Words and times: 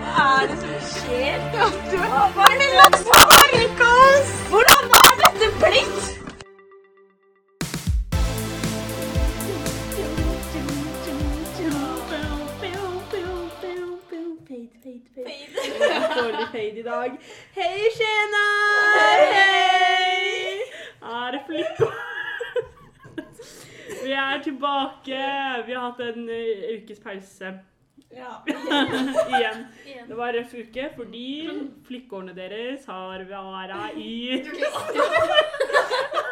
Hva 0.00 0.26
er 0.42 0.46
det 0.50 0.56
som 0.60 0.74
skjer? 0.90 1.38
Er 1.58 2.54
det 2.60 2.68
laks 2.76 3.02
Marcos? 3.10 4.28
Hvordan 4.50 4.84
har 4.92 5.12
dette 5.22 5.48
blitt? 5.62 6.04
Dårlig 16.16 16.46
fade 16.52 16.78
i 16.78 16.82
dag. 16.82 17.10
Hei, 17.56 17.90
Skjena! 17.96 18.46
Hei! 18.96 20.60
Er 21.02 21.30
det 21.34 21.40
flipp? 21.48 21.78
Vi 24.06 24.12
er 24.12 24.42
tilbake. 24.56 25.22
Vi 25.66 25.74
har 25.74 25.80
hatt 25.90 26.00
en 26.00 26.28
uh, 26.28 26.34
ukes 26.76 27.00
pause 27.00 27.58
Ja. 28.16 28.42
igjen. 29.36 29.66
Det 30.08 30.14
var 30.16 30.28
en 30.28 30.34
røff 30.38 30.54
uke 30.54 30.88
fordi 30.96 31.48
flikkårene 31.84 32.32
deres 32.36 32.86
har 32.88 33.24
vært 33.28 33.96
i 34.00 34.40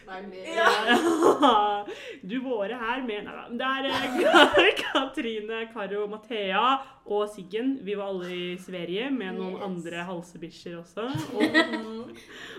Ja. 0.06 1.84
Du 2.26 2.36
våre 2.42 2.74
her 2.78 3.02
med 3.06 3.24
Nei 3.26 3.34
da. 3.34 3.44
Det 3.50 3.66
er 3.66 3.84
eh, 3.90 4.74
Katrine, 4.82 5.58
Karo, 5.72 6.06
Mathea 6.10 6.62
og 7.06 7.28
Siggen. 7.30 7.78
Vi 7.86 7.94
var 7.98 8.06
alle 8.10 8.30
i 8.34 8.56
Sverige 8.58 9.10
med 9.14 9.34
noen 9.38 9.54
Yes. 9.56 9.62
andre 9.66 10.04
halsebikkjer 10.08 10.78
også. 10.80 11.04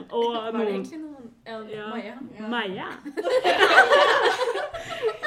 Og, 0.08 0.25
og 0.27 0.33
Var 0.36 0.52
det 0.53 0.67
egentlig 0.67 0.99
noen 1.02 1.25
Ja, 1.47 1.58
Ja. 1.71 1.88
Maja. 1.89 2.16
Maja. 2.52 2.88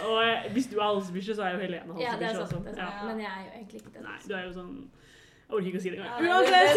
og 0.06 0.18
eh, 0.24 0.52
hvis 0.52 0.66
du 0.70 0.78
er 0.78 0.84
halsebikkje, 0.86 1.34
så 1.34 1.42
er 1.42 1.50
jo 1.56 1.58
Helene 1.64 1.92
Ja, 2.00 2.12
det 2.20 2.26
er 2.30 2.34
halsebikkje 2.38 2.46
sant. 2.46 2.68
også. 2.68 2.80
Ja. 2.80 2.88
Men 3.10 3.16
jeg 3.20 3.30
er 3.36 3.40
jo 3.44 3.50
egentlig 3.56 3.78
ikke 3.80 3.92
det. 3.96 4.02
Nei, 4.06 4.18
du 4.28 4.32
er 4.34 4.42
jo 4.46 4.52
sånn 4.56 4.72
Jeg 5.50 5.54
orker 5.56 5.66
ikke 5.66 5.80
å 5.80 5.82
si 5.82 5.90
det 5.90 5.98
engang. 5.98 6.20
Uansett. 6.30 6.76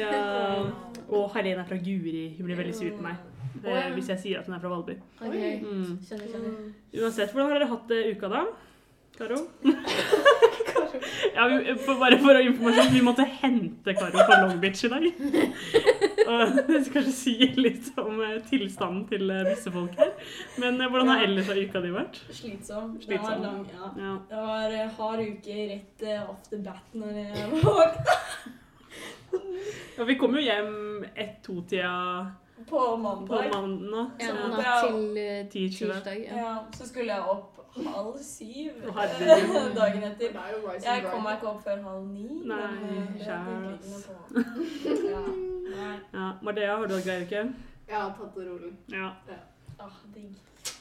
Ja. 0.00 0.12
Og 1.06 1.24
Helene 1.36 1.60
er 1.62 1.68
fra 1.70 1.78
Guri. 1.78 2.24
Hun 2.36 2.44
blir 2.48 2.58
veldig 2.58 2.74
sur 2.74 2.90
på 2.96 3.02
meg 3.06 3.16
eh, 3.64 3.76
ja. 3.76 3.88
hvis 3.96 4.12
jeg 4.14 4.22
sier 4.22 4.42
at 4.42 4.48
hun 4.48 4.56
er 4.56 4.62
fra 4.62 4.72
Valby. 4.72 4.96
Okay. 5.20 5.58
Mm. 5.62 5.98
skjønner, 6.04 6.30
skjønner. 6.30 6.54
Uansett, 7.00 7.32
hvordan 7.32 7.50
har 7.50 7.60
dere 7.60 7.72
hatt 7.72 7.92
det 7.92 8.00
uka 8.16 8.32
da? 8.32 8.46
Karo? 9.16 9.36
ja, 11.34 11.46
vi, 11.48 11.74
for, 11.80 11.96
bare 12.00 12.18
for 12.20 12.36
å 12.36 12.42
informasjon, 12.44 12.90
vi 12.92 13.00
måtte 13.04 13.24
hente 13.40 13.94
Karo 13.96 14.18
fra 14.18 14.42
Long 14.42 14.58
Beach 14.60 14.82
i 14.84 14.90
dag. 14.92 15.06
Og 16.26 16.56
det 16.66 16.80
skal 16.84 16.96
kanskje 16.98 17.14
si 17.14 17.34
litt 17.56 17.88
om 18.02 18.20
eh, 18.24 18.36
tilstanden 18.50 19.04
til 19.08 19.24
disse 19.30 19.48
visse 19.48 19.72
folk 19.72 19.96
her. 20.00 20.12
Men 20.60 20.80
eh, 20.82 20.90
hvordan 20.90 21.12
har 21.14 21.24
ellers 21.24 21.48
har 21.48 21.60
uka 21.62 21.82
di 21.84 21.92
vært? 21.94 22.20
Slitsom. 22.34 22.96
Det 23.06 23.20
var 23.22 23.40
lang, 23.40 23.62
ja. 23.72 23.90
Ja. 24.02 24.14
Det 24.28 24.44
var 24.50 24.76
eh, 24.82 24.94
hard 24.98 25.22
uke 25.22 25.58
rett 25.72 26.04
eh, 26.04 26.28
off 26.28 26.50
the 26.50 26.60
bat 26.66 26.96
når 26.98 27.20
jeg 27.22 27.50
våkna 27.62 28.20
ja, 29.96 30.04
vi 30.04 30.14
kom 30.20 30.36
jo 30.36 30.42
hjem 30.44 31.04
ett-to-tida 31.14 31.92
på 32.56 32.64
på 32.68 32.96
mandag. 32.96 33.50
mandag. 33.52 34.06
Ja, 34.20 34.32
natt 34.48 34.88
til 34.88 35.18
eh, 35.20 35.46
Tirsdag. 35.52 36.24
Ja. 36.24 36.36
Ja, 36.36 36.54
så 36.72 36.88
skulle 36.88 37.12
jeg 37.12 37.22
opp 37.22 37.52
halv 37.76 38.16
syv 38.22 38.72
dagen 39.80 40.02
etter. 40.08 40.32
Er 40.32 40.78
Jeg 40.84 41.04
kom 41.10 41.22
meg 41.22 41.36
ikke 41.36 41.50
opp 41.50 41.62
før 41.64 41.82
halv 41.84 42.06
ni. 42.08 42.28
Nei, 42.48 42.56
men, 42.80 43.20
eh, 43.20 43.28
på. 43.28 44.12
Ja. 45.76 45.90
Ja. 46.12 46.30
Mardea, 46.42 46.76
har 46.76 46.86
du 46.86 46.94
hatt 46.94 47.04
grei 47.04 47.20
uke? 47.26 47.44
Jeg 47.86 47.96
har 47.96 48.14
tatt 48.16 48.34
det 48.34 48.48
rolig. 48.48 48.72
Ja. 48.92 49.10
Ah, 49.78 49.92
digg. 50.14 50.32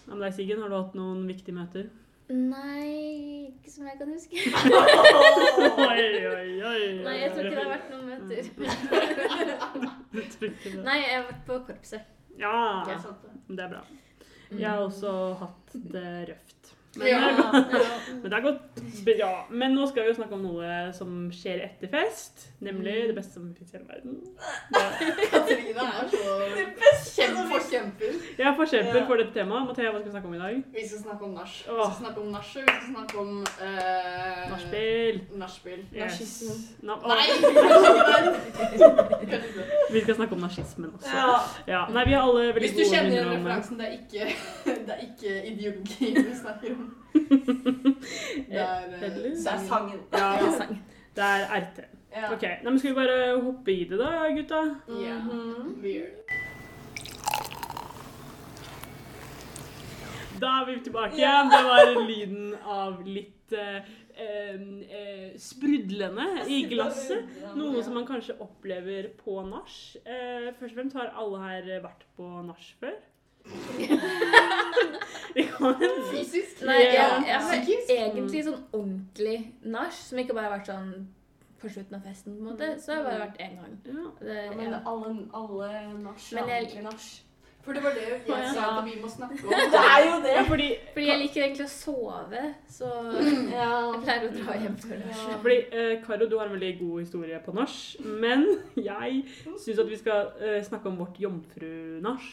Med 0.07 0.21
deg, 0.23 0.33
Siggen? 0.33 0.61
Har 0.61 0.69
du 0.69 0.75
hatt 0.77 0.95
noen 0.95 1.27
viktige 1.27 1.55
møter? 1.57 1.89
Nei, 2.29 3.51
ikke 3.51 3.69
som 3.69 3.85
jeg 3.85 3.99
kan 3.99 4.09
huske. 4.09 4.35
Oi, 5.85 6.05
oi, 6.25 6.49
oi. 6.65 7.03
Nei, 7.03 7.17
jeg 7.19 7.31
tror 7.35 7.45
ikke 7.45 7.59
det 7.59 7.59
har 7.59 7.69
vært 7.75 7.89
noen 7.91 8.05
møter. 8.09 8.41
Nei, 10.85 10.97
jeg 11.01 11.15
har 11.19 11.27
vært 11.29 11.45
på 11.47 11.59
korpset. 11.67 12.01
Ja, 12.39 12.83
Det 12.87 12.97
er 12.97 13.05
det. 13.05 13.55
det 13.55 13.63
er 13.65 13.69
bra. 13.75 13.83
Jeg 14.55 14.69
har 14.69 14.81
også 14.85 15.11
hatt 15.39 15.77
det 15.91 16.07
røft. 16.29 16.51
Men, 16.95 17.07
Ja, 17.09 17.17
det, 17.19 17.27
er, 17.27 17.81
ja. 17.83 17.95
men 18.21 18.31
det 18.31 18.33
har 18.37 18.43
gått 18.45 18.77
bra. 19.03 19.29
Men 19.51 19.73
nå 19.75 19.83
skal 19.89 20.05
vi 20.05 20.11
jo 20.13 20.15
snakke 20.15 20.37
om 20.37 20.43
noe 20.45 20.67
som 20.95 21.25
skjer 21.35 21.65
etter 21.65 21.89
fest. 21.91 22.45
Nemlig 22.63 22.93
det 23.09 23.15
beste 23.17 23.35
som 23.35 23.49
fins 23.57 23.73
i 23.73 23.75
hele 23.75 23.89
verden. 23.89 24.21
Det- 24.71 25.25
Katrine 25.33 25.87
er 25.89 26.07
så 26.13 26.37
kjempeforkjemper. 27.17 28.15
Jeg 28.39 28.47
er 28.47 28.55
forkjemper 28.55 29.03
for 29.09 29.19
dette 29.19 29.35
temaet. 29.35 29.67
Mathea, 29.67 29.91
hva 29.91 29.99
skal 29.99 30.07
vi 30.07 30.13
snakke 30.15 30.29
om 30.31 30.37
i 30.37 30.41
dag? 30.45 30.61
Vi 30.77 30.85
skal 30.87 31.01
snakke 31.03 31.27
om 31.27 31.33
nach. 31.35 31.57
Vi 31.67 31.75
skal 31.75 31.97
snakke 31.99 32.23
om 32.23 32.31
nachet, 32.37 32.63
vi 32.63 32.77
skal 32.77 32.87
snakke 32.93 33.19
om 33.25 33.33
uh, 33.43 34.39
Nachspiel. 34.53 35.19
Nachspiel. 35.43 35.83
Yes. 35.91 36.31
Na 36.87 36.95
Nei! 37.03 37.27
Vi 39.95 40.01
skal 40.03 40.15
snakke 40.19 40.35
om 40.35 40.41
nazismen 40.43 40.91
også. 40.97 41.11
Ja. 41.15 41.33
Ja. 41.73 41.81
Nei, 41.95 42.03
vi 42.09 42.13
har 42.17 42.21
alle 42.27 42.45
veldig 42.55 42.61
Hvis 42.61 42.71
du 42.75 42.83
gode 42.83 42.95
kjenner 42.95 43.15
den 43.15 43.31
referansen, 43.37 43.79
det 43.79 43.85
er 43.87 43.93
ikke, 43.97 44.23
det 44.87 44.93
er 44.95 45.01
ikke 45.07 45.35
ideologi 45.51 46.09
vi 46.17 46.35
snakker 46.41 46.75
om. 46.75 46.85
Det 48.49 48.59
er, 48.59 48.81
eh, 48.93 49.01
Det 49.01 49.35
er 49.51 49.61
sangen. 49.67 49.99
Ja, 50.13 50.31
det 50.39 50.47
er 50.47 50.57
sangen. 50.57 50.81
det 51.15 51.23
er 51.23 51.45
RT. 51.61 51.79
Ja. 52.15 52.27
Ok, 52.33 52.41
Nei, 52.43 52.69
men 52.71 52.79
Skal 52.79 52.89
vi 52.91 52.95
bare 52.95 53.41
hoppe 53.43 53.71
i 53.73 53.83
det, 53.89 53.97
da, 53.99 54.11
gutta? 54.35 54.59
Ja, 55.05 55.15
Mhm. 55.19 55.75
vi 55.81 55.93
gjør 55.97 56.11
det. 56.15 56.21
Da 60.41 60.47
er 60.61 60.65
vi 60.67 60.73
tilbake 60.83 61.15
igjen. 61.15 61.49
Det 61.51 61.61
var 61.69 61.91
lyden 62.07 62.55
av 62.67 63.01
litt 63.07 63.53
eh, 63.55 63.81
eh, 64.15 64.61
eh, 64.99 65.33
sprudlende 65.41 66.27
i 66.51 66.61
glasset. 66.71 67.27
Noe 67.57 67.83
som 67.83 67.93
man 67.97 68.07
kanskje 68.07 68.37
opplever 68.43 69.09
på 69.19 69.41
nach. 69.47 69.75
Eh, 70.05 70.51
først 70.59 70.71
og 70.71 70.79
fremst 70.79 70.97
har 70.99 71.13
alle 71.15 71.41
her 71.43 71.69
vært 71.85 72.07
på 72.17 72.29
nach 72.47 72.65
før. 72.79 72.97
Fysisk? 75.35 76.63
Nei, 76.65 76.79
jeg, 76.81 76.95
jeg 77.27 77.41
har 77.43 77.53
egentlig 77.59 78.41
sånn 78.47 78.63
ordentlig 78.73 79.37
nach, 79.61 79.93
som 79.93 80.21
ikke 80.21 80.33
bare 80.37 80.49
har 80.49 80.55
vært 80.57 80.71
sånn 80.71 80.89
på 81.61 81.69
slutten 81.71 81.97
av 81.97 82.03
festen, 82.05 82.35
på 82.35 82.43
en 82.43 82.49
måte. 82.51 82.71
Så 82.81 82.93
har 82.93 83.03
det 83.03 83.09
bare 83.09 83.21
vært 83.25 83.39
én 83.45 83.55
gang. 83.59 83.77
ja. 83.85 84.07
Det, 84.19 84.35
Ja, 84.45 84.55
men 84.57 84.73
alle, 84.81 85.13
alle 85.33 85.69
nach 86.03 86.31
er 86.33 86.43
ordentlig 86.43 86.83
nach. 86.85 87.07
For 87.65 87.73
det 87.73 87.81
var 87.83 87.95
det 87.97 88.01
jeg 88.05 88.21
Ja. 88.29 88.53
sa 88.53 88.65
at 88.79 88.85
vi 88.85 88.91
må 89.01 89.07
snakke 89.09 89.39
om. 89.43 89.49
Det 89.73 89.81
er 89.81 89.99
jo 90.05 90.17
det. 90.23 90.33
ja, 90.35 90.41
fordi 90.49 90.67
Fordi 90.93 91.05
jeg 91.07 91.19
liker 91.23 91.43
egentlig 91.43 91.65
å 91.65 91.73
sove, 91.73 92.41
så 92.69 92.89
Ja. 93.57 93.69
jeg 93.91 94.01
pleier 94.05 94.25
å 94.29 94.33
dra 94.37 94.57
hjem 94.61 94.75
før 94.83 94.99
lunsj. 95.01 95.23
Ja. 95.31 95.37
Fordi, 95.41 95.57
eh, 95.71 95.93
Karo, 96.05 96.27
du 96.29 96.37
har 96.37 96.45
en 96.45 96.53
veldig 96.59 96.73
god 96.79 96.99
historie 97.01 97.39
på 97.45 97.53
nach, 97.57 97.77
men 98.05 98.45
jeg 98.89 99.23
syns 99.65 99.79
at 99.79 99.89
vi 99.89 99.97
skal 99.97 100.29
eh, 100.41 100.59
snakke 100.63 100.85
om 100.93 100.97
vårt 101.01 101.17
jomfru-nach. 101.19 102.27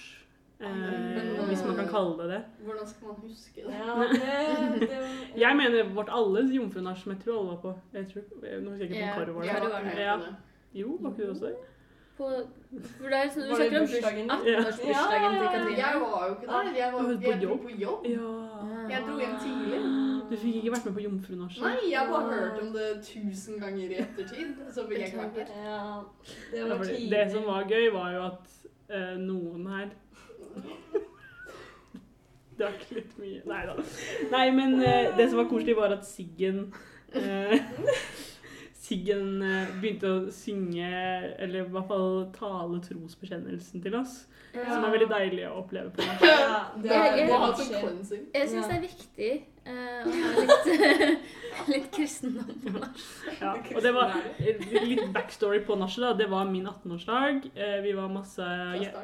Eh, 0.61 0.69
Men- 0.69 1.49
hvis 1.49 1.65
man 1.67 1.75
kan 1.81 1.89
kalle 1.89 2.13
det 2.23 2.29
det. 2.31 2.43
Hvordan 2.63 2.87
skal 2.87 3.07
man 3.09 3.17
huske 3.25 3.65
det? 3.65 3.73
Ja, 3.73 3.97
det, 4.13 4.89
det 4.89 5.01
Jeg 5.43 5.57
mener 5.57 5.89
vårt 5.95 6.09
alles 6.13 6.53
jomfru-nach, 6.55 7.01
som 7.03 7.13
jeg 7.17 7.21
tror 7.25 7.39
alle 7.41 7.49
var 7.57 7.61
på. 7.65 7.73
Jeg 7.95 8.07
tror, 8.13 8.23
nå 8.61 8.71
husker 8.71 8.85
jeg 8.87 8.91
ikke 8.91 9.01
Ja, 9.07 9.13
om 9.13 9.19
Karo 9.25 9.33
var 9.33 9.45
ja, 9.45 9.55
det. 9.55 9.73
var 9.73 10.17
det. 10.29 10.35
Jo, 10.75 10.99
var 11.01 11.11
ikke 11.11 11.27
du 11.27 11.31
også 11.33 11.45
der? 11.49 11.57
På, 12.17 12.25
for 12.99 13.09
det 13.09 13.19
er 13.19 13.29
sånn, 13.33 13.43
du 13.49 13.55
snakker 13.57 13.79
om 13.81 13.87
bursdagen 13.89 14.19
din? 14.21 14.31
18-årsbursdagen 14.31 14.83
til 14.83 14.89
Ja, 14.93 14.97
ja, 15.17 15.21
ja. 15.33 15.39
Katrine. 15.53 15.79
Jeg 15.79 15.95
var 16.03 16.23
jo 16.29 16.33
ikke 16.35 16.47
der. 16.51 16.55
Jeg, 16.77 16.89
var, 16.93 16.99
Var 17.03 17.09
på 17.17 17.21
jeg 17.31 17.39
dro 17.43 17.49
jobb? 17.49 17.61
på 17.63 17.69
jobb. 17.83 18.01
Ja. 18.13 18.31
Jeg 18.93 18.99
dro 19.07 19.15
hjem 19.23 19.37
tidlig. 19.45 19.81
Du 20.33 20.37
fikk 20.41 20.55
ikke 20.61 20.73
vært 20.75 20.85
med 20.89 20.95
på 20.97 21.03
jomfru-nach? 21.07 21.55
Nei, 21.61 21.79
jeg 21.91 21.99
har 21.99 22.07
bare 22.13 22.29
hørt 22.37 22.59
om 22.63 22.69
det 22.77 22.89
tusen 23.09 23.55
ganger 23.61 23.87
i 23.97 23.99
ettertid. 24.05 24.49
Så 24.73 24.81
fikk 24.89 24.99
jeg 25.01 25.07
ikke 25.13 25.23
vært 25.25 25.37
der. 25.41 25.47
Ja, 25.65 25.81
det 26.53 26.61
var 26.71 26.77
tidlig. 26.85 27.11
Det 27.17 27.25
som 27.33 27.43
var 27.49 27.61
gøy, 27.69 27.87
var 27.97 28.09
jo 28.17 28.21
at 28.29 28.45
uh, 28.93 29.15
noen 29.21 29.63
her 29.73 29.89
Drakk 32.59 32.83
litt 32.93 33.13
mye 33.19 33.41
Nei 33.49 33.63
da. 33.69 33.75
Nei, 34.33 34.47
men 34.57 34.71
uh, 34.81 35.13
det 35.17 35.29
som 35.31 35.39
var 35.41 35.49
koselig, 35.51 35.77
var 35.79 35.91
at 35.97 36.05
Siggen 36.09 36.59
eh, 37.17 37.57
Siggen 38.93 39.41
eh, 39.43 39.71
begynte 39.81 40.11
å 40.13 40.19
synge, 40.35 40.89
eller 41.41 41.63
i 41.65 41.71
hvert 41.73 41.89
fall 41.89 42.27
tale 42.37 42.81
trosbekjennelsen 42.85 43.81
til 43.83 43.95
oss. 43.97 44.27
Som 44.53 44.85
er 44.85 44.93
veldig 44.93 45.07
deilig 45.09 45.47
å 45.49 45.55
oppleve 45.63 45.95
på. 45.97 46.05
Ja, 46.29 46.59
det 46.77 46.91
Jeg- 46.91 47.13
er 47.13 47.17
jeg- 47.17 47.29
Må 47.31 47.39
sånn 47.57 47.71
skjer. 48.05 48.21
Jeg 48.35 48.49
syns 48.51 48.69
det 48.69 48.77
er 48.77 48.83
viktig 48.85 49.31
uh, 49.65 50.03
å 50.05 50.13
ha 50.13 50.43
litt, 50.43 51.23
litt 51.73 51.89
kristendom 51.95 52.51
på 52.67 52.75
nach. 52.77 53.07
Ja, 53.41 53.55
og 53.77 53.81
det 53.87 53.93
var 53.97 54.13
eh, 54.37 54.85
litt 54.85 55.07
backstory 55.15 55.63
på 55.65 55.79
nachet. 55.81 56.05
da. 56.05 56.13
Det 56.21 56.29
var 56.29 56.45
min 56.53 56.67
18-årsdag. 56.69 57.49
Eh, 57.57 57.79
Vi 57.87 57.93
var 57.97 58.13
masse 58.13 58.45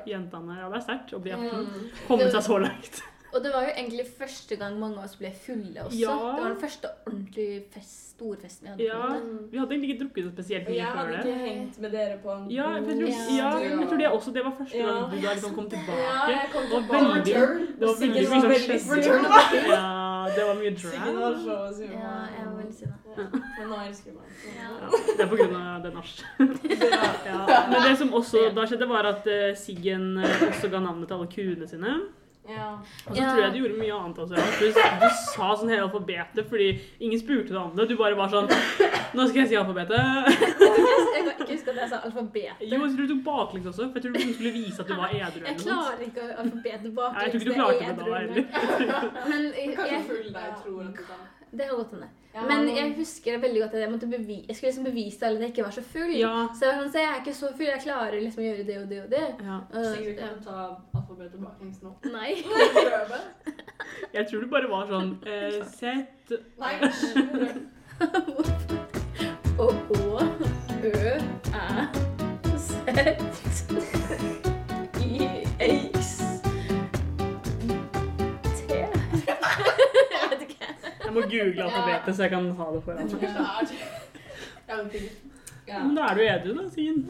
jentene 0.05 0.59
Ja, 0.61 0.69
det 0.69 0.83
er 0.83 0.85
sterkt 0.85 1.17
å 1.17 1.23
bli 1.25 1.33
18. 1.33 1.89
Komme 2.11 2.29
seg 2.29 2.45
så 2.45 2.61
langt. 2.61 3.01
Og 3.35 3.43
det 3.45 3.51
var 3.53 3.63
jo 3.67 3.73
egentlig 3.77 4.05
første 4.19 4.57
gang 4.57 4.79
mange 4.81 4.97
av 4.99 5.05
oss 5.05 5.17
ble 5.21 5.29
fulle 5.37 5.83
også. 5.85 5.99
Ja. 6.01 6.13
Det 6.17 6.43
var 6.43 6.49
den 6.55 6.61
første 6.63 6.89
ordentlige 7.07 7.59
fest, 7.75 7.97
storfesten 8.19 8.65
vi 8.67 8.71
hadde. 8.71 8.85
Ja. 8.89 9.09
på. 9.21 9.49
Vi 9.53 9.59
hadde 9.61 9.75
egentlig 9.75 9.91
ikke 9.93 10.01
drukket 10.05 10.25
det 10.25 10.33
spesielt 10.33 10.65
Og 10.69 10.73
det. 10.73 10.77
jeg 10.79 10.87
hadde 10.99 11.19
ikke 11.19 11.35
hengt 11.43 11.77
med 11.85 11.91
dere 11.93 12.17
på 12.23 12.31
en 12.35 12.47
Ja, 12.51 12.69
jeg 12.77 12.85
tror, 12.87 13.03
Ja. 13.09 13.37
ja, 13.37 13.51
jeg 13.81 13.89
tror 13.89 13.99
det 13.99 14.09
også. 14.09 14.33
Det 14.35 14.45
var 14.45 14.55
første 14.59 14.79
gang 14.79 14.89
Ja. 14.89 15.05
du 15.13 15.17
da 15.27 15.33
liksom 15.35 15.55
kom 15.55 15.67
Ja, 15.73 16.29
jeg 16.29 16.49
kom 16.53 16.63
tilbake. 16.73 17.05
veldig, 17.05 17.35
det 17.79 17.87
var 17.87 17.97
veldig 18.01 18.15
mye 18.17 18.31
var 18.31 18.41
som 18.41 18.51
veldig 18.51 18.81
skjedde. 18.81 19.09
Ja, 19.77 20.35
det 20.37 20.43
var 20.49 20.55
mye 20.63 20.73
drag. 20.81 20.99
så. 21.45 21.85
Ja, 21.85 22.15
jeg 22.37 22.45
var 22.49 22.57
veldig 22.59 22.75
sinna. 22.75 22.95
Ja, 23.19 23.25
Men 23.59 23.69
nå 23.69 23.77
elsker 23.89 24.13
man. 24.13 24.25
Ja. 24.57 24.69
Ja, 24.81 24.89
det 25.17 25.21
er 25.21 25.29
på 25.29 25.37
grunn 25.37 25.57
av 25.57 25.83
det 25.83 25.93
nach. 25.95 26.13
Ja. 27.29 27.67
Men 27.71 27.83
det 27.87 27.99
som 27.99 28.13
også 28.15 28.55
da 28.55 28.65
skjedde, 28.67 28.89
var 28.89 29.05
at 29.07 29.27
eh, 29.27 29.55
Siggen 29.57 30.19
eh, 30.19 30.49
også 30.49 30.71
ga 30.71 30.81
navnet 30.81 31.09
til 31.09 31.15
alle 31.15 31.27
kuene 31.33 31.69
sine. 31.69 31.95
Ja. 32.49 32.69
Og 33.07 33.17
så 33.17 33.21
Ja. 33.23 33.29
tror 33.35 33.43
jeg 33.43 33.53
du 33.53 33.59
gjorde 33.59 33.79
mye 33.79 33.95
annet 33.95 34.19
også. 34.19 34.35
Du, 34.61 34.67
du 35.03 35.09
sa 35.35 35.49
sånn 35.61 35.69
hele 35.73 35.83
alfabetet 35.85 36.49
fordi 36.49 36.69
ingen 37.01 37.21
spurte 37.21 37.53
deg 37.53 37.61
om 37.61 37.75
det. 37.77 37.89
Du 37.91 37.97
bare 37.97 38.17
var 38.17 38.29
sånn 38.33 38.49
Nå 39.15 39.27
skal 39.29 39.43
jeg 39.43 39.49
si 39.49 39.57
alfabetet. 39.61 39.99
Jeg 39.99 41.25
kan 41.25 41.35
ikke 41.35 41.53
huske 41.53 41.71
at 41.71 41.77
jeg 41.83 41.89
sa 41.93 42.01
alfabetet. 42.09 42.65
Jo, 42.65 42.79
jeg 42.85 42.93
tror 42.95 43.07
du 43.07 43.13
tok 43.15 43.23
baklengs 43.29 43.67
også, 43.73 43.89
for 43.93 43.99
jeg 43.99 44.05
tror 44.05 44.13
du 44.17 44.33
skulle 44.35 44.53
vise 44.57 44.81
at 44.83 44.89
du 44.89 44.95
var 44.97 45.13
edru. 45.13 45.45
Jeg 45.45 45.57
klarer 45.65 46.01
ikke 46.09 46.25
alfabetet 46.45 46.95
baklengs. 46.95 47.23
Jeg 47.23 47.31
tror 47.33 47.41
ikke 47.41 47.51
du 47.51 47.55
klarte 47.59 47.85
det 47.89 47.97
da 47.99 48.05
heller. 48.19 48.45
Men 49.31 49.41
jeg, 49.45 49.77
jeg, 49.77 49.89
jeg, 49.89 51.09
det 51.53 51.65
kan 51.69 51.77
godt 51.77 51.93
hende. 51.97 52.09
Ja, 52.35 52.43
Men 52.47 52.69
jeg 52.77 52.93
husker 52.97 53.39
veldig 53.41 53.61
godt 53.63 53.75
at 53.75 53.81
jeg 53.81 53.91
måtte 53.91 54.07
bevi 54.07 54.45
jeg 54.49 54.57
skulle 54.57 54.69
liksom 54.71 54.85
bevise 54.85 55.27
alle 55.27 55.39
at 55.39 55.43
jeg 55.43 55.53
ikke 55.55 55.65
var 55.65 55.71
så 55.71 55.83
full. 55.83 56.13
Ja. 56.15 56.35
Så 56.55 56.65
jeg 56.67 56.75
var 56.75 56.83
sånn, 56.83 56.93
så 56.93 56.99
jeg 57.03 57.09
er 57.11 57.23
ikke 57.23 57.35
så 57.39 57.53
full, 57.57 57.67
jeg 57.71 57.83
klarer 57.83 58.19
liksom 58.21 58.43
å 58.43 58.47
gjøre 58.47 58.67
det 58.69 58.77
og 58.83 58.89
det 58.93 59.01
og 59.03 59.11
det. 59.15 59.25
Ja. 59.49 59.57
Uh, 59.75 59.89
Sigrid, 59.95 60.19
kan 60.21 60.37
du 60.37 60.45
ta 60.45 60.57
alfabetet 61.01 61.41
baklengs 61.41 61.83
nå? 61.83 61.95
Nei. 62.17 62.31
Jeg 64.17 64.27
tror 64.29 64.41
du 64.45 64.51
bare 64.53 64.69
var 64.69 64.85
sånn 64.91 65.15
eh, 65.31 65.63
Sett 65.73 66.33
Nei. 66.61 66.75
Og 69.59 69.75
Å, 69.97 70.27
Ø, 70.85 71.17
Æ, 71.55 71.89
Z, 72.59 74.48
må 81.19 81.29
google 81.35 81.65
alfabetet, 81.69 82.17
så 82.17 82.27
jeg 82.27 82.35
kan 82.37 82.51
ha 82.61 82.69
det 82.75 82.85
foran 82.87 83.11
meg. 83.15 85.09
Men 85.69 85.95
da 85.97 86.05
er 86.09 86.15
du 86.17 86.23
edru, 86.25 86.53
da, 86.57 86.63
Siggen. 86.73 87.03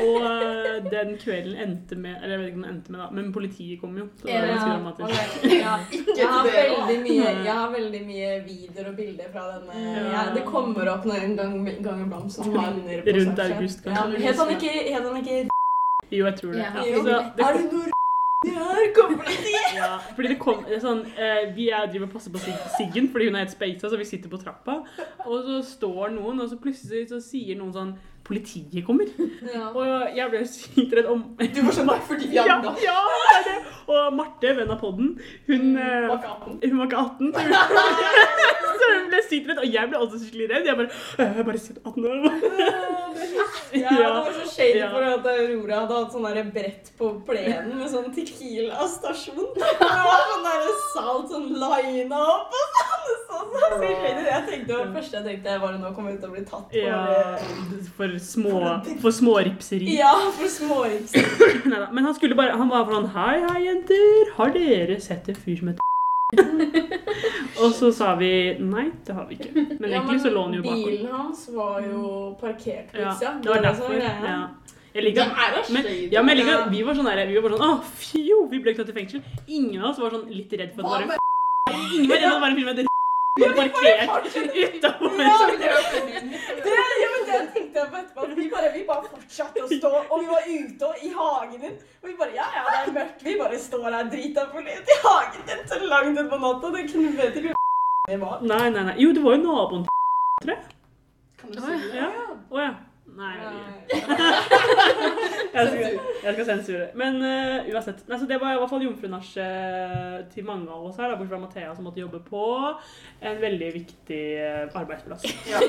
Og 0.00 0.24
eh, 0.26 0.78
den 0.90 1.12
kvelden 1.20 1.54
endte 1.62 1.98
med 2.00 2.16
Eller 2.22 2.34
jeg 2.34 2.40
vet 2.40 2.48
ikke 2.48 2.56
om 2.58 2.64
den 2.64 2.72
endte 2.74 2.92
med, 2.94 3.00
da, 3.02 3.06
men 3.14 3.28
politiet 3.34 3.80
kom 3.82 3.98
jo. 3.98 4.06
Så 4.18 4.26
det 4.26 4.34
var 4.34 4.46
Ja, 4.46 4.54
ganske 4.54 4.70
dramatisk. 4.70 5.44
ja. 5.66 5.74
Ikke 5.98 6.16
Jeg 6.18 6.28
har, 6.32 6.48
veldig 6.56 6.98
mye, 7.04 7.28
jeg 7.44 7.54
har 7.60 7.70
veldig 7.76 8.02
mye 8.08 8.32
videoer 8.48 8.90
og 8.90 8.96
bilder 8.96 9.30
fra 9.36 9.46
denne. 9.52 9.84
Ja. 9.84 10.02
Ja, 10.16 10.24
det 10.34 10.44
kommer 10.48 10.92
opp 10.94 11.06
en 11.06 11.36
gang, 11.36 11.54
gang 11.84 12.02
iblant 12.06 12.32
som 12.34 12.50
har 12.56 12.72
under 12.74 13.04
på 13.06 13.16
Rundt 13.20 13.44
august, 13.46 13.84
kanskje. 13.84 14.10
Ja, 14.10 14.26
het 14.26 14.42
han 14.42 14.52
ikke, 14.56 14.74
het 14.90 15.22
ikke 15.22 15.38
Jo, 16.10 16.24
jeg 16.26 16.36
tror 16.42 16.52
det. 16.52 16.58
Ja. 16.58 16.70
Ja, 16.74 16.96
så 16.96 17.02
det 17.36 17.46
Er 17.46 17.58
du 17.58 17.76
noe 17.76 17.99
her? 18.48 18.94
Kommer 18.94 19.16
politiet? 19.16 19.74
Ja, 19.76 19.98
fordi 20.16 20.28
det 20.32 20.38
kom 20.40 20.62
sånn 20.80 21.02
eh, 21.12 21.50
Vi 21.56 21.68
er, 21.68 21.88
driver 21.90 22.08
og 22.08 22.14
passer 22.14 22.32
på 22.32 22.40
Siggen 22.76 23.10
fordi 23.12 23.28
hun 23.28 23.36
er 23.36 23.44
helt 23.44 23.52
speisa, 23.52 23.90
så 23.90 24.00
vi 24.00 24.08
sitter 24.08 24.32
på 24.32 24.40
trappa. 24.40 24.80
Og 25.26 25.44
så 25.48 25.60
står 25.74 26.14
noen, 26.16 26.40
og 26.40 26.48
så 26.48 26.60
plutselig 26.60 27.10
så 27.10 27.20
sier 27.24 27.58
noen 27.60 27.74
sånn 27.76 27.92
Politiet 28.30 28.84
kommer. 28.86 29.08
Ja. 29.42 29.72
Og 29.74 30.16
jeg 30.16 30.30
ble 30.30 30.40
sykt 30.46 30.92
redd 30.94 31.08
om 31.10 31.24
Du 31.40 31.60
var 31.66 31.74
sånn 31.74 31.88
nei, 31.90 31.96
fordi 32.06 32.28
vi 32.30 32.38
ja, 32.38 32.44
ja, 32.46 32.58
det 32.62 32.90
er 33.34 33.48
det. 33.48 33.56
Og 33.90 34.14
Marte, 34.14 34.52
venn 34.54 34.70
av 34.70 34.78
podden, 34.78 35.16
hun, 35.48 35.64
mm, 35.74 36.06
var 36.06 36.20
ikke 36.20 36.34
18. 36.36 36.60
hun 36.62 36.78
var 36.78 36.90
ikke 36.90 37.00
18. 37.02 37.32
Så 38.80 38.86
hun, 38.94 39.00
så 39.00 39.08
ble 39.10 39.22
sykt 39.26 39.50
redd, 39.50 39.58
og 39.60 39.74
jeg 39.74 39.90
ble 39.90 39.98
også 40.04 40.20
skikkelig 40.22 40.46
redd. 40.52 40.68
Jeg 40.70 40.78
bare 40.78 41.00
Jeg 41.18 41.40
Jeg 41.40 41.46
bare 41.48 41.62
sier 41.64 41.80
18 41.82 42.06
år. 42.06 42.20
Ja, 43.74 43.90
det 43.90 44.06
var 44.06 44.30
så 44.34 44.46
shady 44.50 44.80
for 44.90 45.04
at 45.06 45.26
Aurora 45.30 45.82
hadde 45.82 45.98
hatt 45.98 46.14
sånn 46.14 46.52
brett 46.54 46.90
på 46.98 47.10
plenen 47.26 47.74
med 47.78 47.90
sånn 47.90 48.08
Tequila-stasjon. 48.14 49.50
Det 49.58 49.74
var 49.82 50.24
sånn 50.30 50.46
der 50.46 50.70
salt 50.94 51.34
sånn 51.34 51.50
lina 51.54 52.22
opp 52.36 52.56
og 52.60 52.72
sånn. 52.78 53.10
Så, 53.10 53.26
så 53.26 53.50
så 53.50 53.50
så, 53.50 53.50
så, 53.50 53.50
så, 53.50 53.76
så, 53.76 53.80
så, 53.80 54.30
Jeg 54.30 54.42
tenkte, 54.46 54.76
det 54.76 54.94
første 54.94 55.16
jeg 55.16 55.26
tenkte, 55.26 55.56
var 55.62 55.76
at 55.76 55.82
nå 55.82 55.92
kommer 55.96 56.14
jeg 56.14 56.20
til 56.22 56.30
å 56.30 56.34
bli 56.34 56.44
tatt 56.46 56.70
for 56.70 56.78
Ja, 56.80 57.00
for 57.96 58.16
små 58.20 58.60
For 59.02 59.14
småripseri. 59.14 59.96
Ja, 59.98 60.12
for 60.36 60.48
småriks. 60.52 61.14
Neida, 61.70 61.88
Men 61.92 62.04
han 62.04 62.14
skulle 62.16 62.36
bare 62.38 62.56
Han 62.60 62.70
var 62.72 62.88
sånn 62.90 63.08
Hei, 63.14 63.36
hei, 63.48 63.60
jenter. 63.66 64.34
Har 64.38 64.52
dere 64.56 65.00
sett 65.02 65.28
en 65.32 65.38
fyr 65.38 65.60
som 65.60 65.72
heter 65.72 65.86
Og 67.60 67.72
så 67.76 67.90
sa 67.92 68.14
vi 68.16 68.30
nei, 68.62 68.86
det 69.06 69.14
har 69.16 69.26
vi 69.28 69.36
ikke. 69.36 69.64
Men 69.80 69.90
egentlig 69.90 70.20
så 70.22 70.30
lå 70.32 70.44
han 70.46 70.54
jo 70.56 70.62
bakom. 70.64 70.84
Bilen 70.86 71.10
hans 71.12 71.42
var 71.52 71.80
jo 71.84 72.02
parkert 72.40 72.92
på 72.92 73.02
Ja, 73.02 73.14
det 73.42 73.50
var 73.50 73.64
derfor. 73.66 73.96
Ja. 73.98 74.36
Jeg 74.90 75.04
Det 75.04 75.04
liker 75.06 75.22
er 75.22 75.58
men, 75.70 75.84
ja, 76.10 76.22
men 76.22 76.34
jeg 76.34 76.46
liker 76.46 76.70
vi 76.72 76.80
var 76.82 76.96
sånn 76.98 77.06
der, 77.06 77.20
vi 77.30 77.42
var 77.42 77.52
sånn 77.54 77.66
Å, 77.66 77.72
fjo! 78.00 78.40
Vi 78.50 78.58
ble 78.58 78.72
ikke 78.72 78.82
tatt 78.82 78.94
i 78.94 78.96
fengsel. 78.96 79.26
Ingen 79.46 79.82
av 79.84 79.92
oss 79.92 80.00
var 80.02 80.16
sånn 80.16 80.26
litt 80.34 80.54
redd 80.58 80.72
for 80.74 80.82
at 80.82 81.04
det 81.04 81.12
var 81.12 81.26
Ingen 81.94 82.10
var 82.10 82.50
redd 82.50 82.62
for 82.64 82.72
at 82.72 82.80
det 82.80 82.86
en 82.86 82.89
var 82.89 82.89
parkert 83.38 84.36
utafor. 84.74 85.22
Ja. 85.22 85.36
Så 85.38 85.56
det 85.56 86.74
ja, 87.02 87.08
men 87.12 87.22
det 87.28 87.52
tenkte 87.54 87.78
jeg 87.78 87.88
på 87.90 87.96
etterpå. 87.96 88.26
Vi 88.36 88.50
bare, 88.50 88.72
vi 88.74 88.82
bare 88.88 89.04
fortsatte 89.12 89.62
å 89.64 89.68
stå, 89.70 89.92
og 90.10 90.20
vi 90.20 90.26
var 90.26 90.42
ute 90.48 90.90
og 90.90 91.04
i 91.04 91.12
hagen 91.14 91.60
din. 91.60 91.78
Og 92.02 92.08
vi 92.08 92.16
bare 92.18 92.34
Ja, 92.34 92.48
ja, 92.56 92.66
det 92.66 92.82
er 92.82 92.92
mørkt. 92.98 93.24
Vi 93.24 93.36
bare 93.38 93.58
står 93.58 93.86
her 93.90 94.10
drita 94.10 94.46
for 94.50 94.66
litt 94.66 94.90
i 94.90 94.98
hagen 95.06 95.48
din 95.48 95.64
til 95.70 95.88
langt 95.94 96.20
utpå 96.24 96.42
natta. 96.42 96.74
Det 96.76 96.84
kunne 96.92 97.16
vet 97.16 97.40
ikke 97.40 97.54
hvor 97.54 98.12
det 98.12 98.20
var. 98.20 98.44
Nei, 98.52 98.68
nei, 98.74 98.84
nei. 98.90 98.98
Jo, 98.98 99.14
det 99.14 99.24
var 99.24 99.36
jo 99.38 99.42
naboen 99.46 99.88
Kan 101.40 101.52
du 101.52 101.60
si 101.60 101.70
det? 101.70 101.96
Ja. 101.96 102.10
Oh, 102.50 102.60
ja. 102.60 102.74
Nei. 103.18 103.34
Jeg 105.50 105.66
skal, 105.66 105.98
jeg 106.24 106.32
skal 106.34 106.46
sensure. 106.46 106.86
Men 106.94 107.16
uh, 107.24 107.66
uansett. 107.74 108.04
Nei, 108.08 108.18
så 108.20 108.28
det 108.30 108.38
var 108.40 108.54
i 108.54 108.60
hvert 108.60 108.70
fall 108.70 108.84
jomfrunasj 108.86 109.32
uh, 109.42 110.18
til 110.30 110.46
mange 110.46 110.70
av 110.70 110.84
oss 110.86 111.00
her, 111.00 111.10
da, 111.10 111.18
bortsett 111.18 111.34
fra 111.34 111.42
Mathea, 111.42 111.74
som 111.74 111.88
måtte 111.88 112.02
jobbe 112.02 112.22
på 112.28 112.44
en 113.20 113.40
veldig 113.42 113.70
viktig 113.74 114.22
eh, 114.38 114.78
arbeidsplass. 114.82 115.26
Ja. 115.50 115.60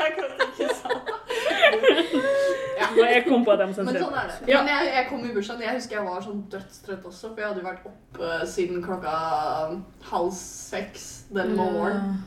Ja. 0.00 0.06
Jeg 0.06 0.14
du 0.16 0.22
ikke 0.48 0.66
sa 0.74 0.88
jeg 2.96 3.24
kom 3.28 3.44
på 3.44 3.50
at 3.50 3.60
jeg 3.60 3.68
må 3.68 3.74
Men 3.74 3.78
sensurere. 3.78 4.04
sånn 4.04 4.18
er 4.18 4.28
det. 4.30 4.48
Ja. 4.50 4.60
Men 4.62 4.70
jeg, 4.72 4.92
jeg 4.96 5.06
kom 5.10 5.24
i 5.24 5.32
bursdagen. 5.34 5.62
Jeg 5.62 5.76
husker 5.76 5.98
jeg 5.98 6.06
var 6.06 6.24
sånn 6.24 6.42
dødstrøtt 6.52 7.08
også, 7.10 7.30
for 7.30 7.42
jeg 7.42 7.48
hadde 7.50 7.62
jo 7.62 7.68
vært 7.68 7.88
oppe 7.90 8.30
siden 8.50 8.84
klokka 8.84 9.14
halv 10.10 10.30
seks 10.40 11.08
den 11.34 11.56
morgenen. 11.58 12.22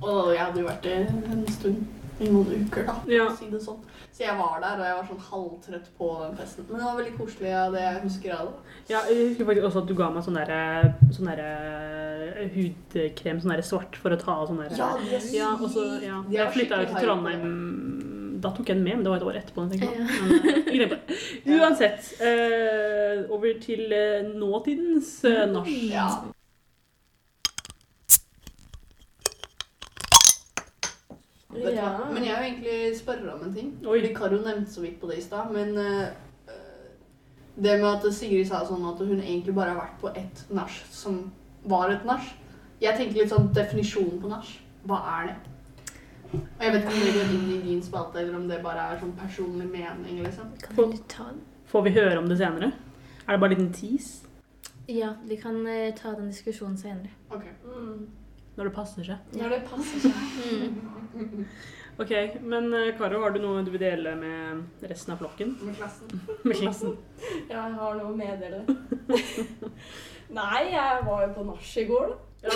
Og 0.00 0.30
jeg 0.34 0.44
hadde 0.44 0.62
jo 0.62 0.68
vært 0.68 0.86
det 0.86 0.98
en 1.34 1.48
stund. 1.50 1.99
I 2.20 2.28
noen 2.28 2.66
uker, 2.66 2.84
da. 2.84 2.94
Ja. 3.08 3.26
Si 3.36 3.48
det 3.48 3.62
sånn. 3.64 3.80
Så 4.12 4.24
jeg 4.26 4.36
var 4.36 4.58
der, 4.60 4.80
og 4.80 4.84
jeg 4.84 4.96
var 4.98 5.06
sånn 5.08 5.22
halvtrøtt 5.30 5.86
på 5.96 6.08
den 6.20 6.34
festen. 6.36 6.66
Men 6.68 6.80
det 6.80 6.86
var 6.86 6.96
veldig 6.98 7.12
koselig, 7.16 7.52
av 7.56 7.76
det 7.76 7.84
jeg 7.84 8.00
husker 8.02 8.34
av 8.36 8.48
det. 8.50 8.74
Ja, 8.90 9.00
jeg 9.08 9.28
husker 9.30 9.48
faktisk 9.48 9.68
også 9.70 9.80
at 9.80 9.86
du 9.88 9.94
ga 9.96 10.08
meg 10.12 10.26
sånn 10.26 10.36
derre 10.36 10.58
sånn 11.16 11.30
derre 11.30 12.48
hudkrem, 12.56 13.40
sånn 13.40 13.54
derre 13.54 13.64
svart, 13.64 13.96
for 14.02 14.12
å 14.12 14.18
ta 14.20 14.34
av 14.42 14.50
sånn 14.50 14.60
derre 14.60 14.76
ja, 14.76 14.90
yes. 15.08 15.30
Ja, 15.32 15.52
og 15.56 15.70
så, 15.72 15.86
ja. 16.04 16.18
Jeg 16.34 16.52
flytta 16.56 16.82
jo 16.82 16.90
til 16.90 17.06
Trondheim 17.06 17.46
Da 18.44 18.52
tok 18.56 18.68
jeg 18.68 18.80
den 18.80 18.84
med, 18.84 18.98
men 18.98 19.06
det 19.06 19.12
var 19.12 19.20
et 19.20 19.28
år 19.30 19.38
etterpå. 19.40 19.64
jeg. 19.72 19.80
Men, 20.26 20.60
eh, 20.74 20.92
det. 20.92 21.00
Uansett, 21.56 22.12
uh, 22.20 23.24
over 23.32 23.56
til 23.64 23.88
uh, 23.92 24.28
nåtidens 24.34 25.16
uh, 25.24 25.46
norsk. 25.54 25.72
Ja. 25.88 26.10
Vet 26.10 26.26
du 26.26 26.28
hva? 26.28 26.36
Ja. 31.54 31.92
Men 32.12 32.24
jeg 32.24 32.36
vil 32.36 32.46
egentlig 32.46 32.98
spørre 32.98 33.34
om 33.34 33.46
en 33.46 33.54
ting. 33.54 33.70
Fordi 33.84 34.14
Karo 34.14 34.38
nevnte 34.38 34.72
så 34.72 34.84
vidt 34.84 35.00
på 35.00 35.10
det 35.10 35.18
i 35.18 35.24
stad. 35.24 35.50
Men 35.52 35.78
uh, 35.78 36.06
det 37.56 37.80
med 37.80 37.88
at 37.90 38.14
Sigrid 38.14 38.46
sa 38.48 38.62
sånn 38.66 38.86
at 38.88 39.02
hun 39.02 39.18
egentlig 39.18 39.54
bare 39.54 39.74
har 39.74 39.80
vært 39.82 40.00
på 40.00 40.12
ett 40.14 40.44
nach 40.54 40.76
som 40.90 41.24
var 41.68 41.90
et 41.90 42.04
nach. 42.08 42.28
Jeg 42.80 42.96
tenker 42.96 43.20
litt 43.20 43.32
sånn 43.32 43.50
definisjonen 43.54 44.20
på 44.22 44.30
nach. 44.30 44.52
Hva 44.88 45.00
er 45.18 45.32
det? 45.32 45.38
Og 46.30 46.62
jeg 46.62 46.72
vet 46.72 46.84
ikke 46.84 46.94
om 46.94 47.02
det 47.02 47.14
går 47.16 47.32
inn 47.34 47.48
i 47.50 47.58
din 47.64 47.82
spalte, 47.82 48.20
eller 48.22 48.38
om 48.38 48.46
det 48.48 48.60
bare 48.62 48.86
er 48.92 49.00
sånn 49.00 49.12
personlig 49.18 49.66
mening. 49.68 50.22
liksom. 50.22 50.52
Kan 50.62 50.94
vi 50.94 51.02
ta 51.10 51.26
den? 51.32 51.42
Får 51.70 51.84
vi 51.86 51.94
høre 51.98 52.18
om 52.22 52.30
det 52.30 52.38
senere? 52.38 52.70
Er 53.26 53.34
det 53.34 53.40
bare 53.42 53.56
en 53.56 53.58
liten 53.58 53.72
tease? 53.74 54.30
Ja, 54.88 55.12
vi 55.26 55.36
kan 55.38 55.60
uh, 55.66 55.90
ta 55.98 56.14
den 56.14 56.30
diskusjonen 56.30 56.78
senere. 56.78 57.10
Ok. 57.30 57.44
Mm. 57.66 58.06
Når 58.60 58.68
det 58.68 58.76
passer 58.76 59.06
seg. 59.06 59.36
Når 59.40 59.52
det 59.54 59.58
passer 59.64 60.02
seg. 60.04 60.16
Mm. 61.16 61.44
Ok, 62.00 62.10
Men 62.40 62.72
eh, 62.72 62.94
Karo, 62.96 63.18
har 63.20 63.34
du 63.34 63.42
noe 63.42 63.60
du 63.64 63.70
vil 63.74 63.82
dele 63.82 64.14
med 64.16 64.84
resten 64.88 65.12
av 65.12 65.18
flokken? 65.20 65.50
Med 65.66 65.76
klassen. 65.76 66.20
Med 66.48 66.56
klassen? 66.56 66.94
Ja, 67.50 67.66
jeg 67.66 67.74
har 67.76 67.98
noe 67.98 68.12
å 68.12 68.16
meddele. 68.16 68.62
Nei, 70.38 70.62
jeg 70.70 71.02
var 71.04 71.26
jo 71.26 71.34
på 71.36 71.44
nach 71.50 71.74
i 71.82 71.84
går, 71.90 72.14
da. 72.14 72.29
Ja, 72.42 72.48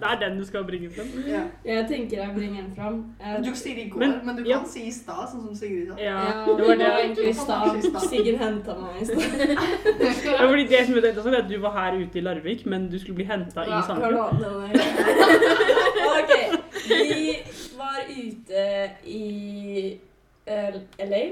det 0.00 0.24
er 0.24 0.28
den 0.28 0.38
du 0.38 0.44
skal 0.44 0.64
bringe 0.64 0.88
frem. 0.90 1.08
Ja. 1.28 1.40
Jeg 1.64 1.84
tenker 1.88 2.16
jeg 2.22 2.30
bringer 2.36 2.62
den 2.62 2.72
fram. 2.76 3.14
Jeg- 3.20 3.44
Du 3.44 3.54
sier 3.54 3.76
i 3.84 3.88
går, 3.88 3.98
Men- 3.98 4.20
men, 4.26 4.36
du 4.36 4.42
ja. 4.48 4.58
kan 4.58 4.68
si 4.68 4.80
i 4.86 4.90
stad, 4.90 5.28
sånn 5.32 5.42
som 5.46 5.54
Sigrid 5.54 5.88
sa. 5.88 5.94
Ja, 5.98 6.14
Ja, 6.22 6.56
det 6.56 6.66
var 6.68 6.74
det. 6.74 6.86
egentlig 7.02 7.24
i 7.26 7.28
I 7.28 7.32
stad. 7.32 7.82
Sigrid 8.08 8.38
henta 8.38 8.74
meg 8.80 9.02
i 9.02 9.04
stad. 9.04 9.22
Ja, 10.40 10.46
fordi 10.48 10.66
det 10.68 10.86
som 10.86 10.94
jeg 10.94 11.04
er 11.04 11.38
at 11.42 11.48
Du 11.50 11.58
var 11.60 11.70
her 11.72 11.98
ute 11.98 12.18
i 12.18 12.20
Larvik, 12.22 12.66
men 12.66 12.88
du 12.90 12.98
skulle 12.98 13.14
bli 13.14 13.24
henta 13.24 13.60
i 13.64 13.82
Sandefjord. 13.86 14.32
Ok, 16.12 16.30
vi 16.88 17.36
var 17.78 17.98
ute 18.08 18.90
i 19.04 19.98
eh, 20.46 20.74
LA. 20.98 21.22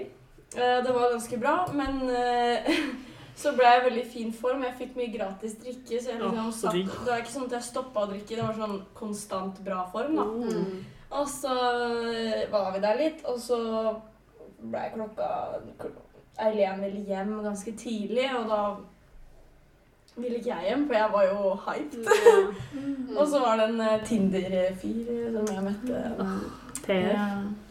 Eh, 0.56 0.84
Det 0.84 0.94
var 0.94 1.10
ganske 1.12 1.36
bra, 1.40 1.72
men 1.74 2.10
eh, 2.10 2.70
så 3.40 3.54
ble 3.56 3.66
jeg 3.66 3.80
i 3.80 3.84
veldig 3.88 4.04
fin 4.12 4.32
form. 4.36 4.64
Jeg 4.66 4.76
fikk 4.78 4.96
mye 4.98 5.12
gratis 5.14 5.56
drikke, 5.62 5.96
så 5.96 6.12
jeg 6.12 6.20
liksom 6.20 6.52
satt, 6.58 6.76
det 6.76 7.08
var 7.08 7.22
ikke 7.22 7.34
sånn 7.34 7.48
at 7.48 7.56
jeg 7.56 7.68
stoppa 7.70 8.04
å 8.04 8.10
drikke. 8.12 8.36
Det 8.36 8.44
var 8.44 8.60
sånn 8.60 8.78
konstant 8.98 9.60
bra 9.64 9.82
form. 9.92 10.20
da. 10.20 10.28
Mm. 10.28 10.78
Og 11.20 11.26
så 11.30 11.56
var 12.52 12.70
vi 12.74 12.84
der 12.84 13.00
litt, 13.00 13.24
og 13.26 13.40
så 13.42 13.58
ble 14.60 14.86
klokka 14.94 15.30
Eileen 16.40 16.80
ville 16.80 17.02
hjem 17.04 17.32
ganske 17.44 17.72
tidlig, 17.76 18.30
og 18.38 18.46
da 18.48 18.60
ville 20.16 20.38
ikke 20.38 20.54
jeg 20.54 20.68
hjem, 20.68 20.86
for 20.86 20.94
jeg 20.94 21.10
var 21.12 21.24
jo 21.24 21.54
hyped. 21.66 22.06
Og 23.18 23.28
så 23.28 23.40
var 23.40 23.56
det 23.56 23.68
en 23.68 23.80
eh, 23.80 24.06
Tinder-fyr 24.06 25.10
eh, 25.14 25.28
som 25.36 25.52
jeg 25.54 25.64
møtte. 25.66 26.00
TF. 26.80 26.96
Ja. 26.96 27.26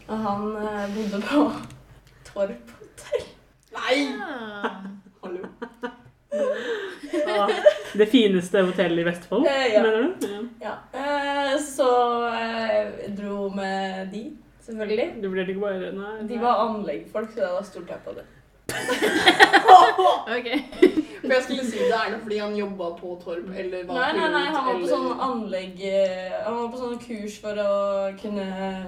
Og 0.08 0.24
han 0.26 0.46
eh, 0.62 0.94
bodde 0.94 1.22
på 1.26 1.44
Torp 2.30 2.72
hotell. 2.78 3.28
Nei! 3.76 3.98
Ah. 4.22 4.89
Ja, 6.30 7.46
det 7.98 8.06
fineste 8.12 8.62
hotellet 8.62 9.02
i 9.02 9.06
Vestfold, 9.08 9.46
Eh, 9.50 9.72
ja. 9.74 9.82
mener 9.82 10.02
du? 10.02 10.26
Ja. 10.28 10.42
Ja. 10.62 10.74
Eh, 10.94 11.56
så 11.64 11.88
jeg 12.36 13.14
dro 13.18 13.48
med 13.54 14.12
de, 14.12 14.22
selvfølgelig. 14.66 15.08
Du 15.22 15.28
ble 15.32 15.46
ikke 15.48 15.60
bare 15.64 15.90
Nei. 15.96 16.12
De 16.30 16.38
var 16.42 16.62
anleggsfolk, 16.68 17.32
så 17.34 17.40
da 17.48 17.62
stolte 17.66 17.96
jeg 17.96 18.04
på 18.06 18.14
det. 18.20 18.26
Ok. 20.36 20.46
For 21.20 21.34
jeg 21.36 21.42
skulle 21.44 21.64
si 21.68 21.78
det, 21.78 21.94
er 21.94 22.12
det 22.14 22.18
fordi 22.24 22.38
han 22.40 22.54
jobba 22.56 22.86
på 22.98 23.12
Torp, 23.22 23.48
eller 23.54 23.84
var 23.86 23.98
Nei, 24.00 24.12
nei, 24.16 24.28
nei, 24.32 24.42
han 24.46 24.54
var 24.56 24.64
på 24.66 24.72
eller- 24.78 24.90
sånn 24.90 25.20
anlegg 25.26 25.82
eh, 25.86 26.36
Han 26.46 26.56
var 26.56 26.68
på 26.72 26.80
sånn 26.80 26.98
kurs 27.04 27.36
for 27.42 27.60
å 27.62 27.74
kunne 28.20 28.46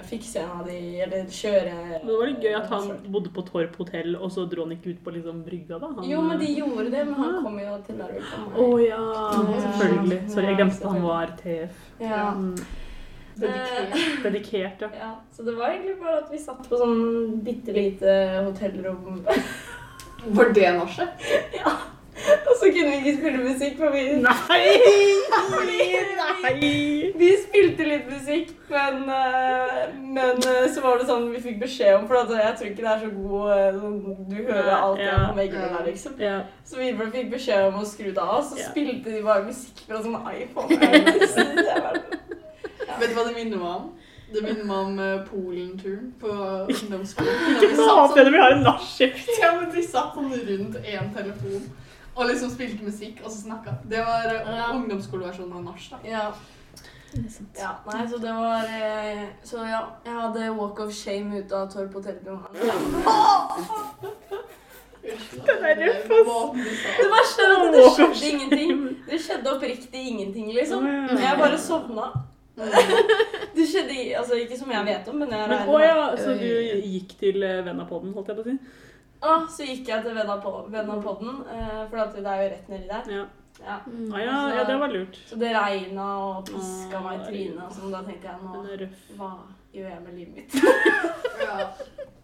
fikse 0.08 0.42
en 0.42 0.54
av 0.60 0.66
de, 0.66 0.78
eller 1.06 1.26
kjøre 1.30 1.74
Men 1.76 2.06
det 2.08 2.18
var 2.18 2.30
litt 2.32 2.46
gøy 2.46 2.56
at 2.58 2.68
han 2.72 2.90
bodde 3.14 3.34
på 3.36 3.44
Torp 3.50 3.76
hotell, 3.82 4.16
og 4.16 4.32
så 4.34 4.46
dro 4.50 4.66
han 4.66 4.74
ikke 4.76 4.94
ut 4.96 5.02
på 5.04 5.14
liksom 5.18 5.42
brygga, 5.46 5.78
da. 5.78 5.92
Han, 5.98 6.08
Jo, 6.08 6.22
men 6.26 6.40
de 6.40 6.52
gjorde 6.56 6.88
det, 6.90 7.04
men 7.10 7.14
han 7.20 7.42
kom 7.44 7.58
jo 7.62 7.74
til 7.86 8.00
Narvik. 8.00 8.32
Å 8.32 8.64
oh, 8.66 8.78
ja, 8.82 9.02
selvfølgelig. 9.66 10.22
Sorry, 10.32 10.46
jeg 10.50 10.62
glemte 10.62 10.80
at 10.80 10.88
han 10.90 11.04
var 11.06 11.36
TF. 11.42 11.84
Ja. 12.00 12.24
Mm. 12.38 12.56
Dedikert. 13.42 13.96
Dedikert, 14.24 14.84
ja. 14.86 14.90
ja. 15.00 15.12
Så 15.36 15.46
det 15.46 15.56
var 15.58 15.72
egentlig 15.72 15.98
bare 16.00 16.18
at 16.22 16.32
vi 16.32 16.40
satt 16.42 16.68
på 16.68 16.80
sånn 16.80 17.40
bitte 17.46 17.74
lite 17.76 18.18
hotellrom. 18.46 19.22
Var 20.38 20.52
det 20.54 20.68
nachet? 20.76 21.26
ja. 21.60 21.72
Og 22.22 22.54
så 22.60 22.68
kunne 22.70 22.90
vi 22.90 22.96
ikke 23.00 23.12
spille 23.18 23.38
musikk, 23.42 23.78
for 23.78 23.90
vi 23.90 24.02
Nei! 24.22 24.66
Nei! 26.44 27.12
Vi 27.18 27.30
spilte 27.40 27.86
litt 27.88 28.04
musikk, 28.10 28.52
men, 28.70 29.00
eh, 29.10 29.80
men 29.96 30.36
eh, 30.36 30.68
så 30.74 30.84
var 30.84 31.00
det 31.00 31.08
sånn 31.08 31.30
vi 31.32 31.40
fikk 31.42 31.58
beskjed 31.64 31.96
om 31.96 32.06
For 32.10 32.20
at 32.20 32.30
jeg 32.36 32.54
tror 32.58 32.70
ikke 32.70 32.84
det 32.84 32.92
er 32.92 33.02
så 33.02 33.10
god 33.16 33.52
eh, 33.56 33.80
sånn, 33.80 33.98
Du 34.28 34.36
hører 34.38 34.72
alt 34.76 35.02
er 35.02 35.24
på 35.24 35.38
veggene 35.40 35.72
der, 35.72 35.84
liksom. 35.88 36.18
Ja. 36.22 36.38
Så 36.68 36.78
vi 36.78 36.92
fikk 37.16 37.32
beskjed 37.32 37.70
om 37.70 37.80
å 37.80 37.86
skru 37.88 38.12
det 38.12 38.22
av, 38.22 38.42
så 38.46 38.60
Ja. 38.60 38.68
spilte 38.70 39.10
de 39.10 39.24
bare 39.26 39.48
musikk 39.48 39.86
fra 39.88 40.04
sånn 40.04 40.20
iPhone. 40.36 42.20
Vet 43.00 43.10
du 43.10 43.14
hva 43.18 43.24
det 43.28 43.34
minner 43.36 43.58
meg 43.58 43.68
om? 43.76 43.90
Det 44.32 44.40
minner 44.42 44.64
meg 44.64 44.76
om 44.76 44.98
eh, 45.04 45.26
Polen-turen 45.28 46.12
på 46.20 46.28
ungdomsskolen. 46.72 47.34
Ikke 47.62 47.76
satt 47.76 48.14
sånn, 48.16 48.32
vi 48.32 48.40
har 48.40 48.54
en 48.56 48.62
nachspiel. 48.64 49.12
ja, 49.42 49.50
men 49.60 49.70
de 49.74 49.82
satt 49.84 50.14
sånn 50.16 50.32
rundt 50.32 50.78
én 50.82 51.10
telefon 51.16 51.66
og 52.14 52.26
liksom 52.28 52.50
spilte 52.52 52.84
musikk 52.84 53.20
og 53.24 53.30
så 53.32 53.38
snakka. 53.46 53.70
Det 53.88 54.00
var 54.04 54.26
eh, 54.32 54.56
Ja. 54.56 54.70
ungdomsskoleversjonen 54.76 55.52
av 55.60 55.62
nach. 55.70 55.84
da. 55.90 56.00
Ja. 56.08 56.24
Ja. 57.58 57.70
Nei, 57.92 58.06
så 58.08 58.16
det 58.22 58.32
var 58.32 58.64
eh, 58.72 59.26
Så 59.44 59.58
ja, 59.68 59.82
jeg 60.06 60.14
hadde 60.16 60.46
walk 60.56 60.78
of 60.80 60.94
shame 60.96 61.42
ut 61.42 61.52
av 61.52 61.66
Torp 61.72 61.92
hotellrom. 61.98 62.40
Den 65.02 65.64
er 65.66 65.76
røff, 65.82 66.10
ass. 66.14 66.26
Det 67.00 67.08
verste 67.10 67.44
er 67.44 67.52
at 67.56 67.72
det 67.74 67.82
skjedde 67.96 68.28
ingenting. 68.30 68.82
Det 69.08 69.18
skjedde 69.20 69.50
oppriktig 69.56 70.02
ingenting, 70.12 70.52
liksom. 70.54 70.86
Jeg 71.18 71.38
bare 71.40 71.58
sovna. 71.58 72.06
Det 72.56 73.66
skjedde 73.68 73.98
altså, 74.18 74.36
ikke 74.40 74.56
som 74.58 74.70
jeg 74.72 74.84
vet 74.86 75.08
om, 75.08 75.18
men 75.22 75.30
jeg 75.32 75.48
regner 75.48 75.66
med. 75.66 75.84
ja, 75.86 76.06
så 76.20 76.34
du 76.36 76.48
gikk 76.92 77.14
til 77.20 77.42
eh, 77.46 77.60
Vennapodden, 77.66 78.12
holdt 78.16 78.32
jeg 78.32 78.38
på 78.38 78.44
å 78.44 78.48
si? 78.50 78.56
Ah, 79.22 79.44
så 79.46 79.66
gikk 79.68 79.88
jeg 79.88 80.02
til 80.04 80.16
Venna 80.16 80.36
på- 80.42 80.66
Venna 80.72 80.96
eh, 80.98 81.82
for 81.88 81.96
det 82.16 82.26
er 82.26 82.42
jo 82.42 82.48
rett 82.50 82.68
nedi 82.72 82.88
der. 82.90 83.10
Ja. 83.12 83.24
Ja. 83.62 83.76
Mm. 83.86 84.12
Ah, 84.12 84.18
ja, 84.18 84.36
ja, 84.56 84.64
det 84.64 84.78
var 84.80 84.88
lurt. 84.88 85.18
Så 85.28 85.36
det 85.38 85.52
regna 85.54 86.06
og 86.26 86.48
piska 86.48 86.98
ah, 86.98 87.04
meg 87.04 87.20
i 87.20 87.26
trynet, 87.28 87.62
og 87.66 87.76
sånn. 87.76 87.92
Da 87.94 88.02
tenkte 88.06 88.32
jeg 88.32 88.36
nå. 88.42 88.88
Hva 89.20 89.30
gjør 89.76 89.88
jeg 89.92 90.02
med 90.02 90.18
livet 90.18 90.34
mitt? 90.36 90.52
Ja. 91.44 91.70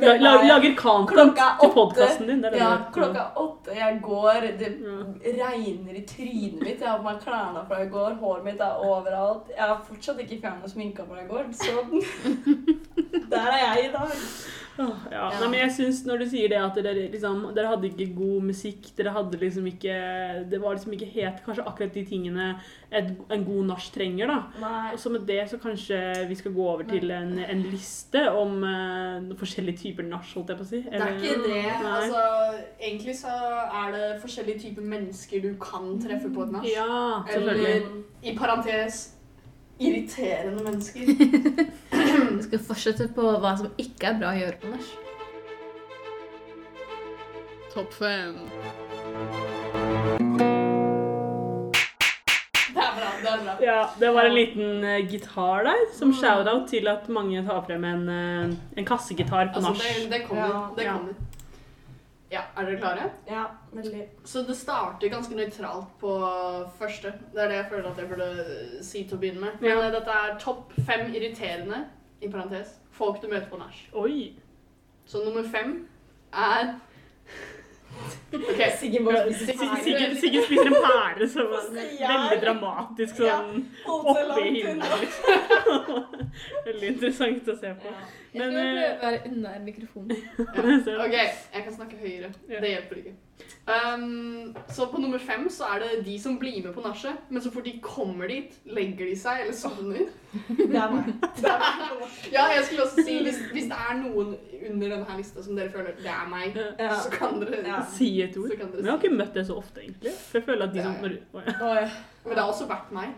La, 0.00 0.14
la, 0.16 0.32
lager 0.46 0.74
content 0.76 1.38
til 1.60 1.72
podkasten 1.74 2.28
din. 2.28 2.42
Det 2.42 2.52
det 2.52 2.60
Ja, 2.60 2.70
klokka 2.92 3.24
åtte. 3.36 3.74
Jeg 3.74 3.98
går, 4.02 4.46
det 4.60 4.70
regner 5.40 5.96
i 5.98 6.04
trynet 6.06 6.60
mitt. 6.62 6.80
Jeg 6.80 6.88
har 6.88 6.98
på 6.98 7.08
meg 7.08 7.20
klærne 7.24 7.64
fra 7.68 7.80
i 7.82 7.88
går. 7.88 8.18
Håret 8.20 8.44
mitt 8.44 8.60
er 8.60 8.84
overalt. 8.86 9.50
Jeg 9.56 9.64
har 9.64 9.80
fortsatt 9.88 10.20
ikke 10.24 10.40
fjerna 10.44 10.70
sminka 10.70 11.06
fra 11.08 11.24
i 11.24 11.28
går, 11.28 11.50
så 11.52 11.72
Der 13.32 13.52
er 13.52 13.60
jeg 13.66 13.88
i 13.88 13.92
dag. 13.92 14.16
Oh, 14.80 14.96
ja. 15.10 15.18
Ja. 15.18 15.40
Nei, 15.40 15.48
men 15.50 15.58
jeg 15.60 15.72
synes 15.74 15.98
når 16.08 16.22
du 16.22 16.26
sier 16.30 16.50
det 16.52 16.58
at 16.60 16.78
dere, 16.78 17.08
liksom, 17.12 17.42
dere 17.56 17.72
hadde 17.72 17.90
ikke 17.90 18.06
god 18.16 18.46
musikk, 18.48 18.90
dere 18.96 19.12
hadde 19.12 19.40
liksom 19.40 19.66
ikke 19.68 19.96
Det 20.50 20.60
var 20.62 20.76
liksom 20.76 20.94
ikke 20.96 21.08
helt 21.10 21.42
kanskje 21.44 21.66
akkurat 21.68 21.94
de 21.94 22.04
tingene 22.06 22.46
et, 22.88 23.10
en 23.30 23.44
god 23.44 23.68
nach 23.68 23.88
trenger, 23.94 24.30
da. 24.30 24.38
Nei. 24.62 24.96
Så 24.98 25.12
med 25.12 25.26
det 25.28 25.42
så 25.50 25.58
kanskje 25.62 25.98
vi 26.30 26.38
skal 26.38 26.54
gå 26.54 26.64
over 26.64 26.86
til 26.88 27.10
en, 27.14 27.36
en 27.38 27.62
liste 27.70 28.24
om 28.30 28.64
uh, 28.64 29.36
forskjellige 29.38 29.84
typer 29.84 30.08
nach, 30.08 30.26
holdt 30.34 30.54
jeg 30.54 30.58
på 30.58 30.66
å 30.66 30.70
si. 30.70 30.82
Det 30.86 30.98
er 30.98 31.14
ikke 31.18 31.36
det. 31.44 31.62
Nei. 31.84 31.92
Altså, 32.00 32.24
egentlig 32.80 33.16
så 33.20 33.36
er 33.84 33.94
det 33.94 34.10
forskjellige 34.24 34.64
typer 34.66 34.90
mennesker 34.96 35.44
du 35.44 35.52
kan 35.62 35.92
treffe 36.02 36.32
på 36.34 36.46
et 36.46 36.56
nach. 36.56 36.66
Ja. 36.66 37.22
Eller 37.30 37.86
i 38.22 38.36
parentes 38.38 39.10
irriterende 39.80 40.64
mennesker. 40.64 41.00
Vi 42.40 42.44
skal 42.46 42.60
fortsette 42.64 43.04
på 43.12 43.20
hva 43.36 43.50
som 43.58 43.66
ikke 43.76 44.06
er 44.08 44.14
bra 44.16 44.30
å 44.32 44.38
gjøre 44.38 44.56
på 44.62 44.68
nach. 44.72 44.92
Topp 47.74 47.92
fem. 47.92 48.38
Det 52.70 52.80
er 52.80 52.94
bra. 52.96 53.10
Det 53.20 53.28
er 53.28 53.44
bra. 53.44 53.58
Ja, 53.60 53.76
det 54.00 54.12
var 54.16 54.30
en 54.30 54.38
liten 54.38 54.86
uh, 54.88 54.96
gitar 55.12 55.68
der, 55.68 55.84
som 55.98 56.16
shout-out 56.16 56.64
til 56.72 56.88
at 56.88 57.12
mange 57.12 57.44
tar 57.44 57.60
frem 57.68 57.84
en, 57.90 58.08
uh, 58.08 58.56
en 58.80 58.88
kassegitar 58.88 59.52
på 59.52 59.60
Altså, 59.60 59.76
det, 59.84 60.08
det 60.14 60.24
kommer. 60.24 60.48
Ja, 60.48 60.64
det 60.80 60.88
kommer. 60.88 61.14
Ja, 62.32 62.46
er 62.56 62.70
dere 62.70 62.80
klare? 62.80 63.12
Ja, 63.28 63.44
veldig. 63.74 64.08
Så 64.24 64.46
det 64.48 64.56
starter 64.56 65.12
ganske 65.12 65.36
nøytralt 65.36 65.92
på 66.00 66.16
første. 66.80 67.12
Det 67.34 67.44
er 67.44 67.48
det 67.52 67.56
jeg 67.60 67.70
føler 67.76 67.92
at 67.92 68.00
jeg 68.00 68.12
burde 68.16 68.28
si 68.86 69.04
til 69.04 69.18
å 69.18 69.20
begynne 69.20 69.44
med. 69.44 69.60
Men 69.60 69.70
Ja. 69.76 69.80
eh, 69.82 69.92
dette 70.00 70.20
er 70.24 70.36
topp 70.40 70.72
fem 70.86 71.10
irriterende, 71.12 71.84
i 72.20 72.28
parentes, 72.28 72.76
folk 72.92 73.22
du 73.22 73.28
møter 73.28 73.48
på 73.50 73.58
nach. 73.60 73.80
Oi! 73.92 74.34
Så 75.06 75.24
nummer 75.24 75.42
fem 75.42 75.88
er 76.32 76.74
Okay. 78.32 78.70
Siggen 78.78 79.06
spiser 80.46 80.66
en 80.66 80.74
pære 80.84 81.26
som 81.28 81.48
er 81.50 82.12
veldig 82.12 82.36
dramatisk 82.44 83.16
sånn 83.18 83.64
ja, 83.66 83.96
oppi 83.96 84.44
himmelen. 84.54 85.08
Veldig 86.68 86.92
interessant 86.92 87.50
å 87.50 87.56
se 87.58 87.72
på. 87.82 87.94
Jeg 88.34 88.42
Men, 88.42 88.52
skal 88.52 88.66
eh, 88.66 88.74
prøve 88.76 88.92
å 88.94 89.06
være 89.06 89.30
unna 89.30 89.52
mikrofonen. 89.64 90.16
ja. 90.38 91.00
ok, 91.06 91.16
jeg 91.54 91.64
kan 91.66 91.74
snakke 91.74 91.96
høyere. 91.98 92.30
Ja. 92.48 92.60
Det 92.62 92.68
hjelper 92.76 93.00
ikke. 93.02 93.14
Um, 93.70 94.56
så 94.72 94.86
på 94.90 94.98
nummer 95.00 95.18
fem 95.22 95.46
så 95.52 95.64
er 95.74 95.82
det 95.82 96.04
de 96.06 96.16
som 96.20 96.36
blir 96.40 96.60
med 96.64 96.74
på 96.74 96.82
nachet, 96.84 97.18
men 97.30 97.42
så 97.42 97.50
fort 97.54 97.64
de 97.64 97.72
kommer 97.82 98.28
dit, 98.30 98.54
legger 98.66 99.06
de 99.10 99.16
seg 99.18 99.44
eller 99.44 99.56
sovner. 99.56 100.08
Det 100.58 100.78
er 100.78 100.92
meg. 100.92 101.08
Ja, 102.30 102.44
jeg 102.54 102.64
skulle 102.68 102.84
også 102.84 103.02
si, 103.06 103.16
hvis, 103.24 103.38
hvis 103.52 103.66
det 103.70 103.78
er 103.78 103.96
noen 103.98 104.36
under 104.70 104.92
denne 104.94 105.16
lista 105.18 105.42
som 105.42 105.56
dere 105.58 105.72
føler 105.74 105.96
det 105.98 106.12
er 106.12 106.28
meg, 106.30 106.54
Ja. 106.78 106.92
så 107.02 107.10
kan 107.14 107.40
dere 107.42 107.64
Ja. 107.66 107.80
Si 107.96 108.10
et 108.22 108.36
ord. 108.38 108.52
Så 108.52 108.58
kan 108.60 108.70
dere 108.70 108.82
Men 108.84 108.86
jeg 108.86 108.94
har 108.94 109.02
ikke 109.02 109.18
møtt 109.22 109.34
det 109.34 109.46
så 109.48 109.56
ofte, 109.58 109.82
egentlig. 109.82 110.14
For 110.28 110.38
jeg 110.38 110.46
føler 110.46 110.68
at 110.68 110.76
de 110.76 110.84
som 110.84 110.94
Ja, 111.02 111.10
ja. 111.10 111.72
Oi. 111.72 111.90
Men 112.24 112.36
det 112.36 112.42
har 112.44 112.52
også 112.52 112.68
vært 112.70 112.94
meg. 112.94 113.16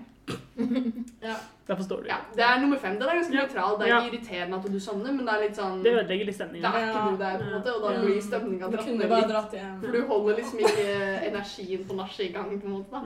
Ja. 1.22 1.36
Da 1.66 1.74
forstår 1.76 2.02
du. 2.02 2.08
ja. 2.08 2.16
Det 2.36 2.42
er 2.44 2.60
nummer 2.60 2.78
fem. 2.78 2.94
Den 2.98 3.08
er 3.08 3.14
ganske 3.14 3.34
Ja. 3.34 3.40
nøytral. 3.46 3.78
Det 3.78 3.86
er 3.86 3.90
Ja. 3.94 4.00
ikke 4.04 4.16
irriterende 4.16 4.56
at 4.58 4.72
du 4.72 4.78
sovner, 4.80 5.12
men 5.12 5.26
det 5.26 5.34
er 5.34 5.40
litt 5.42 5.56
sånn 5.56 5.82
Det 5.82 5.92
ødelegger 5.92 6.24
litt 6.26 6.26
Det 6.26 6.34
stemningen. 6.34 6.64
er 6.74 6.88
ikke 6.88 7.10
du 7.10 7.16
der, 7.22 7.38
på 7.38 7.44
en 7.44 7.52
måte, 7.56 7.74
og 7.76 7.82
da 7.94 8.00
blir 8.02 8.20
stemninga 8.22 8.70
dratt 8.70 8.86
ned 8.86 9.08
litt. 9.08 9.80
For 9.80 9.92
du 9.92 10.06
holder 10.06 10.36
liksom 10.36 10.58
ikke 10.58 10.86
energien 11.30 11.84
på 11.88 11.94
nachet 11.96 12.20
i 12.30 12.32
gang, 12.32 12.60
på 12.60 12.66
en 12.66 12.72
måte. 12.72 12.90
da. 12.90 13.00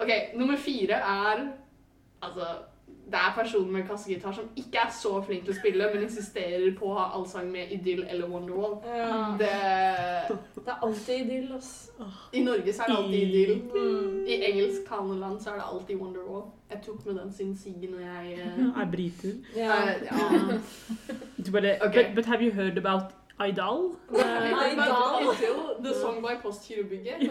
Ok, 0.00 0.10
nummer 0.36 0.56
fire 0.56 0.94
er 0.94 1.48
Altså, 2.22 2.46
det 3.04 3.14
er 3.20 3.32
personen 3.36 3.72
med 3.72 3.82
kassegitar 3.88 4.32
som 4.32 4.46
ikke 4.56 4.78
er 4.80 4.90
så 4.96 5.18
flink 5.26 5.44
til 5.44 5.52
å 5.52 5.56
spille, 5.58 5.88
men 5.94 6.06
insisterer 6.06 6.70
på 6.78 6.88
å 6.88 6.94
ha 6.96 7.04
allsang 7.18 7.50
med 7.52 7.72
Idyll 7.76 8.06
eller 8.10 8.30
Wonderwall. 8.32 8.78
Ja. 8.88 9.18
Det, 9.38 9.50
Det 10.54 10.72
er 10.72 10.78
alltid 10.86 11.24
idyll, 11.26 11.50
ass. 11.56 11.90
I 12.32 12.40
Norge 12.42 12.72
så 12.72 12.82
er 12.82 12.86
det 12.92 12.96
alltid 12.96 13.22
Idyll. 13.28 13.52
Mm. 13.74 14.24
I 14.26 14.38
engelsk 14.50 14.86
kanoland 14.88 15.40
så 15.40 15.50
er 15.52 15.60
det 15.60 15.66
alltid 15.72 16.00
Wonderwall. 16.00 16.46
Jeg 16.70 16.80
tok 16.86 17.06
med 17.06 17.14
den 17.20 17.32
siden 17.32 17.56
Siggen 17.56 17.94
og 17.94 18.00
jeg 18.00 18.38
uh, 18.40 18.78
Er 18.82 18.90
briter. 18.90 19.34
Yeah. 19.56 19.84
Uh, 19.84 20.06
ja. 20.08 20.58
Du 21.46 21.52
bare, 21.52 21.76
Ok. 21.82 21.94
but, 21.94 22.14
but 22.14 22.24
have 22.26 22.42
you 22.42 22.52
heard 22.52 22.78
about 22.78 23.12
Idol? 23.40 23.96
Aydal 24.12 24.76
But 24.76 25.36
Idyll, 25.36 25.76
the 25.80 25.94
song 25.94 26.22
by 26.22 26.36
Postgirobygget, 26.36 27.30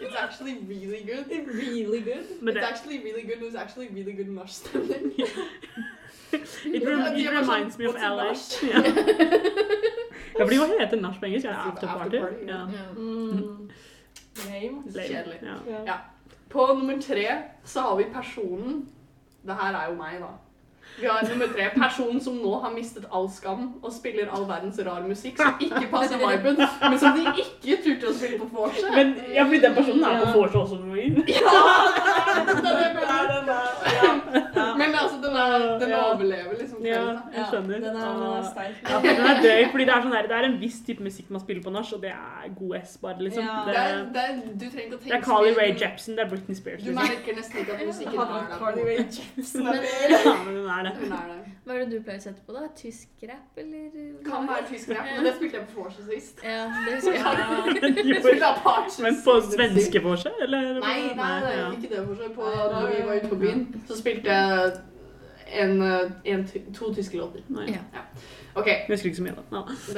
it's 0.00 0.14
actually 0.24 0.58
really 0.58 1.02
good. 1.02 1.28
Really 1.46 2.00
good. 2.00 2.24
men 2.40 2.56
It's 2.56 2.66
actually 2.66 2.98
really 2.98 3.22
good. 3.22 3.38
It's 3.38 3.44
was 3.44 3.54
actually 3.56 3.88
really 3.88 4.12
good 4.12 4.28
nachstemning. 4.28 5.18
it, 6.32 6.86
rem, 6.86 7.16
it 7.16 7.30
reminds 7.30 7.78
me 7.78 7.86
of 7.86 7.94
what's 7.94 8.04
a 8.04 8.14
LA. 8.14 8.24
nach? 8.28 8.62
Ja. 8.62 10.44
fordi 10.44 10.56
hva 10.56 10.66
heter 10.78 11.00
nach 11.00 11.18
på 11.20 11.26
engelsk? 11.26 11.46
Er 11.46 11.50
det 11.50 11.88
After 11.88 11.88
ja. 12.46 12.58
Ja. 12.72 12.92
Mm. 12.96 13.70
Lame. 14.46 14.82
Lame. 14.86 15.06
Kjedelig. 15.08 15.38
Ja. 15.42 15.56
Ja. 15.66 15.82
Ja. 15.86 15.96
På 16.48 16.66
nummer 16.66 17.02
tre 17.02 17.26
så 17.64 17.80
har 17.80 17.96
vi 17.96 18.04
personen 18.12 18.88
Det 19.46 19.54
her 19.54 19.74
er 19.74 19.88
jo 19.88 19.94
meg, 19.94 20.20
da. 20.20 20.30
Vi 21.00 21.06
har 21.06 21.28
nummer 21.28 21.46
tre 21.46 21.68
personen 21.74 22.20
som 22.20 22.38
nå 22.42 22.52
har 22.62 22.72
mistet 22.74 23.04
all 23.14 23.28
skam 23.30 23.68
og 23.82 23.92
spiller 23.94 24.30
all 24.34 24.46
verdens 24.48 24.80
rar 24.86 25.04
musikk 25.06 25.38
som 25.38 25.60
ikke 25.62 25.86
passer 25.92 26.18
viben, 26.18 26.58
men 26.82 26.98
som 26.98 27.14
de 27.14 27.24
ikke 27.44 27.76
turte 27.84 28.10
å 28.10 28.14
spille 28.18 28.38
på 28.42 28.48
vorset. 28.52 28.88
Men 28.96 29.14
ja, 29.34 29.44
fordi 29.46 29.60
den 29.62 29.76
personen 29.78 30.04
er 30.04 30.24
på 30.24 30.32
vorset 30.40 30.58
også 30.64 30.80
noen 30.82 31.22
Ja, 31.30 31.54
den 32.50 32.66
er 32.66 32.90
den 32.98 33.04
er, 33.06 33.30
den 33.36 33.48
er, 33.54 33.70
Ja. 33.98 34.10
Ja. 34.58 34.74
Men 34.76 34.94
altså, 34.94 35.16
den, 35.22 35.36
er, 35.36 35.78
den 35.78 35.92
overlever 35.94 36.54
liksom. 36.58 36.67
Ja, 36.88 37.02
jeg 37.34 37.44
skjønner. 37.52 37.82
Den 37.84 37.96
er, 37.96 38.12
den 38.18 38.22
er 38.28 38.46
sterk. 38.48 38.80
Ja, 38.88 39.00
den 39.04 39.26
er 39.30 39.42
døy, 39.44 39.62
fordi 39.72 39.84
det 39.88 39.94
er, 39.94 40.02
sånn 40.06 40.16
det 40.28 40.36
er 40.38 40.46
en 40.48 40.56
viss 40.62 40.78
type 40.86 41.04
musikk 41.04 41.30
man 41.34 41.42
spiller 41.44 41.62
på 41.66 41.72
nach, 41.74 41.92
og 41.96 42.02
det 42.02 42.12
er 42.14 42.48
god 42.58 42.76
S, 42.82 42.96
bare, 43.02 43.18
liksom. 43.26 43.44
Ja. 43.44 43.58
Det 43.68 43.76
er, 43.82 43.98
Det, 44.14 44.24
er, 44.28 44.40
du 44.54 44.66
trenger 44.66 44.86
ikke 44.88 44.98
å 44.98 45.04
det 45.08 45.16
er 45.18 45.22
Carly. 45.28 45.52
Rae 45.58 45.74
Jepsen, 45.82 46.16
det 46.18 46.24
er 46.24 46.30
Britney 46.32 46.56
Spears. 46.58 46.82
Du 46.82 46.90
Liksom. 46.90 47.04
merker 47.04 47.38
nesten 47.38 47.62
ikke 47.62 47.76
at 47.78 47.86
musikken 47.86 48.20
er 48.24 48.32
der. 48.34 48.58
Carly 48.58 48.82
Rae. 48.88 49.06
Jepsen 49.18 49.68
Ja, 49.68 50.34
men 50.44 50.56
er 50.78 50.82
det. 50.88 50.92
Hun 50.98 51.12
er 51.18 51.30
det. 51.32 51.38
Hva 51.68 51.74
er 51.76 51.80
det 51.84 51.88
du 51.92 52.04
pleier 52.04 52.20
å 52.20 52.24
sette 52.24 52.42
på, 52.46 52.54
da? 52.56 52.66
Tysk 52.78 53.24
rap, 53.28 53.58
eller? 53.60 53.88
Kan 54.24 54.46
være 54.48 54.62
tysk 54.70 54.92
rap, 54.96 55.08
men 55.16 55.26
det 55.28 55.34
spilte 55.36 55.58
jeg 55.58 55.66
på 55.72 55.82
vorset 55.82 56.06
sist. 56.14 56.44
Ja, 56.44 56.62
det 56.86 56.94
husker 56.96 57.18
jeg. 57.18 58.04
Jeg 58.08 58.22
spilte 58.24 58.46
Apache. 58.54 59.02
Men 59.04 59.18
på 59.26 59.34
svenske 59.50 60.02
vorset, 60.04 60.38
eller? 60.46 60.78
Nei, 60.80 61.00
nei, 61.18 61.32
nei, 61.44 61.52
ja. 61.58 61.66
ikke 61.76 61.90
det 61.94 62.04
vorset. 62.08 62.32
På 62.38 62.48
da 62.48 62.84
vi 62.88 63.02
var 63.08 63.20
ute 63.20 63.28
på 63.34 63.40
byen, 63.42 63.66
så 63.88 63.98
spilte 64.00 64.32
jeg 64.38 64.72
en, 65.52 65.82
eh, 65.82 66.10
en, 66.24 66.48
to 66.74 66.94
tyske 66.94 67.16
låter. 67.16 67.40
Nei. 67.48 67.66
Ja. 67.72 68.00
OK. 68.54 68.66
Jeg 68.66 68.84
husker 68.88 69.06
ikke 69.06 69.16
så 69.16 69.22
mye, 69.22 69.34
da. 69.36 69.42
Ja. 69.56 69.62
Det, 69.88 69.94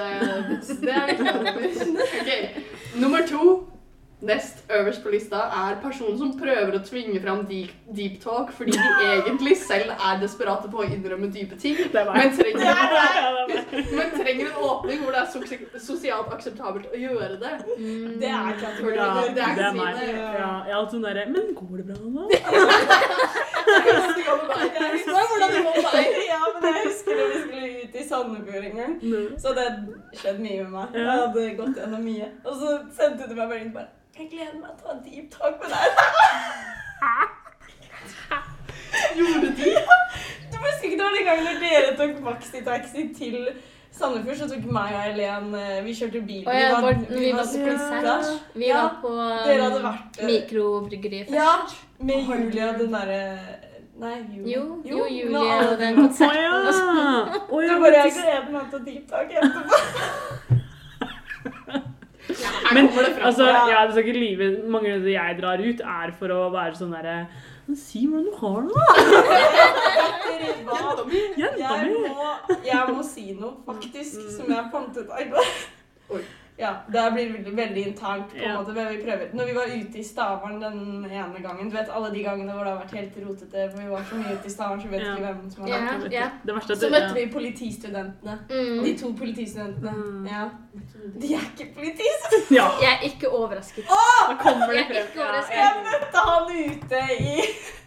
det 0.81 0.95
er 0.95 1.61
viktig. 1.61 1.97
Ok, 2.21 2.31
Nummer 3.01 3.19
to, 3.29 3.69
nest 4.27 4.65
øverst 4.69 5.03
på 5.03 5.11
lista, 5.15 5.37
er 5.37 5.79
personen 5.83 6.19
som 6.21 6.33
prøver 6.39 6.75
å 6.77 6.83
tvinge 6.85 7.21
fram 7.23 7.45
deep, 7.49 7.71
deep 7.97 8.19
talk 8.23 8.51
fordi 8.53 8.75
de 8.77 9.07
egentlig 9.15 9.57
selv 9.63 9.95
er 9.97 10.21
desperate 10.21 10.69
på 10.71 10.83
å 10.83 10.89
innrømme 10.89 11.31
dype 11.33 11.57
ting, 11.61 11.79
men 11.95 12.35
trenger, 12.37 12.61
er 12.67 13.31
men 13.97 14.13
trenger 14.17 14.51
en 14.51 14.59
åpning 14.71 15.01
hvor 15.05 15.17
det 15.17 15.23
er 15.23 15.81
sosialt 15.81 16.33
akseptabelt 16.37 16.91
å 16.93 17.01
gjøre 17.01 17.39
det. 17.41 17.55
Mm. 17.79 18.19
Det 18.21 18.31
er 18.31 18.61
kategorien. 18.61 19.01
Ja, 19.01 19.07
det 19.25 19.45
er 19.47 19.57
det 19.57 19.67
er 19.71 19.79
meg. 19.79 20.03
Ja, 20.05 20.29
Ja, 20.41 20.51
jeg 20.67 20.73
er 20.73 20.79
alltid 20.79 20.95
sånn 20.97 21.07
derre 21.07 21.25
Men 21.31 21.51
går 21.57 21.81
det 21.81 21.85
bra 21.89 21.97
nå? 22.01 22.29
Hvordan 23.71 24.15
det 24.17 24.25
går 24.27 24.37
med 24.41 24.49
deg. 24.51 24.59
Ja, 26.31 26.39
men 26.55 26.67
jeg 26.67 26.85
husker 26.87 27.17
da 27.19 27.25
vi 27.31 27.39
skulle 27.43 27.69
ut 27.83 27.95
i 27.97 28.05
Sandefjord 28.09 28.65
en 28.71 28.77
gang. 28.81 28.93
Så 29.41 29.55
det 29.57 29.67
skjedde 30.19 30.43
mye 30.43 30.65
med 30.65 30.75
meg. 30.75 30.99
Jeg 30.99 31.09
hadde 31.11 31.47
gått 31.59 31.81
gjennom 31.81 32.05
mye. 32.07 32.29
Og 32.45 32.61
så 32.61 32.77
sendte 32.99 33.29
du 33.31 33.35
meg 33.39 33.47
bare 33.51 33.63
inn 33.65 33.73
bare 33.75 33.89
Jeg 34.21 34.29
gleder 34.35 34.57
meg 34.61 34.73
til 34.77 34.85
å 34.85 34.87
ha 34.93 34.97
deep 35.01 35.33
talk 35.33 35.55
med 35.63 35.71
deg. 35.73 35.89
Gjorde 39.17 39.49
de? 39.57 39.71
Du 40.51 40.57
husker 40.61 40.85
ikke 40.89 40.99
det 40.99 41.05
var 41.07 41.15
den 41.17 41.25
gangen 41.29 41.45
når 41.49 41.57
dere 41.63 41.91
tok 41.97 42.19
maxitaxi 42.27 43.03
til 43.17 43.37
Sandefjord, 43.97 44.37
så 44.43 44.47
tok 44.51 44.65
meg 44.77 44.89
og 44.93 45.01
Helen 45.07 45.47
eh, 45.57 45.81
Vi 45.87 45.93
kjørte 45.97 46.21
bil. 46.29 46.45
Og 46.45 46.53
jeg 46.59 46.69
var, 46.75 46.81
når 46.85 46.93
vi 46.93 46.97
var 47.39 47.47
vi 47.49 47.65
var, 47.65 47.71
konsert. 47.71 48.29
Vi 48.61 48.67
Ja, 48.69 48.77
var 48.83 48.93
på 49.01 49.09
Dere 49.17 49.65
hadde 49.65 49.81
vært 49.89 50.13
eh, 50.21 50.29
mikrobryggeriet 50.35 51.33
Ja, 51.41 51.53
først. 51.65 51.81
med 52.13 52.21
Julia 52.29 52.65
og 52.75 52.79
den 52.85 52.93
derre 52.99 53.25
Nei, 54.01 54.17
jo. 54.37 54.43
Jo, 54.53 54.63
jo, 54.85 54.97
jo 55.01 55.05
Julie 55.17 55.57
og 55.65 55.73
den 55.81 55.83
den 55.83 55.97
Å 55.97 55.99
konserten. 56.05 56.45
ja! 56.45 56.53
Du 57.51 57.57
ja, 57.65 57.75
bare 57.83 57.97
Jeg 58.05 58.13
gleder 58.21 58.49
meg 58.53 58.65
til 58.71 58.79
å 58.79 58.81
deep 58.85 59.05
talk 59.11 59.29
etterpå. 59.33 59.65
Men 62.75 62.89
altså, 63.23 63.47
ja, 63.71 63.85
det 63.87 63.95
skal 63.95 64.05
ikke 64.05 64.19
lyve. 64.19 64.51
Mange 64.71 64.93
av 64.97 65.07
de 65.07 65.15
jeg 65.17 65.39
drar 65.41 65.63
ut, 65.65 65.81
er 65.95 66.13
for 66.19 66.35
å 66.35 66.43
være 66.55 66.77
sånn 66.79 66.93
derre 66.95 67.17
«Men 67.67 67.77
Si 67.79 68.01
hvordan 68.09 68.27
du 68.27 68.33
har 68.41 68.61
det, 68.67 68.73
da! 68.75 68.87
Jenta 70.41 71.05
mi. 71.11 71.21
Jenta 71.39 71.59
Jeg 71.61 71.91
må, 71.95 72.31
jeg 72.67 72.95
må 72.97 73.05
si 73.07 73.27
noe, 73.39 73.53
faktisk, 73.67 74.23
som 74.35 74.51
jeg 74.51 74.71
fant 74.73 74.97
ut 74.97 75.11
av 75.11 75.21
i 75.23 75.29
går. 75.31 76.25
Ja, 76.61 76.71
Det 76.93 77.03
blir 77.15 77.31
veldig, 77.33 77.53
veldig 77.57 77.83
internt. 77.89 78.29
på 78.31 78.37
en 78.37 78.57
måte, 78.57 78.73
men 78.77 78.89
vi 78.93 78.99
prøver. 79.05 79.31
Når 79.35 79.47
vi 79.49 79.55
var 79.57 79.67
ute 79.73 79.99
i 79.99 80.03
Stavern 80.05 80.61
den 80.61 81.05
ene 81.11 81.41
gangen 81.43 81.71
Du 81.71 81.77
vet 81.77 81.89
alle 81.89 82.11
de 82.13 82.23
gangene 82.23 82.53
hvor 82.53 82.65
det 82.65 82.73
har 82.75 82.81
vært 82.83 82.95
helt 82.99 83.15
rotete, 83.25 83.71
for 83.71 83.79
vi 83.83 83.89
var 83.89 84.03
så 84.11 84.15
mye 84.21 84.35
ute 84.37 84.47
i 84.47 84.51
Stavern, 84.51 84.81
så 84.83 84.89
vet 84.93 85.01
ikke 85.01 85.25
hvem 85.25 85.51
som 85.51 85.63
har 85.65 85.71
vært 85.71 86.13
ja. 86.13 86.27
Det 86.45 86.55
verste 86.55 86.73
er 86.73 86.77
Så 86.83 86.91
møtte 86.93 87.15
det- 87.15 87.17
vi 87.17 87.33
politistudentene. 87.33 88.39
Mm. 88.51 88.85
De 88.85 88.93
to 88.99 89.13
politistudentene. 89.23 89.93
Mm. 89.97 90.27
Ja. 90.27 90.45
De 91.21 91.35
er 91.35 91.45
ikke 91.49 91.67
politistudenter. 91.75 92.55
Ja, 92.61 92.67
Jeg 92.83 92.93
er 92.99 93.03
ikke 93.09 93.29
overrasket. 93.41 93.85
da 93.89 94.35
kommer 94.45 94.67
det 94.67 94.77
Jeg 94.77 94.85
er 94.85 94.93
frem. 94.93 95.07
ikke 95.07 95.21
Ja, 95.21 95.29
overrasket. 95.29 95.57
Jeg 95.57 95.73
møtte 95.89 96.19
han 96.29 96.45
ute 96.71 97.01
i 97.21 97.41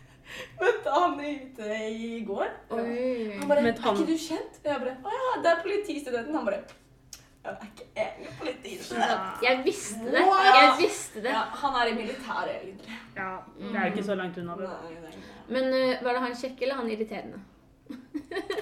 Møtte 0.64 0.90
han 0.90 1.20
ute 1.20 1.68
i 1.94 2.24
går. 2.28 2.48
Oi. 2.72 3.38
Han 3.40 3.48
bare 3.50 3.62
Men 3.62 3.74
'Er 3.74 3.94
ikke 3.94 4.08
du 4.08 4.18
kjent?' 4.18 4.56
Og 4.64 4.72
jeg 4.72 4.80
bare 4.82 4.96
'Å 5.04 5.10
ja, 5.14 5.42
det 5.44 5.50
er 5.52 5.60
politistudenten'. 5.66 6.36
Han 6.36 6.46
bare 6.46 6.62
'Jeg 7.44 7.54
er 7.54 7.66
ikke 7.66 7.86
egentlig 7.96 8.34
politistudent'. 8.42 9.44
Jeg 9.44 9.62
visste 9.66 10.06
det. 10.06 10.14
Jeg 10.60 10.76
visste 10.80 11.24
det. 11.24 11.30
Ja, 11.30 11.42
han 11.64 11.72
er 11.82 11.86
i 11.92 11.96
militæret, 11.96 12.56
egentlig. 12.64 12.92
Ja, 13.16 13.30
det 13.60 13.76
er 13.76 13.86
jo 13.86 13.92
ikke 13.92 14.04
så 14.04 14.16
langt 14.16 14.38
unna. 14.38 14.54
det. 14.56 14.70
Men 15.50 15.64
uh, 15.64 16.06
var 16.06 16.12
det 16.14 16.22
han 16.22 16.36
kjekke 16.36 16.62
eller 16.62 16.76
han 16.76 16.90
irriterende? 16.92 17.40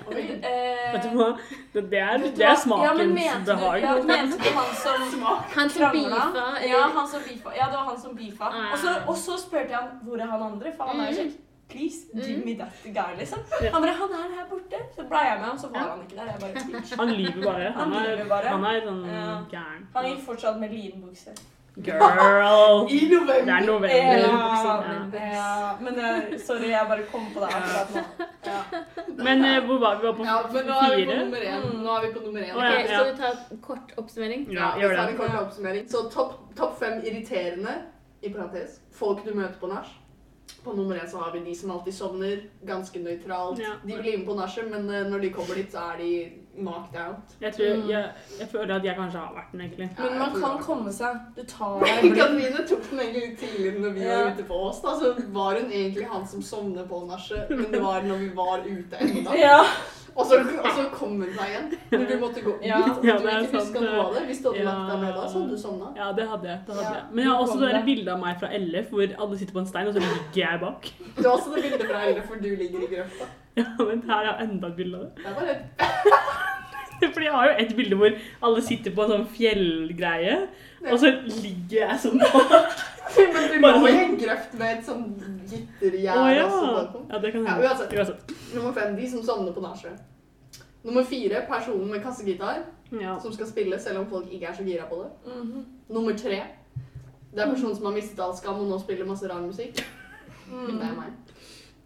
Oi, 0.07 0.21
eh, 0.49 0.93
Vet 0.93 1.03
du 1.03 1.09
hva? 1.17 1.27
Det, 1.73 1.83
det 1.91 1.99
er, 1.99 2.17
det 2.17 2.45
er 2.45 2.55
smakens 2.55 3.21
Ja, 3.21 3.53
behag. 3.53 3.81
Ja, 3.81 3.93
mente 4.03 4.37
du 4.37 4.49
han 4.57 4.73
som 4.75 5.21
Han 5.57 5.69
som 5.69 5.81
krangla? 5.81 6.23
beefa? 6.25 6.45
Ja, 6.67 6.81
han 6.97 7.07
som 7.07 7.21
beefa. 7.27 7.49
Ja, 7.59 7.65
det 7.71 7.77
var 7.77 7.85
han 7.91 8.01
som 8.01 8.15
beefa. 8.17 8.43
Ah. 8.49 8.71
Og 8.73 8.77
så, 8.77 8.89
og 9.07 9.17
så 9.17 9.37
spurte 9.45 9.69
jeg 9.69 9.77
han 9.77 9.89
hvor 10.03 10.17
er 10.17 10.25
han 10.25 10.41
andre, 10.51 10.73
for 10.77 10.83
han 10.83 10.99
er 10.99 11.05
jo 11.11 11.11
Mm. 11.11 11.17
kjekk. 11.29 11.39
Please, 11.71 11.97
give 12.13 12.37
Mm. 12.39 12.45
me 12.45 12.53
that 12.61 12.73
guy, 12.83 13.11
liksom. 13.19 13.39
Ja. 13.63 13.69
Han 13.73 13.81
bare 13.81 13.93
'Han 13.99 14.11
er 14.19 14.29
her 14.37 14.45
borte'. 14.51 14.81
Så 14.95 15.01
ble 15.09 15.17
jeg 15.29 15.37
med 15.39 15.47
ham, 15.51 15.57
så 15.57 15.67
var 15.73 15.79
han 15.79 15.99
ikke 16.05 16.15
der. 16.19 16.25
Jeg 16.31 16.39
bare 16.41 16.53
bitch. 16.71 16.95
Han 16.99 17.09
lyver 17.09 17.43
bare. 17.43 17.71
Han 17.71 17.91
Han 17.91 18.05
er, 18.05 18.25
bare. 18.33 18.47
han 18.55 18.63
er 18.65 18.81
sånn 18.87 19.01
Ja. 19.05 19.37
gæren. 19.55 19.81
Han 19.95 20.05
gikk 20.05 20.21
fortsatt 20.29 20.59
med 20.59 20.69
linbukse. 20.69 21.31
Girl! 21.83 22.87
I 22.97 22.99
november. 23.11 23.45
Det 23.45 23.49
er 23.49 23.65
november. 23.65 23.87
Ja, 23.87 24.17
Ja. 25.13 25.33
ja, 25.33 25.75
men 25.79 25.93
uh, 25.99 26.39
sorry, 26.39 26.67
jeg 26.69 26.85
bare 26.89 27.03
kom 27.11 27.21
på 27.33 27.39
det 27.39 27.47
akkurat 27.47 27.89
nå. 27.95 28.01
Ja. 28.45 28.61
Men 29.23 29.37
uh, 29.45 29.65
hvor 29.65 29.79
var 29.79 29.95
vi? 30.01 30.07
Var 30.07 30.13
på 30.13 30.23
Ja, 30.25 30.37
men 30.53 30.65
nå 30.65 30.73
er 30.73 30.95
vi 30.97 31.05
på 31.05 31.15
nummer 31.23 31.37
én. 31.37 31.61
Mm. 31.73 31.83
Nå 31.83 31.89
er 31.97 32.01
vi 32.07 32.13
på 32.13 32.25
nummer 32.25 32.41
én. 32.41 32.51
Å, 32.55 32.61
ja, 32.61 32.79
Ok, 32.79 32.87
Skal 32.87 33.11
vi 33.11 33.17
ta 33.21 33.27
en 33.51 33.57
kort 33.61 33.93
oppsummering? 33.97 34.47
Ja, 34.53 34.71
gjør 34.79 34.95
tar 34.95 35.05
det. 35.05 35.11
en 35.11 35.17
kort 35.17 35.41
oppsummering. 35.41 35.87
Så 35.89 35.97
topp 36.11 36.33
top 36.57 36.79
fem 36.79 37.01
irriterende, 37.05 37.73
i 38.23 38.29
parentes, 38.33 38.79
folk 38.91 39.25
du 39.25 39.33
møter 39.33 39.55
på 39.61 39.67
nach. 39.67 39.87
På 40.63 40.73
nummer 40.73 40.95
én 40.95 41.09
så 41.09 41.17
har 41.17 41.31
vi 41.33 41.39
de 41.45 41.55
som 41.55 41.71
alltid 41.71 41.93
sovner, 41.93 42.37
ganske 42.67 42.99
nøytralt. 42.99 43.59
Ja. 43.59 43.71
De 43.83 43.95
blir 43.97 44.17
med 44.17 44.25
på 44.27 44.35
nachet, 44.37 44.67
men 44.71 44.89
eh, 44.89 45.07
når 45.09 45.19
de 45.21 45.29
kommer 45.33 45.55
dit, 45.55 45.71
så 45.71 45.77
er 45.93 45.97
de 45.97 46.09
knocked 46.57 46.97
out. 47.01 47.33
Jeg, 47.41 47.53
tror, 47.55 47.75
Mm. 47.79 47.89
jeg, 47.89 48.09
jeg 48.39 48.47
føler 48.51 48.75
at 48.75 48.83
jeg 48.85 48.95
kanskje 48.95 49.17
har 49.19 49.33
vært 49.33 49.51
den, 49.51 49.61
egentlig. 49.61 49.89
Men 49.99 50.19
man 50.19 50.35
kan 50.41 50.57
komme 50.63 50.91
seg. 50.93 51.15
Du 51.37 51.41
tar 51.47 51.79
deg. 51.85 52.11
Katrine 52.17 52.65
tok 52.69 52.89
den 52.91 52.99
egentlig 52.99 53.21
litt 53.29 53.39
tidligere 53.39 53.79
når 53.79 53.93
vi 53.95 54.01
Ja. 54.05 54.17
var 54.23 54.31
ute 54.35 54.43
på 54.43 54.59
oss. 54.69 54.81
da, 54.81 54.95
Så 54.99 55.13
var 55.33 55.55
hun 55.61 55.71
egentlig 55.71 56.05
han 56.11 56.27
som 56.27 56.41
sovner 56.41 56.85
på 56.85 57.01
nachet, 57.07 57.49
men 57.49 57.71
det 57.71 57.81
var 57.81 58.01
når 58.01 58.17
vi 58.17 58.29
var 58.35 58.57
ute 58.67 58.95
ennå. 59.01 59.33
Ja. 59.39 59.63
Og 60.11 60.25
så, 60.27 60.37
og 60.43 60.71
så 60.75 60.83
kom 60.91 61.13
hun 61.21 61.29
seg 61.31 61.51
igjen 61.53 61.67
når 61.91 62.05
du 62.09 62.13
måtte 62.19 62.41
gå 62.43 62.53
ut. 62.57 62.65
Ja. 62.67 62.79
og 62.83 62.97
du 63.01 63.07
det 63.07 63.35
ikke 63.45 63.59
huska 63.59 63.79
sant. 63.79 63.85
noe 63.85 64.01
av 64.03 64.15
det. 64.17 64.23
Hvis 64.27 64.41
du 64.43 64.49
hadde 64.49 64.65
lagt 64.67 64.89
deg 64.91 65.03
ned 65.05 65.13
da, 65.15 65.27
så 65.31 65.39
hadde 65.39 65.55
du 65.55 65.61
sovna. 65.61 65.91
Ja, 65.97 66.09
det 66.17 66.25
hadde 66.31 66.49
jeg. 66.51 66.59
det 66.67 66.75
hadde 66.79 66.95
jeg. 66.97 67.05
Men 67.11 67.23
jeg 67.23 67.31
har 67.31 67.43
også 67.45 67.59
det 67.61 67.69
der 67.71 67.85
bildet 67.87 68.11
av 68.15 68.19
meg 68.25 68.41
fra 68.41 68.49
LF 68.57 68.91
hvor 68.95 69.15
alle 69.25 69.39
sitter 69.39 69.55
på 69.57 69.63
en 69.63 69.69
stein, 69.71 69.87
og 69.91 69.95
så 69.95 70.03
ligger 70.03 70.41
jeg 70.43 70.61
bak. 70.65 70.89
Du 71.15 71.21
har 71.23 71.31
også 71.37 71.55
det 71.55 71.63
bildet 71.67 71.85
fra 71.87 72.03
LF 72.11 72.27
hvor 72.31 72.41
du 72.43 72.49
ligger 72.63 72.87
i 72.87 72.91
grøfta. 72.95 73.29
Ja, 73.59 73.65
men 73.83 73.99
her 74.07 74.27
er 74.29 74.45
enda 74.45 74.69
et 74.71 74.77
bilde 74.77 74.95
av 74.95 75.01
det. 75.03 75.23
Det 75.25 75.31
bare 75.35 75.55
et 75.55 77.09
Fordi 77.13 77.25
jeg 77.25 77.33
har 77.33 77.49
jo 77.49 77.55
et 77.65 77.73
bilde 77.75 77.97
hvor 77.99 78.13
alle 78.47 78.61
sitter 78.63 78.93
på 78.95 79.03
en 79.03 79.11
sånn 79.11 79.25
fjellgreie, 79.33 80.35
og 80.89 80.99
så 80.99 81.11
ligger 81.27 81.77
jeg 81.87 81.99
sånn 82.01 82.21
Men 83.17 83.47
du 83.51 83.57
lå 83.59 83.87
i 83.89 83.97
en 84.05 84.13
grøft 84.17 84.53
med 84.57 84.77
et 84.77 84.85
sånn 84.87 85.01
gittergjerde. 85.49 86.35
ja. 86.37 86.45
også 86.47 87.01
ja! 87.09 87.17
Det 87.19 87.31
kan 87.33 87.43
Ja, 87.45 87.55
hende. 87.57 87.67
uansett. 87.67 87.93
Uansett. 87.97 88.31
Nummer 88.55 88.71
fem, 88.77 88.95
de 88.95 89.09
som 89.11 89.23
sovner 89.23 89.51
på 89.53 89.61
nachspiel. 89.65 89.97
Nummer 90.83 91.03
fire, 91.03 91.41
personen 91.49 91.91
med 91.91 92.01
kassegitar 92.03 92.61
Ja. 93.01 93.17
som 93.19 93.33
skal 93.33 93.47
spille 93.47 93.79
selv 93.79 93.99
om 93.99 94.07
folk 94.09 94.31
ikke 94.31 94.47
er 94.47 94.53
så 94.53 94.63
gira 94.63 94.85
på 94.89 95.03
det. 95.03 95.33
Mhm. 95.35 95.65
Nummer 95.89 96.13
tre, 96.17 96.39
det 97.33 97.39
er 97.43 97.51
personen 97.53 97.75
som 97.75 97.85
har 97.85 97.93
mistet 97.93 98.19
all 98.19 98.33
skam 98.37 98.59
og 98.63 98.67
nå 98.69 98.79
spiller 98.79 99.05
masse 99.05 99.27
rar 99.29 99.41
musikk. 99.41 99.75
Det 99.75 100.73
Mm. 100.73 100.81
er 100.81 100.95
meg. 100.95 101.11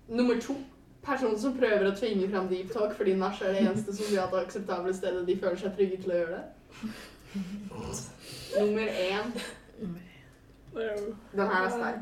Nummer 0.09 0.39
to, 0.41 0.55
personen 1.03 1.37
som 1.39 1.57
prøver 1.57 1.91
å 1.91 1.95
tvinge 1.97 2.29
fram 2.31 2.47
deep 2.49 2.71
talk 2.73 2.93
fordi 2.97 3.13
nach 3.17 3.41
er 3.41 3.53
det 3.53 3.61
eneste 3.67 3.93
sosialt 3.95 4.33
akseptable 4.33 4.93
stedet 4.93 5.25
de 5.27 5.35
føler 5.37 5.55
seg 5.57 5.75
trygge 5.77 6.01
til 6.03 6.11
å 6.11 6.15
gjøre 6.15 6.37
det. 6.37 6.89
Nummer 8.59 8.81
én, 8.81 9.39
den 11.31 11.47
her 11.47 11.65
er 11.65 11.69
sterk. 11.69 11.95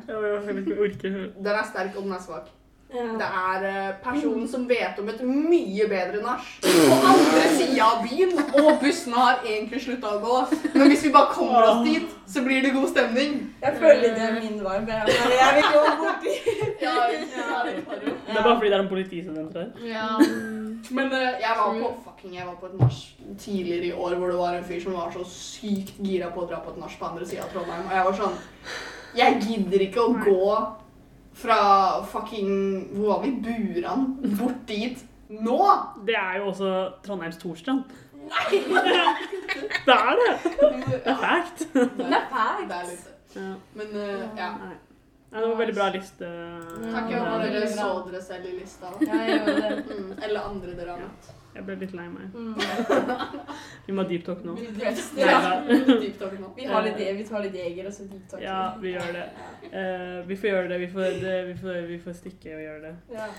Den 1.37 1.45
er 1.45 1.63
sterk, 1.71 1.95
og 1.95 2.03
den 2.03 2.11
er 2.11 2.21
svak. 2.21 2.47
Ja. 2.93 3.05
Det 3.17 3.27
er 3.27 3.63
eh, 3.69 3.93
personen 4.03 4.47
som 4.49 4.67
vet 4.69 4.99
om 5.01 5.07
et 5.09 5.21
mye 5.25 5.87
bedre 5.89 6.21
nach 6.21 6.45
på 6.61 6.97
andre 7.09 7.43
sida 7.57 7.87
av 7.87 8.03
byen, 8.05 8.35
og 8.61 8.69
bussene 8.83 9.17
har 9.17 9.39
egentlig 9.45 9.81
slutta 9.81 10.11
å 10.13 10.19
gå. 10.21 10.37
Men 10.75 10.91
hvis 10.91 11.05
vi 11.07 11.13
bare 11.15 11.33
kommer 11.33 11.69
oss 11.71 11.81
dit, 11.87 12.11
så 12.29 12.43
blir 12.45 12.61
det 12.65 12.73
god 12.75 12.89
stemning. 12.91 13.39
Jeg 13.63 13.79
føler 13.81 14.13
det 14.17 14.27
er 14.27 14.37
min 14.37 14.59
varm. 14.63 14.85
Jeg 14.87 15.17
jeg 15.39 15.55
vil 15.57 15.69
gå 15.73 15.83
borti. 16.03 16.35
Ja, 16.83 16.93
ja, 17.09 17.23
det 17.23 17.45
er 17.47 17.71
det. 17.71 18.15
Det 18.27 18.37
er 18.37 18.43
bare 18.43 18.57
fordi 18.57 18.69
det 18.69 18.77
er 18.77 18.83
en 18.83 18.91
politistudent 18.93 19.57
her. 19.57 19.71
Ja. 19.87 20.07
Men 20.91 21.11
eh, 21.15 21.41
jeg 21.41 21.57
var 21.57 21.73
på 21.79 21.91
fucking, 22.05 22.35
jeg 22.35 22.45
var 22.47 22.55
på 22.59 22.65
et 22.69 22.79
nach 22.79 23.01
tidligere 23.39 23.85
i 23.85 23.91
år 23.91 24.15
hvor 24.19 24.27
det 24.27 24.37
var 24.37 24.57
en 24.57 24.65
fyr 24.67 24.81
som 24.83 24.97
var 24.97 25.11
så 25.15 25.23
sykt 25.29 25.93
gira 26.03 26.29
på 26.33 26.43
å 26.43 26.49
dra 26.49 26.59
på 26.63 26.73
et 26.73 26.81
nach 26.81 26.97
på 26.99 27.07
andre 27.09 27.25
sida 27.27 27.45
av 27.45 27.53
Trondheim. 27.55 27.85
Og 27.87 27.95
jeg 27.97 28.07
var 28.09 28.17
sånn 28.21 28.41
Jeg 29.13 29.41
gidder 29.45 29.85
ikke 29.85 30.01
å 30.01 30.15
gå 30.25 30.47
fra 31.33 31.57
fucking 32.05 32.51
Hvor 32.95 33.07
var 33.07 33.21
vi? 33.25 33.31
Buran? 33.43 34.07
Bort 34.39 34.63
dit. 34.67 35.05
Nå! 35.29 35.59
Det 36.07 36.15
er 36.15 36.37
jo 36.37 36.47
også 36.51 36.71
Trondheims 37.05 37.37
Torstrand. 37.41 37.83
Det 39.85 39.93
er 39.93 40.15
det! 40.19 40.33
Det 41.03 41.11
er 41.11 41.17
fælt. 41.19 41.67
Det 41.73 42.15
er 42.15 42.27
fælt. 42.31 43.09
Ja. 43.35 43.53
Men 43.73 43.87
uh, 43.93 44.37
ja. 44.37 44.49
Nei. 44.61 44.75
Nei, 45.33 45.41
det 45.41 45.49
var 45.49 45.55
veldig 45.57 45.75
bra 45.75 45.85
liste. 45.89 46.27
Takk 46.93 47.07
for 47.09 47.29
at 47.33 47.53
dere 47.53 47.69
så 47.71 47.87
dere 48.05 48.19
selv 48.21 48.45
i 48.45 48.51
lista. 48.59 48.91
Ja, 49.01 49.21
jeg 49.25 49.39
gjør 49.39 49.61
det. 49.63 49.85
Mm. 49.97 50.11
Eller 50.23 50.49
andre 50.49 50.75
dere 50.77 50.91
har 50.91 50.99
møtt. 51.01 51.31
Jeg 51.53 51.65
ble 51.67 51.75
litt 51.83 51.93
lei 51.93 52.05
meg. 52.09 52.33
Mm. 52.33 52.53
Vi 53.85 53.93
må 53.93 54.01
ha 54.03 54.09
deep 54.09 54.25
talk 54.25 54.41
nå. 54.47 54.55
Vi 54.57 54.69
drøfter. 54.79 55.19
Nei, 55.19 55.27
Ja. 55.29 55.51
Deep 56.03 56.17
talk 56.19 56.33
nå. 56.39 56.49
Vi, 56.57 56.65
har 56.69 56.87
litt, 56.87 57.01
vi 57.19 57.25
tar 57.27 57.45
litt 57.45 57.57
jeger 57.59 57.89
og 57.89 57.93
så 57.93 58.07
deep 58.09 58.25
talk. 58.31 58.41
Ja, 58.41 58.61
vi 58.81 58.95
gjør 58.95 59.13
det. 59.19 59.27
Uh, 59.69 60.17
vi 60.29 60.39
får 60.39 60.49
gjøre 60.49 60.71
det. 60.73 60.79
Vi 60.85 60.89
får, 60.95 61.19
det, 61.21 61.37
vi 61.51 61.55
får, 61.61 61.81
vi 61.91 61.99
får 62.07 62.19
stikke 62.23 62.57
og 62.57 62.65
gjøre 62.65 62.81
det. 62.87 62.95
Ja. 63.13 63.29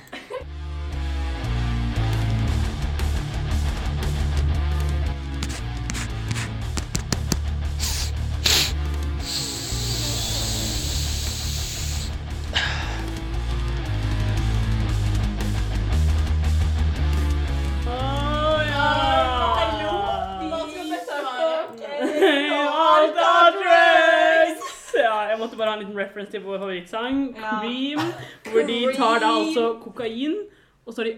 Tar 29.04 29.22
da 29.22 29.30
altså 29.38 29.68
kokain, 29.84 30.36
og 30.84 30.96
så 30.96 31.04
har 31.04 31.10
de 31.10 31.16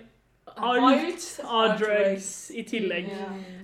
alt 0.56 1.40
av 1.44 1.74
drugs 1.80 2.28
i 2.54 2.62
tillegg. 2.64 3.08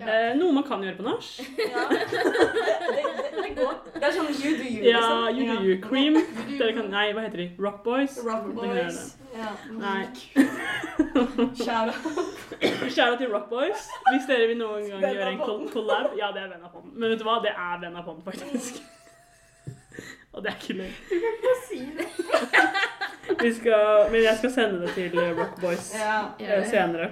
Eh, 0.03 0.33
noe 0.37 0.53
man 0.53 0.65
kan 0.67 0.83
gjøre 0.85 0.99
på 0.99 1.07
nach. 1.07 1.29
Ja. 1.59 1.87
Det, 2.93 3.03
det, 3.33 3.43
det 3.43 3.51
går. 3.57 3.77
Det 3.95 4.05
er 4.05 4.15
sånn 4.15 4.29
you 4.35 4.51
do 4.59 4.67
you. 4.67 4.83
Ja, 4.85 5.01
liksom. 5.29 5.39
you 5.39 5.45
do 5.49 5.65
you. 5.65 5.77
Cream. 5.81 6.17
Dere 6.59 6.75
kan, 6.77 6.89
nei, 6.93 7.07
hva 7.15 7.25
heter 7.25 7.41
de? 7.41 7.47
Rock 7.63 7.83
Boys? 7.85 8.19
Rock 8.27 8.49
kan 8.51 8.55
boys. 8.59 8.99
Ja. 9.33 9.53
Nei. 9.73 10.03
Kjære. 11.57 11.95
Kjære 12.61 13.17
til 13.23 13.33
Rock 13.33 13.49
Boys. 13.51 13.87
Hvis 14.11 14.29
dere 14.29 14.51
vil 14.51 14.59
noen 14.61 14.89
gang 14.91 15.07
gjøre 15.07 15.31
en 15.33 15.71
collab 15.73 16.19
Ja, 16.19 16.33
det 16.35 16.45
er 16.45 16.51
venn 16.53 16.67
av 16.67 16.75
fond 16.75 16.91
Men 16.93 17.15
vet 17.15 17.23
du 17.23 17.27
hva? 17.29 17.39
Det 17.45 17.55
er 17.55 17.81
venn 17.87 17.97
av 17.97 18.05
fond 18.09 18.21
faktisk. 18.27 18.83
Og 20.33 20.45
det 20.45 20.53
er 20.53 20.61
ikke 20.61 20.79
løgn. 20.83 20.97
Vi 21.71 21.83
skal, 23.57 24.09
men 24.13 24.23
jeg 24.23 24.39
skal 24.39 24.55
sende 24.55 24.81
det 24.87 24.95
til 24.97 25.19
eh, 25.19 25.35
Rock 25.39 25.61
Boys 25.61 25.93
Ja. 25.95 26.25
eh, 26.39 26.65
senere. 26.71 27.11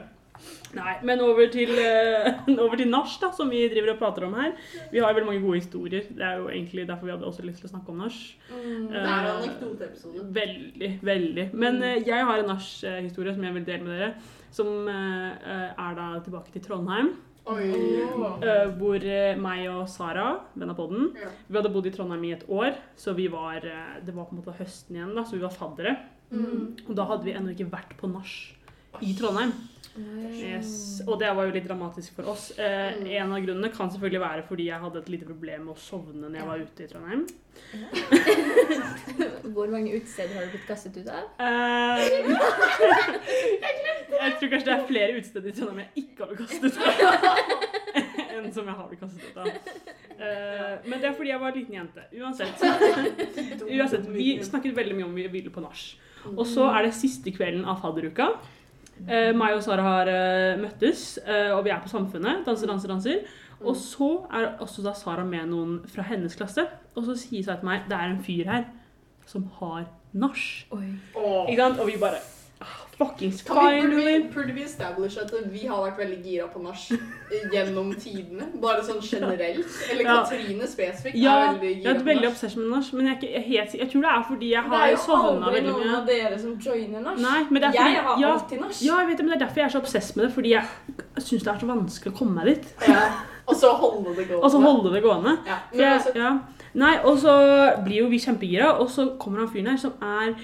Nei, 0.71 0.93
men 1.03 1.21
over 1.25 1.49
til, 1.51 1.71
eh, 1.83 2.37
over 2.63 2.77
til 2.79 2.91
nach, 2.91 3.17
da, 3.21 3.31
som 3.37 3.51
vi 3.51 3.65
driver 3.73 3.95
og 3.95 3.99
prater 3.99 4.27
om 4.29 4.35
her. 4.39 4.53
Vi 4.93 5.03
har 5.03 5.15
veldig 5.15 5.27
mange 5.27 5.43
gode 5.43 5.59
historier. 5.59 6.05
Det 6.09 6.23
er 6.27 6.37
jo 6.39 6.49
egentlig 6.49 6.87
derfor 6.89 7.09
vi 7.09 7.15
hadde 7.15 7.27
også 7.27 7.43
lyst 7.47 7.65
til 7.65 7.71
å 7.71 7.73
snakke 7.73 7.91
om 7.91 8.05
nach. 8.05 8.19
Mm. 8.51 8.85
Det 8.93 9.01
er 9.01 9.09
en 9.09 9.33
anekdoteepisode. 9.33 10.29
Veldig, 10.37 10.93
veldig. 11.03 11.49
Men 11.53 11.83
uh, 11.83 11.97
jeg 11.99 12.29
har 12.29 12.39
en 12.39 12.53
nach-historie 12.53 13.35
som 13.35 13.49
jeg 13.49 13.57
vil 13.59 13.67
dele 13.67 13.89
med 13.89 13.99
dere. 13.99 14.13
Som 14.55 14.87
uh, 14.87 15.51
er 15.71 15.99
da 15.99 16.13
tilbake 16.23 16.55
til 16.55 16.63
Trondheim. 16.63 17.17
Oi. 17.47 17.71
eh, 18.45 18.69
hvor 18.79 19.03
eh, 19.03 19.35
meg 19.41 19.67
og 19.73 19.89
Sara, 19.89 20.41
venn 20.55 20.71
av 20.71 20.77
podden, 20.77 21.15
Ja. 21.19 21.29
vi 21.49 21.57
hadde 21.57 21.73
bodd 21.73 21.87
i 21.87 21.91
Trondheim 21.91 22.25
i 22.25 22.33
et 22.33 22.45
år. 22.49 22.75
Så 22.97 23.15
vi 23.17 23.29
var, 23.29 23.57
eh, 23.65 24.01
det 24.05 24.15
var 24.15 24.25
på 24.27 24.33
en 24.37 24.43
måte 24.43 24.57
høsten 24.59 24.97
igjen, 24.97 25.15
da, 25.15 25.23
så 25.25 25.33
vi 25.37 25.43
var 25.43 25.51
faddere. 25.51 25.97
Mm. 26.31 26.77
Og 26.89 26.95
da 26.95 27.05
hadde 27.05 27.25
vi 27.25 27.33
ennå 27.35 27.51
ikke 27.57 27.71
vært 27.71 27.97
på 27.99 28.07
nach 28.13 28.53
i 29.03 29.15
Trondheim. 29.19 29.53
Yes. 29.99 31.03
Og 31.07 31.19
det 31.19 31.35
var 31.35 31.45
jo 31.47 31.53
litt 31.53 31.67
dramatisk 31.67 32.15
for 32.15 32.23
oss. 32.31 32.53
Eh, 32.57 32.95
Mm. 33.01 33.07
en 33.11 33.33
av 33.33 33.41
grunnene 33.43 33.73
kan 33.75 33.91
selvfølgelig 33.91 34.21
være 34.21 34.43
fordi 34.47 34.65
jeg 34.67 34.81
hadde 34.81 34.99
et 34.99 35.09
lite 35.09 35.27
problem 35.27 35.65
med 35.67 35.75
å 35.75 35.79
sovne 35.79 36.29
når 36.31 36.37
jeg 36.39 36.47
var 36.47 36.59
ute 36.59 36.85
i 36.85 36.87
Trondheim. 36.87 37.27
Hvor 39.53 39.67
mange 39.69 39.91
utesteder 39.97 40.35
har 40.35 40.45
du 40.45 40.51
blitt 40.51 40.67
kastet 40.69 40.97
ut 40.97 41.09
av? 41.09 41.25
Eh, 41.41 41.99
jeg 44.21 44.37
tror 44.39 44.53
kanskje 44.55 44.69
det 44.71 44.77
er 44.77 44.87
flere 44.89 45.17
utesteder 45.19 45.51
i 45.51 45.57
Trondheim 45.57 45.83
jeg 45.85 46.05
ikke 46.05 46.25
har 46.25 46.33
blitt 46.33 46.41
kastet 46.45 46.71
ut 46.71 46.81
av. 46.81 47.69
enn 48.45 48.55
som 48.55 48.69
jeg 48.69 48.77
har 48.77 48.89
blitt 48.91 49.03
kastet 49.03 49.27
ut 49.27 49.41
av. 49.41 49.51
Eh, 50.21 50.73
men 50.87 51.01
det 51.01 51.11
er 51.11 51.17
fordi 51.17 51.33
jeg 51.33 51.43
var 51.43 51.53
en 51.53 51.59
liten 51.59 51.77
jente. 51.77 52.07
Uansett. 52.21 52.65
Uansett, 53.77 54.09
Vi 54.15 54.31
snakket 54.47 54.77
veldig 54.77 54.97
mye 54.99 55.09
om 55.09 55.19
vi 55.19 55.27
ville 55.33 55.53
på 55.53 55.65
nach. 55.65 55.85
Og 56.35 56.43
så 56.49 56.69
er 56.75 56.87
det 56.87 56.97
siste 56.99 57.33
kvelden 57.35 57.65
av 57.69 57.81
fadderuka. 57.85 58.33
Uh, 59.01 59.31
meg 59.33 59.55
og 59.57 59.63
Sara 59.65 59.81
har 59.81 60.09
uh, 60.13 60.59
møttes, 60.61 61.15
uh, 61.25 61.55
og 61.57 61.63
vi 61.65 61.71
er 61.73 61.79
på 61.81 61.89
Samfunnet. 61.89 62.43
Danser, 62.45 62.69
danser, 62.69 62.93
danser. 62.93 63.23
Og 63.61 63.73
så 63.81 64.11
er 64.29 64.51
også 64.61 64.85
da 64.85 64.93
Sara 64.97 65.25
med 65.25 65.49
noen 65.49 65.79
fra 65.89 66.05
hennes 66.05 66.37
klasse. 66.37 66.67
Og 66.93 67.07
så 67.09 67.17
sier 67.23 67.47
Sara 67.47 67.63
til 67.63 67.71
meg 67.71 67.89
det 67.89 67.97
er 67.97 68.13
en 68.13 68.21
fyr 68.27 68.53
her 68.53 68.69
som 69.31 69.49
har 69.57 69.89
nach. 70.13 70.45
Ikke 70.69 71.57
sant? 71.63 71.81
Og 71.81 71.89
vi 71.89 71.97
bare 72.03 72.21
Fuckings 73.01 73.39
finally! 73.49 74.19
burde 74.35 74.53
vi 74.53 74.63
establish 74.67 75.17
at 75.23 75.31
vi 75.53 75.63
har 75.71 75.81
vært 75.87 75.99
veldig 76.03 76.19
gira 76.25 76.47
på 76.53 76.61
nach 76.61 76.83
gjennom 77.55 77.95
tidene? 77.97 78.51
Bare 78.61 78.83
sånn 78.85 79.01
generelt? 79.01 79.65
Eller 79.91 80.05
Ja. 80.05 80.17
Katrine 80.21 80.69
spesifikt 80.69 81.17
Ja, 81.17 81.37
er 81.47 81.55
veldig 81.55 81.71
Jeg 81.83 81.87
er 81.87 81.97
har 81.99 82.05
veldig 82.11 82.29
obsession 82.29 82.63
med 82.67 82.77
nach, 82.77 82.93
men 82.93 83.07
jeg, 83.09 83.23
jeg, 83.23 83.45
jeg, 83.55 83.69
jeg 83.81 83.89
tror 83.95 84.05
det 84.05 84.11
er 84.13 84.23
fordi 84.29 84.51
jeg 84.53 84.65
Det 84.69 84.81
er 84.83 84.93
jo 84.93 85.17
aldri 85.17 85.63
noen 85.67 85.87
mye. 85.87 85.97
av 85.97 86.07
dere 86.13 86.39
som 86.39 86.59
joiner 86.61 87.01
nach. 87.09 87.19
Nei, 87.25 87.41
men 87.51 87.63
det 87.63 87.69
er 87.71 87.73
fordi 87.79 87.95
Jeg 87.97 88.05
har 88.11 88.21
ja, 88.21 88.33
alltid 88.37 88.61
nach. 88.61 88.83
ja, 88.85 89.01
jeg 89.01 89.09
vet 89.09 89.17
det, 89.19 89.25
men 89.25 89.33
det 89.33 89.41
er 89.41 89.45
derfor 89.47 89.61
jeg 89.61 89.65
er 89.71 89.75
så 89.77 89.83
obsess 89.85 90.15
med 90.17 90.27
det. 90.27 90.33
Fordi 90.37 90.51
jeg 90.51 90.65
syns 91.25 91.43
det 91.43 91.53
er 91.55 91.59
så 91.65 91.67
vanskelig 91.73 92.13
å 92.15 92.19
komme 92.21 92.35
meg 92.41 92.53
dit. 92.53 92.73
Ja. 92.89 93.03
Og 93.51 93.57
så 93.57 93.73
holde 93.75 94.13
det 94.15 94.29
gående. 94.29 94.45
Og 94.45 94.51
så 94.53 94.61
holde 94.63 94.93
det 94.95 95.03
gående. 95.03 95.39
Ja. 95.49 95.57
Men 95.73 95.81
jeg, 95.81 95.93
altså, 95.97 96.13
ja. 96.15 96.33
Nei, 96.75 96.93
og 97.03 97.17
så 97.19 97.33
blir 97.85 98.05
jo 98.05 98.11
vi 98.13 98.21
kjempegira, 98.23 98.75
og 98.79 98.91
så 98.95 99.09
kommer 99.19 99.41
han 99.43 99.49
fyren 99.51 99.73
her 99.73 99.81
som 99.81 99.97
er 100.03 100.35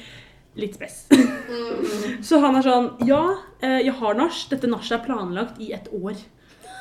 litt 0.56 0.74
spess. 0.78 1.06
mm, 1.10 2.22
Så 2.24 2.40
han 2.40 2.56
er 2.56 2.62
sånn 2.66 2.90
Ja, 3.06 3.22
eh, 3.60 3.80
jeg 3.86 3.94
har 4.00 4.14
nach. 4.18 4.48
Dette 4.50 4.66
nachet 4.72 4.98
er 5.00 5.04
planlagt 5.06 5.60
i 5.60 5.72
et 5.76 5.88
år. 5.92 6.16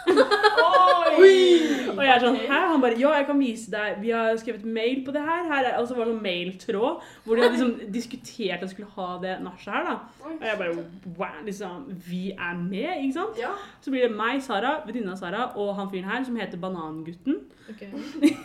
Og 0.05 2.01
jeg 2.03 2.11
er 2.13 2.21
sånn 2.21 2.35
Hæ? 2.38 2.59
Han 2.71 2.81
bare 2.83 2.97
Ja, 2.99 3.13
jeg 3.17 3.25
kan 3.29 3.39
vise 3.41 3.71
deg. 3.73 3.95
Vi 4.03 4.11
har 4.13 4.35
skrevet 4.38 4.65
mail 4.67 5.01
på 5.05 5.13
det 5.15 5.23
her. 5.25 5.45
her 5.49 5.69
er, 5.71 5.77
og 5.79 5.88
så 5.89 5.95
var 5.97 6.05
det 6.05 6.13
noen 6.13 6.23
mailtråd 6.25 7.01
hvor 7.25 7.35
de 7.35 7.41
hadde 7.45 7.55
liksom 7.55 7.91
diskutert 7.93 8.57
at 8.59 8.65
de 8.65 8.69
skulle 8.73 8.91
ha 8.95 9.07
det 9.23 9.35
nachet 9.45 9.73
her, 9.73 9.88
da. 9.89 9.95
Og 10.25 10.45
jeg 10.45 10.59
bare 10.61 10.85
Wow, 11.17 11.39
liksom. 11.45 11.85
Vi 12.09 12.31
er 12.31 12.55
med, 12.59 12.91
ikke 13.03 13.13
sant? 13.17 13.39
Ja. 13.41 13.53
Så 13.81 13.91
blir 13.93 14.05
det 14.07 14.15
meg, 14.17 14.41
Sara, 14.45 14.77
venninna 14.85 15.15
Sara 15.17 15.51
og 15.55 15.75
han 15.79 15.89
fyren 15.91 16.09
her 16.09 16.23
som 16.27 16.35
heter 16.39 16.57
Banangutten. 16.61 17.41
Ok. 17.71 17.82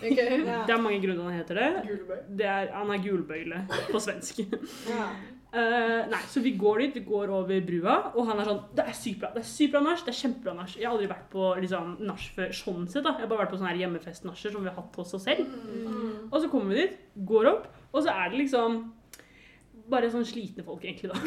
Okay. 0.00 0.40
Ja. 0.46 0.62
Det 0.66 0.72
er 0.74 0.80
mange 0.80 1.00
grunner 1.02 1.28
han 1.28 1.36
heter 1.36 1.58
det. 1.60 1.98
Det 2.38 2.46
er, 2.48 2.70
han 2.72 2.90
er 2.94 3.02
gulbøyle 3.04 3.66
på 3.90 4.00
svensk. 4.02 4.40
Ja. 4.90 5.10
Uh, 5.50 6.06
nei, 6.06 6.20
så 6.30 6.38
vi 6.44 6.52
går 6.54 6.78
dit, 6.78 7.00
vi 7.00 7.08
går 7.08 7.30
over 7.34 7.64
brua, 7.66 7.94
og 8.14 8.28
han 8.28 8.38
er 8.38 8.46
sånn 8.46 8.60
Det 8.78 8.84
er 8.86 8.94
sykt 8.94 9.18
bra. 9.18 9.32
Det 9.34 9.40
er 9.42 9.48
sykt 9.50 9.72
bra 9.72 9.80
nach. 9.82 10.04
Det 10.06 10.12
er 10.12 10.18
kjempebra 10.20 10.54
nach. 10.54 10.76
Jeg 10.78 10.86
har 10.86 10.94
aldri 10.94 11.08
vært 11.10 11.26
på 11.32 11.48
liksom, 11.64 11.96
nach 12.06 12.26
før 12.36 12.54
sånn 12.54 12.86
sett. 12.86 13.02
da. 13.02 13.16
Jeg 13.18 13.26
har 13.26 13.32
bare 13.32 13.42
vært 13.42 13.56
på 13.56 13.58
sånne 13.58 13.72
her 13.72 13.80
hjemmefest-nacher 13.82 14.54
som 14.54 14.62
vi 14.62 14.70
har 14.70 14.78
hatt 14.78 15.00
hos 15.02 15.16
oss 15.18 15.26
selv. 15.26 15.50
Mm. 15.50 16.28
Og 16.30 16.36
så 16.38 16.52
kommer 16.52 16.70
vi 16.70 16.84
dit, 16.84 17.02
går 17.32 17.50
opp, 17.50 17.66
og 17.90 18.06
så 18.06 18.14
er 18.14 18.30
det 18.30 18.44
liksom 18.44 18.78
bare 19.90 20.10
sånn 20.12 20.26
slitne 20.26 20.64
folk, 20.66 20.84
egentlig, 20.86 21.10
da. 21.10 21.18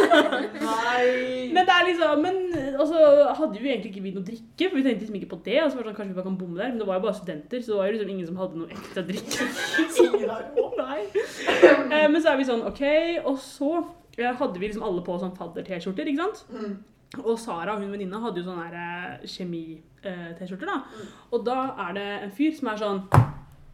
Nei. 0.66 1.50
Men 1.54 1.66
det 1.68 1.74
er 1.74 1.86
liksom, 1.88 2.24
men 2.24 2.40
altså, 2.74 3.00
hadde 3.38 3.60
jo 3.60 3.68
egentlig 3.70 3.92
ikke 3.92 4.04
vi 4.04 4.12
noe 4.16 4.26
drikke, 4.26 4.68
for 4.68 4.78
vi 4.78 4.84
tenkte 4.86 5.04
liksom 5.04 5.18
ikke 5.20 5.30
på 5.32 5.40
det. 5.46 5.56
Og 5.62 5.70
så 5.70 5.78
var 5.78 5.86
det 5.86 5.92
sånn, 5.92 5.98
kanskje 6.00 6.12
vi 6.12 6.18
bare 6.18 6.28
kan 6.28 6.38
bomme 6.40 6.60
der, 6.60 6.72
Men 6.72 6.82
det 6.82 6.88
var 6.90 7.00
jo 7.00 7.06
bare 7.06 7.18
studenter, 7.20 7.62
så 7.62 7.72
det 7.72 7.78
var 7.80 7.88
jo 7.90 7.96
liksom 7.96 8.12
ingen 8.14 8.30
som 8.30 8.40
hadde 8.42 8.60
noe 8.60 8.76
ekte 8.76 9.06
drikke. 9.10 9.48
Nei. 10.82 11.00
Eh, 11.06 12.06
men 12.10 12.20
så 12.20 12.32
er 12.32 12.40
vi 12.40 12.48
sånn, 12.48 12.66
OK. 12.70 12.84
Og 13.30 13.40
så 13.44 13.72
eh, 14.18 14.30
hadde 14.30 14.56
vi 14.58 14.66
liksom 14.68 14.86
alle 14.86 15.04
på 15.06 15.18
sånn 15.22 15.36
fadder-T-skjorter, 15.38 16.10
ikke 16.10 16.26
sant? 16.26 16.44
Mm. 16.54 16.78
Og 17.24 17.34
Sara, 17.42 17.74
hun 17.78 17.90
venninna, 17.90 18.20
hadde 18.22 18.42
jo 18.42 18.48
sånne 18.50 18.68
eh, 18.70 19.30
kjemi-T-skjorter, 19.30 20.68
da. 20.68 20.80
Mm. 20.86 21.14
Og 21.30 21.46
da 21.48 21.60
er 21.88 21.96
det 21.98 22.08
en 22.20 22.34
fyr 22.36 22.54
som 22.58 22.72
er 22.72 22.82
sånn 22.84 23.04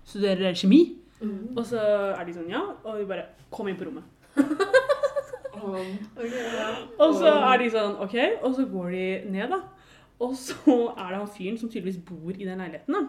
Studerer 0.06 0.54
kjemi? 0.54 0.84
Mm. 1.18 1.56
Og 1.56 1.64
så 1.66 1.80
er 2.12 2.26
de 2.28 2.34
sånn 2.36 2.50
ja, 2.52 2.60
og 2.84 3.00
vi 3.00 3.08
bare 3.08 3.30
Kom 3.50 3.68
inn 3.70 3.78
på 3.78 3.86
rommet. 3.86 4.04
Og 7.02 7.14
så 7.16 7.30
er 7.32 7.56
de 7.62 7.70
sånn 7.72 7.96
OK, 8.04 8.14
og 8.42 8.52
så 8.54 8.66
går 8.70 8.90
de 8.94 9.06
ned, 9.32 9.48
da. 9.50 9.58
Og 10.16 10.30
så 10.32 10.72
er 10.96 11.10
det 11.12 11.16
han 11.18 11.28
fyren 11.28 11.58
som 11.60 11.68
tydeligvis 11.68 11.98
bor 12.08 12.30
i 12.32 12.44
den 12.46 12.56
leiligheten. 12.62 12.94
da. 12.94 13.02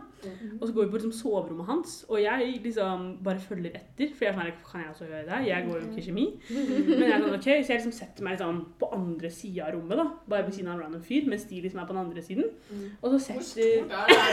Og 0.59 0.65
så 0.67 0.73
går 0.73 0.83
vi 0.83 0.89
på 0.91 0.97
liksom 0.97 1.13
soverommet 1.15 1.65
hans, 1.69 1.93
og 2.09 2.17
jeg 2.19 2.57
liksom 2.63 3.05
bare 3.23 3.39
følger 3.39 3.71
etter. 3.79 4.09
For 4.11 4.25
jeg 4.27 4.33
er 4.33 4.39
sånn 4.41 4.57
kan 4.67 4.81
jeg 4.83 4.91
også 4.91 5.07
gjøre 5.07 5.21
det? 5.29 5.37
Jeg 5.47 5.63
går 5.69 5.77
jo 5.77 5.83
ikke 5.85 6.01
i 6.01 6.05
kjemi. 6.09 6.25
Men 6.51 7.05
jeg 7.05 7.13
er 7.15 7.23
sånn, 7.23 7.37
ok, 7.37 7.47
Så 7.47 7.71
jeg 7.71 7.79
liksom 7.79 7.95
setter 7.95 8.27
meg 8.27 8.35
liksom 8.35 8.59
på 8.81 8.85
andre 8.99 9.29
sida 9.31 9.69
av 9.69 9.73
rommet, 9.77 9.95
da. 10.03 10.07
Bare 10.27 10.43
ved 10.49 10.57
siden 10.59 10.67
av 10.73 10.75
en 10.75 10.83
random 10.83 11.03
fyr, 11.07 11.23
mens 11.31 11.47
de 11.47 11.63
liksom 11.63 11.79
er 11.79 11.87
på 11.87 11.95
den 11.95 12.03
andre 12.03 12.21
siden. 12.27 12.51
Mm. 12.67 12.85
Og 12.99 13.07
så 13.07 13.15
Hvor 13.39 13.47
stort 13.53 13.63
er 13.63 13.87
det? 13.87 14.19
Er 14.19 14.31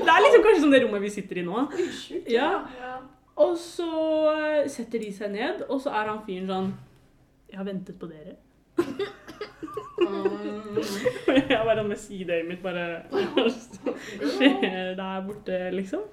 det 0.00 0.12
er 0.16 0.20
liksom 0.24 0.42
kanskje 0.48 0.64
som 0.64 0.72
det 0.72 0.80
rommet 0.86 1.04
vi 1.04 1.12
sitter 1.20 1.44
i 1.44 1.46
nå. 1.50 1.68
Ja. 2.32 2.52
Og 3.40 3.56
så 3.58 3.88
eh, 4.34 4.68
setter 4.70 5.00
de 5.02 5.10
seg 5.16 5.32
ned, 5.32 5.64
og 5.68 5.80
så 5.82 5.94
er 5.96 6.10
han 6.12 6.22
fyren 6.26 6.50
sånn 6.50 6.70
Jeg 7.50 7.60
har 7.60 7.66
ventet 7.68 7.96
på 8.00 8.10
dere. 8.10 8.36
Jeg 11.50 11.64
bare 11.66 11.82
med 11.84 11.98
sideøyet 12.00 12.46
mitt 12.48 12.62
bare 12.64 13.02
skjer 13.50 14.94
der 14.98 15.24
borte, 15.26 15.58
liksom. 15.74 16.04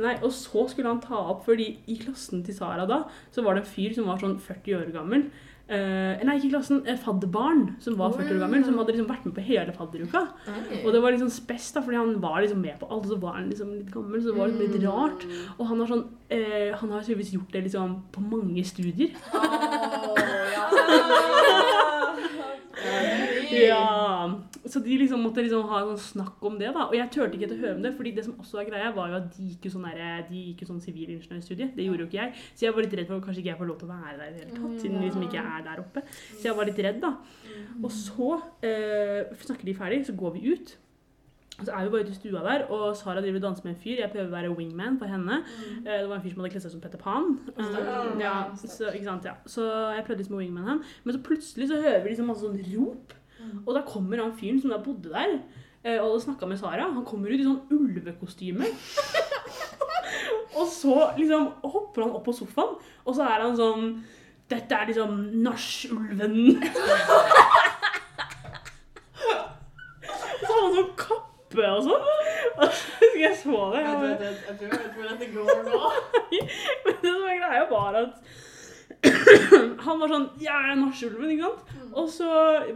Nei, 0.00 0.14
og 0.22 0.32
så 0.34 0.64
skulle 0.70 0.90
han 0.92 1.02
ta 1.04 1.18
opp, 1.34 1.44
fordi 1.48 1.66
i 1.90 1.98
klassen 2.00 2.44
til 2.46 2.56
Sara 2.56 2.86
da, 2.88 3.02
så 3.34 3.44
var 3.44 3.56
det 3.56 3.64
en 3.64 3.72
fyr 3.74 3.92
som 3.96 4.08
var 4.08 4.22
sånn 4.22 4.38
40 4.42 4.78
år 4.80 4.94
gammel. 4.94 5.28
Eh, 5.64 6.20
nei, 6.28 6.34
ikke 6.36 6.50
klassen. 6.52 6.82
Eh, 6.86 6.98
fadderbarn 7.00 7.62
som 7.80 7.94
var 7.96 8.12
40 8.12 8.34
år 8.36 8.40
gammel, 8.44 8.64
som 8.66 8.76
hadde 8.76 8.92
liksom 8.92 9.08
vært 9.08 9.24
med 9.24 9.34
på 9.38 9.44
hele 9.46 9.72
fadderuka. 9.72 10.20
Og 10.84 10.92
det 10.92 11.00
var 11.00 11.14
liksom 11.14 11.30
spes, 11.32 11.70
da, 11.72 11.80
fordi 11.80 11.96
han 11.96 12.20
var 12.20 12.42
liksom 12.44 12.60
med 12.60 12.76
på 12.80 12.88
alt, 12.90 13.06
og 13.06 13.12
så 13.14 13.20
var 13.22 13.38
han 13.38 13.48
liksom 13.48 13.70
litt 13.72 13.90
gammel, 13.94 14.20
så 14.20 14.28
det 14.28 14.38
var 14.42 14.52
litt 14.52 14.76
rart. 14.84 15.24
Og 15.56 15.66
han 15.70 15.80
har 15.80 15.86
sånn 15.88 16.04
eh, 16.28 16.74
Han 16.76 16.90
har 16.92 17.00
tydeligvis 17.00 17.32
gjort 17.32 17.52
det 17.52 17.64
liksom 17.64 17.96
på 18.12 18.20
mange 18.20 18.64
studier. 18.64 19.10
Åh, 19.32 20.18
ja. 20.52 20.64
Ja, 23.54 24.40
Så 24.64 24.80
de 24.80 24.96
liksom 24.96 25.20
måtte 25.20 25.42
liksom 25.44 25.66
ha 25.68 25.80
en 25.82 25.90
sånn 25.92 26.00
snakk 26.00 26.44
om 26.48 26.54
det, 26.58 26.70
da. 26.72 26.86
Og 26.88 26.94
jeg 26.96 27.10
turte 27.12 27.36
ikke 27.36 27.48
til 27.50 27.58
å 27.58 27.62
høre 27.66 27.76
om 27.76 27.82
det, 27.84 27.90
fordi 27.98 28.12
det 28.16 28.24
som 28.24 28.36
også 28.40 28.56
var 28.60 28.68
greia, 28.70 28.92
var 28.96 29.10
jo 29.12 29.16
at 29.18 29.26
de 29.36 29.48
gikk 29.50 29.66
jo 29.68 29.72
sånn 29.74 29.84
der- 29.90 30.24
de 30.30 30.40
gikk 30.54 30.62
jo 30.64 30.68
sånn 30.70 30.80
sivilingeniørstudie. 30.80 31.74
Det 31.76 31.84
gjorde 31.84 32.00
jo 32.00 32.08
ikke 32.08 32.20
jeg. 32.22 32.32
Så 32.56 32.60
jeg 32.64 32.72
var 32.74 32.82
litt 32.86 32.94
redd 32.96 33.06
for 33.06 33.16
at 33.16 33.24
kanskje 33.26 33.42
ikke 33.44 33.52
jeg 33.52 33.58
får 33.60 33.68
lov 33.68 33.78
til 33.78 33.88
å 33.88 33.92
være 33.92 34.16
der 34.18 34.28
i 34.28 34.32
det 34.32 34.40
hele 34.44 34.56
tatt, 34.56 34.80
siden 34.80 35.02
liksom 35.04 35.22
ikke 35.26 35.36
jeg 35.36 35.50
er 35.58 35.62
der 35.68 35.82
oppe. 35.84 36.02
Så 36.38 36.42
jeg 36.48 36.56
var 36.56 36.64
litt 36.64 36.78
redd, 36.78 37.00
da. 37.04 37.12
Og 37.82 37.90
så 37.90 38.30
eh, 38.62 39.34
snakker 39.44 39.64
de 39.68 39.74
ferdig, 39.74 40.06
så 40.06 40.16
går 40.16 40.32
vi 40.38 40.52
ut. 40.54 40.76
Og 41.60 41.66
så 41.66 41.70
er 41.76 41.84
vi 41.84 41.90
bare 41.90 42.02
ute 42.08 42.10
i 42.10 42.14
stua 42.18 42.40
der, 42.42 42.64
og 42.72 42.96
Sara 42.96 43.20
driver 43.20 43.36
og 43.36 43.42
danser 43.44 43.62
med 43.64 43.76
en 43.76 43.80
fyr. 43.80 44.00
Jeg 44.00 44.10
prøver 44.10 44.26
å 44.26 44.34
være 44.34 44.56
wingman 44.56 44.96
for 44.98 45.06
henne. 45.06 45.44
Mm. 45.44 45.84
Det 45.84 46.08
var 46.08 46.16
en 46.16 46.22
fyr 46.24 46.32
som 46.32 46.40
hadde 46.42 46.50
kledd 46.50 46.64
seg 46.64 46.72
som 46.72 46.80
Petter 46.82 46.98
Pan. 46.98 47.28
Eh, 47.54 48.20
ja, 48.24 48.32
så, 48.58 48.90
sant, 49.04 49.24
ja. 49.28 49.36
så 49.46 49.62
jeg 49.94 50.04
prøvde 50.08 50.18
liksom 50.24 50.34
å 50.34 50.40
wingman 50.42 50.64
ham. 50.66 50.80
Men 51.04 51.14
så 51.14 51.20
plutselig 51.22 51.68
så 51.70 51.78
hører 51.78 52.02
vi 52.02 52.10
liksom 52.10 52.26
masse 52.26 52.42
sånn 52.42 52.58
rop. 52.72 53.14
Og 53.66 53.74
da 53.76 53.82
kommer 53.88 54.20
han 54.22 54.32
fyren 54.38 54.60
som 54.60 54.70
da 54.70 54.78
bodde 54.84 55.10
der, 55.12 55.38
eh, 55.84 55.98
og 56.00 56.10
hadde 56.12 56.24
snakka 56.26 56.46
med 56.50 56.58
Sara. 56.60 56.88
Han 56.92 57.04
kommer 57.04 57.28
ut 57.32 57.40
i 57.40 57.44
sånn 57.46 57.62
ulvekostyme. 57.74 58.66
og 60.58 60.66
så 60.70 60.96
liksom 61.18 61.48
hopper 61.64 62.02
han 62.06 62.14
opp 62.14 62.24
på 62.28 62.32
sofaen, 62.36 62.76
og 63.04 63.12
så 63.16 63.22
er 63.28 63.40
han 63.48 63.56
sånn 63.58 63.88
Dette 64.52 64.76
er 64.76 64.90
liksom 64.90 65.14
nachulven. 65.42 66.60
så 69.24 70.50
har 70.50 70.60
han 70.60 70.74
sånn 70.76 70.90
kappe 71.00 71.68
og 71.70 71.86
sånn. 71.86 72.04
Skal 72.54 72.68
husker 73.00 73.22
jeg 73.22 73.36
så 73.40 73.60
det. 73.72 73.80
Jeg 73.80 73.88
Jeg 73.88 73.94
tror 73.94 74.08
jeg- 74.08 74.42
jeg 74.44 74.56
tror 74.58 74.68
jeg 74.68 74.78
vet 74.80 74.94
hvor 74.94 75.06
dette 75.08 75.26
går 75.32 75.48
nå. 75.64 75.78
men 76.84 76.94
det 77.02 77.10
som 77.14 77.24
er 77.30 77.38
greia 77.40 77.64
var 77.70 77.92
at 78.02 78.12
han 79.86 80.00
var 80.00 80.08
sånn 80.10 80.30
Jeg 80.42 80.54
er 80.54 80.74
nachulven, 80.78 81.30
ikke 81.34 81.50
sant? 81.50 81.62
Og 81.94 82.08
så 82.10 82.26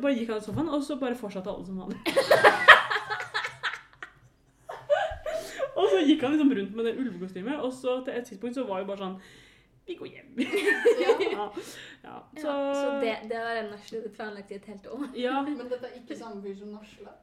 bare 0.02 0.14
gikk 0.14 0.30
han 0.32 0.40
i 0.42 0.44
sofaen, 0.46 0.68
og 0.70 0.82
så 0.86 0.96
bare 1.00 1.16
fortsatte 1.18 1.50
alle 1.50 1.66
som 1.66 1.80
vanlig. 1.82 1.98
og 5.78 5.84
så 5.90 5.96
gikk 6.06 6.20
han 6.22 6.32
liksom 6.36 6.52
rundt 6.60 6.74
med 6.78 6.84
det 6.88 6.94
ulvekostymet, 7.02 7.56
og 7.58 7.70
så 7.74 7.90
til 8.06 8.12
et 8.14 8.26
tidspunkt 8.28 8.54
så 8.58 8.64
var 8.68 8.76
jo 8.82 8.88
bare 8.92 9.04
sånn 9.04 9.18
Vi 9.88 9.94
går 9.96 10.08
hjem. 10.12 10.30
ja. 11.04 11.12
ja. 11.32 11.46
Så, 12.36 12.44
ja, 12.44 12.74
så 12.76 12.86
det, 13.02 13.14
det 13.30 13.38
var 13.40 13.54
en 13.62 13.70
nachspiel 13.72 14.02
du 14.04 14.10
planlagt 14.14 14.50
i 14.52 14.54
et 14.60 14.68
helt 14.68 14.86
år? 14.92 15.04
Ja. 15.16 15.36
Men 15.48 15.64
dette 15.64 15.86
er 15.88 15.94
ikke 16.02 16.14
samme 16.18 16.38
fyr 16.44 16.56
som 16.60 16.70
Naslak. 16.76 17.20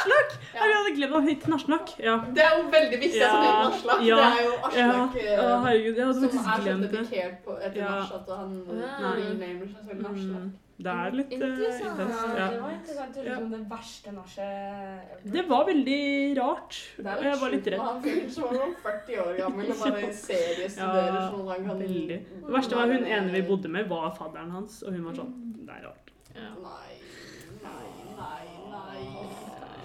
Ja. 0.55 0.67
Vi 0.67 0.73
hadde 0.73 0.91
glemt 0.97 1.15
å 1.17 1.19
hete 1.25 1.49
nachlak. 1.51 1.89
Ja. 1.99 2.13
Det 2.35 2.43
er 2.43 2.53
jo 2.57 2.69
veldig 2.71 2.99
viktig 3.01 3.23
at 3.27 3.33
det 3.43 3.49
er 3.49 3.57
Naslak. 3.67 3.99
ja, 4.07 4.15
Det 4.15 4.27
er 4.27 4.45
jo. 4.45 4.53
Aslak 4.67 5.17
ja. 5.19 5.33
Å, 5.41 5.57
herregud, 5.65 5.97
jeg 5.97 6.05
hadde 6.07 6.13
som 6.13 6.23
er 6.23 6.61
så 6.63 6.77
dedikert 6.85 7.35
på 7.43 7.57
etter 7.59 7.81
Ja. 7.81 7.89
nach 7.97 8.13
at 8.15 8.29
han 8.37 8.53
renamer 8.71 9.67
seg 9.67 9.81
selv 9.89 10.01
Naslak. 10.05 10.45
Mm, 10.47 10.53
det 10.79 10.93
er 10.93 11.11
litt 11.17 11.31
uh, 11.33 11.37
intenst. 11.37 11.83
Ja, 11.83 11.91
Ja. 12.37 12.47
det 12.53 12.61
var 12.61 12.71
interessant. 12.71 13.13
Det 13.17 13.25
var 13.27 13.37
om 13.43 13.51
det 13.51 13.61
verste 13.69 14.11
nachet 14.15 15.31
Det 15.35 15.43
var 15.49 15.65
veldig 15.67 16.01
rart. 16.39 16.79
Det 16.97 17.05
Og 17.05 17.11
er 17.25 17.29
jeg 17.29 17.41
var 17.41 17.49
litt 17.49 17.67
redd. 17.67 17.79
han 17.81 18.01
fyren 18.03 18.29
som 18.31 18.43
var 18.43 18.53
sånn 18.61 18.75
40 18.87 19.19
år 19.25 19.37
gammel 19.43 19.71
og 19.71 19.77
bare 19.83 20.13
seriestuderer 20.27 21.19
Ja, 21.19 21.29
sånn 21.35 21.47
han 21.51 21.65
kan 21.67 21.79
Veldig. 21.83 22.19
Det 22.47 22.53
verste 22.57 22.75
var 22.79 22.87
hun 22.87 23.03
ene 23.05 23.31
vi 23.35 23.41
bodde 23.41 23.67
med, 23.69 23.89
var 23.89 24.15
fadderen 24.15 24.51
hans, 24.51 24.83
og 24.83 24.93
hun 24.93 25.03
var 25.03 25.13
sånn 25.19 25.35
Det 25.67 25.73
er 25.81 25.83
rart. 25.89 26.11
Nei. 26.37 26.93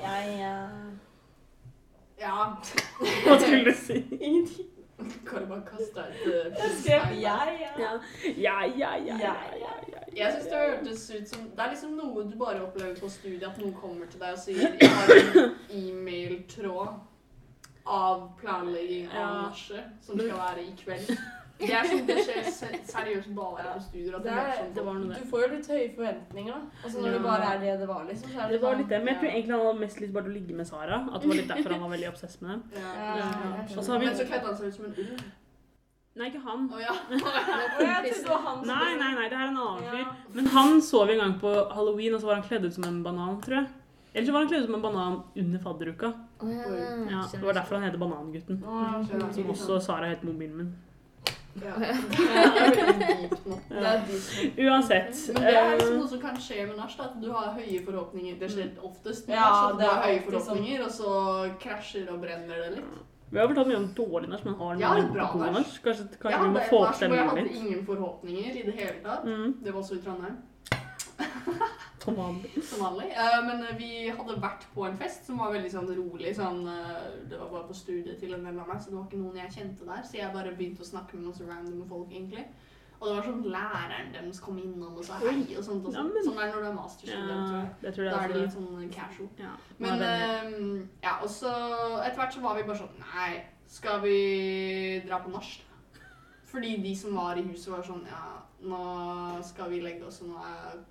Jeg 0.02 0.36
uh... 0.40 0.92
Ja. 2.20 2.44
Hva 3.26 3.38
skulle 3.40 3.64
du 3.64 3.74
si? 3.76 3.98
Ingenting. 4.20 4.68
Kan 5.26 5.42
du 5.42 5.46
bare 5.48 5.62
kaste 5.66 6.00
et 6.00 6.26
uh, 6.26 6.52
Jeg 6.58 6.70
skrev 6.80 7.14
ja. 7.20 7.38
Ja, 7.78 7.90
ja, 8.36 8.60
ja, 8.68 8.96
ja. 8.96 9.16
ja, 9.18 9.34
ja, 9.58 9.72
ja. 9.92 10.02
Jeg 10.16 10.32
synes 10.32 10.46
det 10.46 10.58
hørtes 10.58 11.10
ut 11.10 11.28
som 11.28 11.40
Det 11.50 11.64
er 11.64 11.70
liksom 11.70 11.96
noe 11.98 12.26
du 12.30 12.36
bare 12.38 12.62
opplever 12.62 12.94
på 13.00 13.08
studiet, 13.08 13.48
at 13.48 13.58
noen 13.58 13.74
kommer 13.74 14.06
til 14.06 14.20
deg 14.20 14.36
og 14.36 14.42
sier 14.44 14.76
Jeg 14.80 14.90
har 14.90 15.14
en 15.16 15.56
e-mail-tråd 15.70 16.92
av 17.86 18.28
planlegging 18.38 19.08
av 19.10 19.50
Ja. 19.50 19.80
som 20.00 20.18
skal 20.18 20.38
være 20.38 20.62
i 20.62 20.74
kveld. 20.84 21.16
Det 21.58 21.70
er 21.70 21.84
sånn 21.86 22.06
det 22.06 22.16
skjer 22.26 22.46
seriøst 22.90 23.34
bare 23.36 23.64
på 23.74 23.80
studier. 23.84 24.14
At 24.16 24.22
Det, 24.24 24.30
det 24.32 24.38
er 24.42 24.56
sånn 24.58 24.72
det 24.74 24.84
var 24.86 24.94
noe 24.98 25.18
du 25.18 25.26
får 25.30 25.42
jo 25.44 25.48
litt 25.54 25.68
høye 25.72 25.90
forventninger, 25.96 26.52
da. 26.52 26.60
Altså 26.84 27.02
Når 27.04 27.12
det 27.16 27.20
bare 27.22 27.44
er 27.52 27.58
det 27.62 27.74
det 27.82 27.88
var, 27.88 28.02
liksom. 28.08 28.30
Så 28.32 28.40
er 28.40 28.48
Det 28.52 28.60
var 28.62 28.72
sånn- 28.74 28.78
litt 28.82 28.88
det, 28.88 28.98
men 29.04 29.08
jeg 29.14 29.18
tror 29.20 29.30
egentlig 29.30 29.54
han 29.56 29.66
hadde 29.66 29.80
mest 29.84 30.00
lyst 30.00 30.12
bare 30.12 30.24
til 30.24 30.32
å 30.32 30.34
ligge 30.38 30.54
med 30.62 30.66
Sara. 30.66 30.96
At 31.12 31.20
det 31.22 31.28
var 31.28 31.36
litt 31.36 31.48
derfor 31.52 31.70
han 31.76 31.80
var 31.86 31.92
veldig 31.96 32.08
obsess 32.08 32.40
med 32.42 32.50
dem. 32.50 32.62
Ja. 32.74 32.80
Ja, 32.80 33.14
Ja. 33.20 33.76
Og 33.76 33.84
så 33.84 33.92
har 33.92 33.98
vi- 34.00 34.06
Men 34.06 34.16
så 34.16 34.26
kledde 34.26 34.46
han 34.46 34.56
seg 34.56 34.66
ut 34.66 34.74
som 34.74 34.84
en 34.84 34.94
ulv. 34.98 35.22
Nei, 36.14 36.26
ikke 36.28 36.42
han. 36.44 36.70
Oh, 36.72 36.80
ja. 36.80 36.92
Det 37.08 38.66
Nei, 38.66 38.94
nei, 39.00 39.12
nei, 39.16 39.28
det 39.28 39.38
her 39.38 39.46
er 39.46 39.48
en 39.48 39.56
annen 39.56 39.84
fyr. 39.90 39.98
Ja. 39.98 40.12
Men 40.34 40.46
han 40.46 40.80
så 40.82 41.06
vi 41.06 41.12
en 41.14 41.18
gang 41.22 41.38
på 41.40 41.52
halloween, 41.72 42.14
og 42.14 42.20
så 42.20 42.26
var 42.26 42.34
han 42.34 42.42
kledd 42.44 42.64
ut 42.66 42.74
som 42.74 42.84
en 42.84 43.02
banan, 43.02 43.40
tror 43.40 43.54
jeg. 43.62 43.66
Eller 44.14 44.26
så 44.26 44.32
var 44.32 44.40
han 44.40 44.48
kledd 44.50 44.62
ut 44.62 44.66
som 44.66 44.74
en 44.74 44.82
banan 44.82 45.22
under 45.36 45.58
fadderuka. 45.58 46.12
Ja. 46.42 46.48
Ja, 47.10 47.22
det 47.32 47.40
var 47.42 47.52
derfor 47.54 47.78
han 47.78 47.84
heter 47.88 47.98
Banangutten. 47.98 48.60
Som 49.32 49.46
også 49.54 49.80
Sara 49.80 50.06
het 50.10 50.22
mobilen 50.22 50.56
min. 50.56 50.74
Ja. 51.60 51.72
Dypt. 54.06 54.58
Uansett. 54.58 55.28
Men 55.34 55.42
det 55.42 55.52
er 55.52 55.76
liksom 55.76 55.94
eh, 55.94 55.98
noe 56.00 56.08
som 56.08 56.20
kan 56.22 56.36
skje 56.40 56.66
med 56.68 56.76
nach, 56.78 56.94
at 57.04 57.12
du 57.22 57.28
har 57.32 57.46
høye 57.58 57.80
forhåpninger. 57.86 58.34
Det 58.40 58.48
skjer 58.54 58.68
oftest 58.88 59.28
med 59.28 59.36
Ja, 59.36 59.40
nach, 59.50 59.72
du 59.78 59.82
har 59.84 59.88
høye 60.06 60.20
sånn. 60.20 60.26
forhåpninger, 60.30 60.78
og 60.86 60.90
så 60.96 61.08
krasjer 61.62 62.06
og 62.14 62.18
brenner 62.24 62.56
det 62.64 62.70
litt. 62.78 62.90
Vi 63.32 63.38
har 63.40 63.46
fortalt 63.48 63.68
mye 63.70 63.76
om 63.80 63.86
dårlig 63.96 64.28
nach, 64.28 64.42
men 64.44 64.54
har 64.60 64.72
Ja, 64.80 64.88
noen 64.94 65.04
et 65.06 65.12
bra 65.14 65.24
god 65.32 65.40
nach. 65.46 65.54
Kanskje, 65.56 65.80
Kanskje, 65.84 66.04
kanskje 66.20 66.42
vi 66.42 66.48
må 66.56 66.60
få 66.68 66.76
opp 66.86 66.94
stemningen 66.98 67.28
litt? 67.28 67.36
jeg 67.36 67.44
hadde 67.44 67.56
ingen 67.66 67.82
forhåpninger 67.86 68.50
i 68.60 68.62
det 68.66 68.74
hele 68.80 68.98
tatt. 69.04 69.22
Mm, 69.24 69.50
Det 69.64 69.70
var 69.72 69.80
også 69.80 69.94
i 69.96 70.02
Trondheim. 70.04 70.36
som 72.68 72.82
vanlig. 72.82 73.12
Eh, 73.12 73.38
men 73.46 73.62
vi 73.78 73.92
hadde 74.08 74.40
vært 74.42 74.66
på 74.74 74.86
en 74.88 74.98
fest 74.98 75.28
som 75.28 75.38
var 75.42 75.54
veldig 75.54 75.70
sånn 75.72 75.92
rolig. 75.98 76.34
Sånn, 76.36 76.64
uh, 76.66 77.06
det 77.30 77.38
var 77.38 77.52
bare 77.52 77.68
på 77.70 77.78
studiet 77.78 78.18
til 78.20 78.34
en 78.34 78.44
venn 78.46 78.58
av 78.58 78.68
meg, 78.68 78.82
så 78.82 78.90
det 78.90 78.98
var 78.98 79.06
ikke 79.08 79.22
noen 79.22 79.40
jeg 79.42 79.56
kjente 79.56 79.88
der. 79.88 80.04
Så 80.08 80.18
jeg 80.18 80.34
bare 80.34 80.54
begynte 80.58 80.84
å 80.84 80.90
snakke 80.92 81.18
med 81.18 81.28
noen 81.28 81.50
random 81.52 81.88
folk, 81.90 82.10
egentlig. 82.10 82.46
Og 83.02 83.08
det 83.08 83.14
var 83.16 83.24
sånn 83.26 83.46
læreren 83.50 84.12
deres 84.14 84.38
kom 84.38 84.58
innom 84.62 84.94
og 84.94 85.02
sa 85.02 85.16
hei 85.18 85.40
og 85.58 85.64
sånt. 85.66 85.86
Og 85.88 85.94
Ja, 85.94 86.02
men- 86.06 86.22
Sånn 86.22 86.38
er 86.38 86.52
når 86.52 86.60
du 86.62 86.68
er 86.68 86.76
masterstudent, 86.76 87.48
tror 87.96 88.04
Ja, 88.04 88.10
Da 88.12 88.20
er 88.22 88.28
det 88.28 88.36
litt 88.36 88.54
sånn 88.54 88.92
casual. 88.92 89.28
Ja, 89.38 89.56
Men 89.78 90.02
eh, 90.02 90.86
ja, 91.02 91.18
og 91.20 91.28
så 91.28 91.50
etter 92.04 92.20
hvert 92.20 92.34
så 92.34 92.40
var 92.40 92.54
vi 92.54 92.62
bare 92.62 92.78
sånn 92.78 93.00
Nei, 93.00 93.44
skal 93.66 94.00
vi 94.02 95.00
dra 95.00 95.18
på 95.18 95.32
nach? 95.32 95.60
Fordi 96.46 96.80
de 96.80 96.94
som 96.94 97.14
var 97.16 97.34
i 97.34 97.42
huset, 97.42 97.72
var 97.72 97.82
sånn 97.82 98.06
Ja, 98.06 98.42
nå 98.62 98.82
skal 99.46 99.70
vi 99.72 99.80
legge 99.82 100.06
oss, 100.06 100.20
og 100.22 100.32
nå 100.32 100.42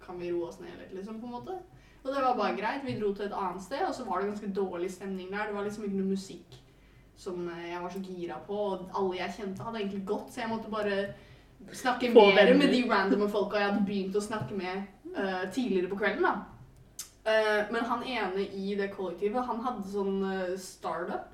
kan 0.03 0.19
vi 0.19 0.31
roe 0.31 0.49
oss 0.49 0.59
ned 0.61 0.73
litt, 0.77 0.95
liksom, 0.97 1.21
på 1.21 1.29
en 1.29 1.37
måte. 1.37 1.59
Og 2.01 2.09
det 2.09 2.21
var 2.23 2.37
bare 2.37 2.57
greit. 2.57 2.85
Vi 2.85 2.97
dro 2.97 3.11
til 3.13 3.27
et 3.27 3.37
annet 3.37 3.63
sted, 3.63 3.83
og 3.87 3.93
så 3.95 4.05
var 4.07 4.21
det 4.21 4.31
ganske 4.31 4.53
dårlig 4.55 4.91
stemning 4.91 5.29
der. 5.31 5.47
Det 5.47 5.55
var 5.55 5.67
liksom 5.67 5.85
ikke 5.85 5.99
noe 5.99 6.15
musikk 6.15 6.57
som 7.21 7.49
eh, 7.49 7.67
jeg 7.69 7.81
var 7.81 7.89
så 7.93 7.99
gira 8.01 8.39
på, 8.47 8.53
og 8.53 8.87
alle 8.97 9.19
jeg 9.19 9.35
kjente, 9.37 9.63
hadde 9.63 9.83
egentlig 9.83 10.05
gått, 10.09 10.31
så 10.33 10.41
jeg 10.41 10.49
måtte 10.49 10.71
bare 10.71 10.95
snakke 11.77 12.09
mer 12.13 12.53
med 12.57 12.73
de 12.73 12.81
randome 12.89 13.27
folka 13.29 13.59
jeg 13.59 13.69
hadde 13.69 13.85
begynt 13.85 14.17
å 14.17 14.23
snakke 14.23 14.55
med 14.57 14.87
uh, 15.13 15.43
tidligere 15.53 15.91
på 15.91 15.99
kvelden. 15.99 16.25
da. 16.25 16.31
Uh, 17.21 17.69
men 17.69 17.85
han 17.85 18.01
ene 18.03 18.47
i 18.47 18.73
det 18.79 18.89
kollektivet, 18.95 19.45
han 19.45 19.61
hadde 19.61 19.85
sånn 19.93 20.23
uh, 20.25 20.55
startup. 20.57 21.30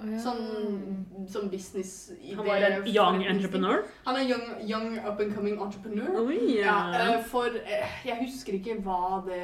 Sånn, 0.00 1.26
sånn 1.28 1.50
business 1.52 2.12
Han 2.34 2.46
var 2.46 2.62
en 2.64 2.86
young 2.88 3.18
entrepreneur. 3.28 3.82
Han 4.06 4.16
er 4.16 4.28
young, 4.30 4.46
young 4.68 4.98
up 5.04 5.20
and 5.20 5.34
coming 5.34 5.58
entrepreneur. 5.60 6.22
Oi, 6.22 6.38
Ja, 6.60 6.76
ja. 6.92 7.02
eh, 7.18 7.24
for 7.28 7.46
eh, 7.60 7.98
jeg 8.08 8.16
husker 8.24 8.56
ikke 8.56 8.78
hva 8.84 9.20
det 9.26 9.42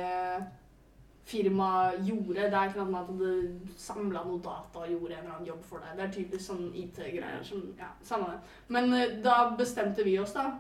firmaet 1.26 2.04
gjorde. 2.06 2.34
Det 2.46 2.54
er 2.54 2.68
ikke 2.70 2.84
noe 2.84 2.92
med 2.92 3.00
at 3.00 3.18
det 3.18 3.74
samla 3.82 4.22
noe 4.26 4.38
data 4.44 4.84
og 4.84 4.92
gjorde 4.92 5.16
en 5.16 5.24
eller 5.24 5.34
annen 5.34 5.48
jobb 5.50 5.64
for 5.66 5.82
deg. 5.82 5.96
Det 5.98 6.04
er 6.06 6.14
typisk 6.14 6.44
sånn 6.52 6.68
IT-greier 6.78 7.42
som 7.46 7.64
Ja, 7.80 7.90
samme 8.06 8.30
det. 8.30 8.38
Men 8.76 8.92
eh, 8.94 9.16
da 9.24 9.40
bestemte 9.58 10.06
vi 10.06 10.18
oss, 10.22 10.32
da. 10.36 10.52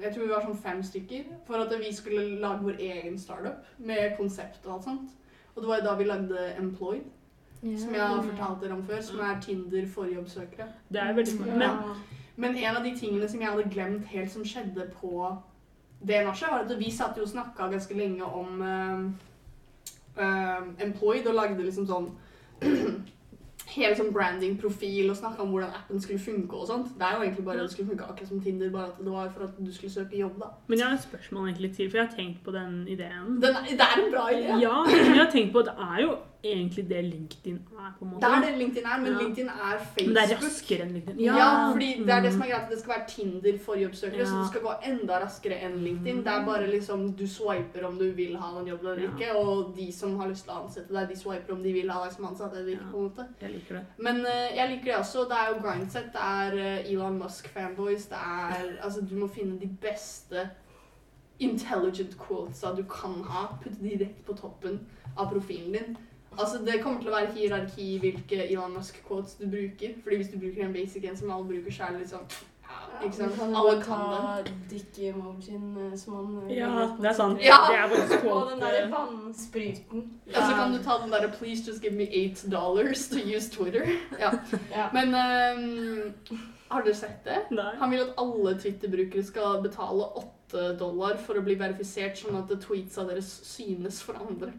Jeg 0.00 0.14
tror 0.14 0.24
vi 0.26 0.32
var 0.32 0.44
sånn 0.48 0.56
fem 0.64 0.82
stykker. 0.82 1.24
For 1.46 1.60
at 1.62 1.72
vi 1.78 1.92
skulle 1.94 2.40
lage 2.42 2.64
vår 2.66 2.78
egen 2.80 3.18
startup 3.20 3.64
med 3.78 4.16
konsept 4.18 4.66
og 4.66 4.78
alt 4.78 4.84
sånt. 4.88 5.16
Og 5.54 5.62
det 5.62 5.68
var 5.70 5.82
da 5.84 5.94
vi 5.98 6.06
lagde 6.08 6.44
Employed, 6.58 7.06
som 7.62 7.94
jeg 7.94 8.00
har 8.00 8.22
fortalt 8.22 8.62
dere 8.62 8.72
om 8.72 8.82
før. 8.88 9.00
Som 9.02 9.20
er 9.20 9.40
Tinder 9.40 9.86
for 9.86 10.04
jobbsøkere. 10.08 10.66
Det 10.92 11.00
er 11.02 11.12
veldig 11.14 11.32
smart. 11.32 11.48
Men 11.48 11.60
Ja. 11.62 11.94
Men 12.36 12.56
en 12.56 12.76
av 12.76 12.84
de 12.84 12.94
tingene 12.96 13.28
som 13.28 13.40
jeg 13.40 13.50
hadde 13.50 13.70
glemt 13.70 14.04
helt 14.06 14.30
som 14.32 14.44
skjedde 14.44 14.86
på 15.00 15.36
det 16.06 16.22
nachet, 16.24 16.48
var 16.48 16.58
at 16.64 16.78
vi 16.78 16.90
satt 16.90 17.16
jo 17.18 17.22
og 17.22 17.28
snakka 17.28 17.66
ganske 17.68 17.94
lenge 17.98 18.24
om 18.24 18.62
uh, 18.62 19.02
uh, 20.16 20.62
Employed 20.80 21.26
og 21.26 21.34
lagde 21.34 21.62
liksom 21.66 21.86
sånn 21.86 22.06
Hele 23.70 23.94
sånn 23.94 24.08
branding-profil 24.10 25.10
og 25.12 25.18
snakka 25.20 25.44
om 25.44 25.52
hvordan 25.52 25.70
appen 25.76 26.00
skulle 26.02 26.18
funke 26.18 26.56
og 26.58 26.64
sånt. 26.66 26.88
Det 26.98 27.04
er 27.06 27.12
jo 27.18 27.22
egentlig 27.26 27.44
bare 27.46 27.60
at 27.60 27.68
det 27.68 27.74
skulle 27.76 27.90
funke 27.92 28.08
akkurat 28.08 28.28
som 28.32 28.40
Tinder, 28.42 28.70
bare 28.74 28.88
at 28.90 28.98
det 29.04 29.12
var 29.12 29.28
for 29.30 29.44
at 29.44 29.60
du 29.60 29.68
skulle 29.76 29.92
søke 29.92 30.16
jobb, 30.18 30.40
da. 30.40 30.48
Men 30.66 30.78
jeg 30.80 30.86
har 30.88 30.96
et 30.96 31.02
spørsmål 31.04 31.48
egentlig 31.52 31.70
til, 31.76 31.90
for 31.90 32.00
jeg 32.00 32.06
har 32.08 32.16
tenkt 32.16 32.40
på 32.44 32.50
den 32.56 32.80
ideen. 32.88 33.36
Den, 33.44 33.54
er- 33.60 33.68
det 33.70 33.86
er 33.86 34.00
en 34.00 34.10
bra 34.16 34.24
idé. 34.34 34.56
Ja, 34.64 34.74
men 34.88 35.14
jeg 35.14 35.20
har 35.22 35.30
tenkt 35.30 35.52
på 35.54 35.62
at 35.62 35.70
det 35.70 35.76
er 35.86 36.02
jo 36.02 36.16
egentlig 36.44 36.88
det 36.88 37.04
LinkedIn 37.04 37.56
er, 37.78 37.90
på 37.98 38.04
en 38.04 38.10
måte. 38.10 38.20
Det 38.26 38.30
er 38.36 38.40
det 38.50 38.58
LinkedIn 38.58 38.86
er, 38.86 38.98
men 39.00 39.12
Ja. 39.12 39.18
LinkedIn 39.18 39.48
er 39.48 39.78
Facebook. 39.78 40.06
Men 40.06 40.14
det 40.14 40.22
er 40.36 40.40
raskere 40.44 40.80
enn 40.86 40.92
LinkedIn. 40.96 41.20
Ja, 41.24 41.72
fordi 41.72 41.88
det 42.06 42.10
er 42.14 42.20
det 42.20 42.30
Mm. 42.30 42.32
som 42.32 42.42
er 42.42 42.46
greit, 42.46 42.62
at 42.62 42.70
det 42.70 42.78
skal 42.80 42.94
være 42.94 43.08
Tinder 43.08 43.58
for 43.58 43.74
jobbsøkere, 43.74 44.26
så 44.26 44.38
det 44.40 44.48
skal 44.48 44.60
gå 44.60 44.72
enda 44.90 45.18
raskere 45.24 45.56
enn 45.64 45.76
LinkedIn. 45.84 46.16
Det 46.24 46.26
er 46.32 46.44
bare 46.46 46.66
liksom, 46.70 47.12
du 47.16 47.26
swiper 47.26 47.84
om 47.86 47.98
du 47.98 48.10
vil 48.12 48.36
ha 48.36 48.58
den 48.58 48.66
jobben 48.68 48.86
eller 48.86 49.02
Ja. 49.02 49.10
ikke, 49.16 49.36
og 49.36 49.76
de 49.76 49.92
som 49.92 50.18
har 50.20 50.28
lyst 50.28 50.44
til 50.44 50.52
å 50.54 50.64
ansette 50.64 50.88
deg, 50.94 51.08
de 51.08 51.16
swiper 51.16 51.52
om 51.52 51.62
de 51.62 51.72
vil 51.72 51.90
ha 51.90 52.04
deg 52.04 52.12
som 52.12 52.24
ansatt 52.24 52.52
eller 52.56 52.72
ikke, 52.72 52.84
Ja. 52.84 52.90
på 52.92 52.96
en 52.98 53.10
måte. 53.10 53.26
Jeg 53.40 53.50
liker 53.50 53.74
det. 53.74 53.84
Men 53.98 54.16
uh, 54.20 54.56
jeg 54.56 54.68
liker 54.70 54.84
det 54.84 54.96
også. 54.96 55.28
Det 55.28 55.36
er 55.36 55.48
jo 55.54 55.60
Grindset, 55.60 56.12
det 56.12 56.20
er 56.22 56.52
eh, 56.58 56.92
Elon 56.92 57.18
Musk-fanboys, 57.18 58.06
det 58.08 58.18
er 58.18 58.78
Altså, 58.82 59.00
du 59.00 59.14
må 59.16 59.26
finne 59.28 59.58
de 59.60 59.66
beste 59.80 60.50
intelligent 61.40 62.16
quotesa 62.18 62.74
du 62.76 62.82
kan 62.84 63.22
ha, 63.24 63.46
putte 63.62 63.80
de 63.82 63.96
rett 64.04 64.24
på 64.26 64.34
toppen 64.36 64.80
av 65.16 65.30
profilen 65.32 65.72
din. 65.72 65.96
Altså, 66.38 66.58
Det 66.64 66.82
kommer 66.82 67.00
til 67.00 67.10
å 67.10 67.16
være 67.16 67.32
hierarki 67.34 67.82
i 67.94 67.98
hvilke 67.98 68.44
Elon 68.50 68.72
Musk-quotes 68.76 69.34
du 69.40 69.46
bruker. 69.50 69.94
Fordi 70.02 70.16
hvis 70.16 70.30
du 70.32 70.38
bruker 70.38 70.64
en 70.64 70.72
basic 70.72 71.04
en 71.04 71.16
som 71.16 71.30
alle 71.30 71.44
bruker, 71.48 71.72
så 71.72 71.82
er 71.88 71.92
det 71.96 72.00
litt 72.04 72.12
sånn 72.14 72.30
ja, 72.70 73.06
Ikke 73.06 73.16
sant? 73.16 73.34
Kan 73.34 73.54
Alle 73.58 73.82
kan 73.82 74.04
den. 74.12 74.20
ta 74.20 74.52
dick-emojien 74.70 75.64
eh, 75.88 75.96
som 75.98 76.14
han 76.14 76.50
eh, 76.50 76.56
Ja, 76.60 76.68
det 77.00 77.08
er 77.10 77.16
sant. 77.18 77.42
Ja. 77.42 77.56
Det 77.66 77.78
er 77.80 78.30
Og 78.30 78.50
den 78.52 78.60
derre 78.62 78.84
quote. 78.86 78.92
vannspruten. 78.94 80.04
Ja, 80.30 80.44
så 80.46 80.54
kan 80.54 80.72
du 80.72 80.78
ta 80.84 80.98
den 81.02 81.10
derre 81.10 81.32
'please 81.32 81.66
just 81.66 81.82
give 81.82 81.94
me 81.94 82.06
eight 82.12 82.44
dollars 82.50 83.08
to 83.08 83.18
use 83.18 83.50
Twitter'. 83.50 83.90
Ja. 84.20 84.30
Ja. 84.70 84.88
Men 84.92 85.14
um, 85.14 86.38
har 86.70 86.82
dere 86.82 86.94
sett 86.94 87.24
det? 87.24 87.38
Nei. 87.50 87.74
Han 87.78 87.90
vil 87.90 88.00
at 88.06 88.14
alle 88.18 88.54
Twitter-brukere 88.58 89.24
skal 89.24 89.62
betale 89.62 90.06
8 90.16 90.76
dollar 90.78 91.16
for 91.18 91.34
å 91.34 91.42
bli 91.42 91.54
verifisert, 91.58 92.16
sånn 92.18 92.36
at 92.38 92.60
tweetsa 92.62 93.04
deres 93.08 93.26
synes 93.44 94.02
for 94.02 94.14
andre. 94.14 94.52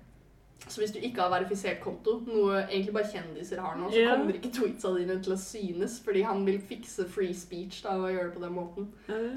Så 0.72 0.80
hvis 0.80 0.94
du 0.96 1.02
ikke 1.04 1.26
har 1.26 1.32
verifisert 1.34 1.82
konto, 1.84 2.22
noe 2.30 2.62
egentlig 2.62 2.94
bare 2.96 3.10
kjendiser 3.12 3.60
har 3.60 3.76
nå, 3.76 3.90
så 3.92 4.00
yeah. 4.00 4.14
kommer 4.16 4.38
ikke 4.38 4.54
tweetsa 4.56 4.94
dine 4.96 5.18
til 5.24 5.36
å 5.36 5.40
synes, 5.42 5.98
fordi 6.06 6.24
han 6.24 6.46
vil 6.48 6.62
fikse 6.64 7.08
free 7.12 7.36
speech 7.36 7.82
da, 7.84 7.98
og 8.00 8.14
gjøre 8.14 8.30
det 8.30 8.36
på 8.38 8.46
den 8.46 8.56
måten. 8.56 8.88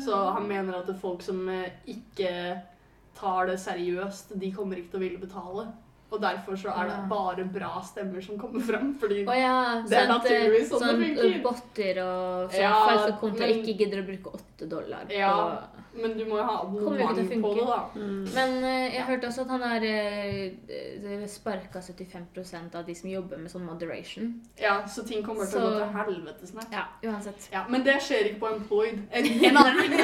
Så 0.05 0.21
han 0.37 0.47
mener 0.47 0.79
at 0.79 0.93
folk 1.03 1.25
som 1.27 1.43
eh, 1.51 1.73
ikke 1.91 2.31
tar 3.19 3.51
det 3.51 3.59
seriøst, 3.63 4.37
de 4.39 4.53
kommer 4.55 4.79
ikke 4.79 4.95
til 4.95 5.03
å 5.03 5.05
ville 5.09 5.23
betale. 5.23 5.67
Og 6.15 6.21
derfor 6.23 6.59
så 6.59 6.71
er 6.71 6.91
det 6.91 6.97
bare 7.11 7.45
bra 7.51 7.81
stemmer 7.83 8.23
som 8.23 8.39
kommer 8.39 8.63
fram, 8.63 8.93
fordi 9.01 9.25
oh, 9.25 9.35
ja, 9.35 9.83
Det 9.83 9.97
er 9.99 10.05
sånn 10.05 10.13
naturligvis 10.13 10.69
sånn 10.71 10.85
det 10.85 10.91
sånn 10.91 11.03
funker. 11.03 11.31
eh, 11.31 11.41
botter 11.43 12.01
og 12.05 12.53
sånn 12.53 12.63
Ja, 12.63 12.75
folk 12.85 13.01
som 13.03 13.17
kommer 13.23 13.41
til 13.41 13.47
å 13.47 13.57
ikke 13.57 13.75
gidder 13.81 14.03
å 14.03 14.07
bruke 14.11 14.35
åtte 14.39 14.69
dollar 14.71 15.09
på 15.09 15.19
Ja. 15.19 15.33
Men 15.95 16.17
du 16.19 16.25
må 16.27 16.39
jo 16.41 16.45
ha 16.49 16.57
abonnement 16.63 17.19
på 17.43 17.53
det, 17.55 17.67
da. 17.69 17.81
Mm. 17.95 18.25
Men 18.35 18.55
uh, 18.65 18.95
jeg 18.95 19.05
hørte 19.09 19.31
også 19.31 19.45
at 19.45 19.53
han 19.55 19.63
har 19.69 19.87
uh, 19.87 21.27
sparka 21.31 21.83
75% 21.85 22.79
av 22.79 22.87
de 22.89 22.95
som 22.99 23.11
jobber 23.11 23.41
med 23.43 23.53
sånn 23.53 23.67
moderation. 23.69 24.33
Ja, 24.61 24.81
så 24.91 25.07
ting 25.07 25.25
kommer 25.27 25.47
til 25.51 25.63
å 25.63 25.71
gå 25.71 25.79
til 25.79 25.95
helvete 25.99 26.51
snart. 26.51 26.75
Ja, 26.75 26.87
uansett. 27.07 27.49
Ja, 27.55 27.65
men 27.71 27.87
det 27.87 28.01
skjer 28.05 28.33
ikke 28.33 28.43
på 28.45 28.53
Employed. 28.57 29.05
En, 29.11 29.31
en 29.51 29.57
annen 29.63 29.81
ting 29.85 29.95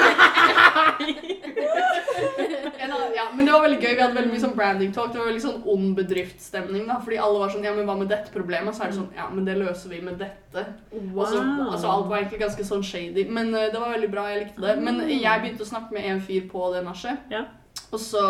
en 2.78 2.92
annen, 2.92 3.14
ja, 3.14 3.24
Men 3.36 3.39
det 3.50 3.56
var 3.56 3.64
veldig 3.66 3.78
gøy. 3.80 3.90
Vi 3.90 4.02
hadde 4.02 4.16
veldig 4.16 4.32
mye 4.32 4.42
sånn 4.44 4.56
branding 4.56 4.92
talk. 4.94 5.10
Det 5.12 5.20
var 5.20 5.28
veldig 5.28 5.42
sånn 5.44 5.64
ond 5.72 5.90
bedriftsstemning. 5.98 6.84
da, 6.88 6.98
Fordi 7.04 7.18
alle 7.20 7.40
var 7.42 7.54
sånn 7.54 7.66
Ja, 7.66 7.74
men 7.74 7.88
hva 7.88 7.96
med 7.98 8.10
dette 8.12 8.34
problemet? 8.34 8.76
Så 8.76 8.84
er 8.84 8.92
det 8.92 8.98
sånn 9.00 9.16
Ja, 9.16 9.28
men 9.32 9.48
det 9.48 9.56
løser 9.58 9.90
vi 9.92 10.00
med 10.06 10.20
dette. 10.22 10.66
Og 10.94 11.24
så, 11.26 11.42
altså 11.42 11.90
Alt 11.90 12.10
var 12.10 12.20
egentlig 12.20 12.44
ganske 12.44 12.66
sånn 12.68 12.86
shady. 12.86 13.26
Men 13.28 13.50
uh, 13.54 13.66
det 13.72 13.80
var 13.80 13.96
veldig 13.96 14.12
bra. 14.12 14.28
Jeg 14.30 14.44
likte 14.44 14.66
det. 14.66 14.76
Men 14.86 15.02
jeg 15.10 15.42
begynte 15.42 15.66
å 15.66 15.72
snakke 15.72 15.96
med 15.96 16.06
en 16.12 16.22
fyr 16.22 16.46
på 16.52 16.70
det 16.74 16.84
nachet. 16.86 17.26
Ja. 17.32 17.44
Og 17.90 17.98
så 17.98 18.22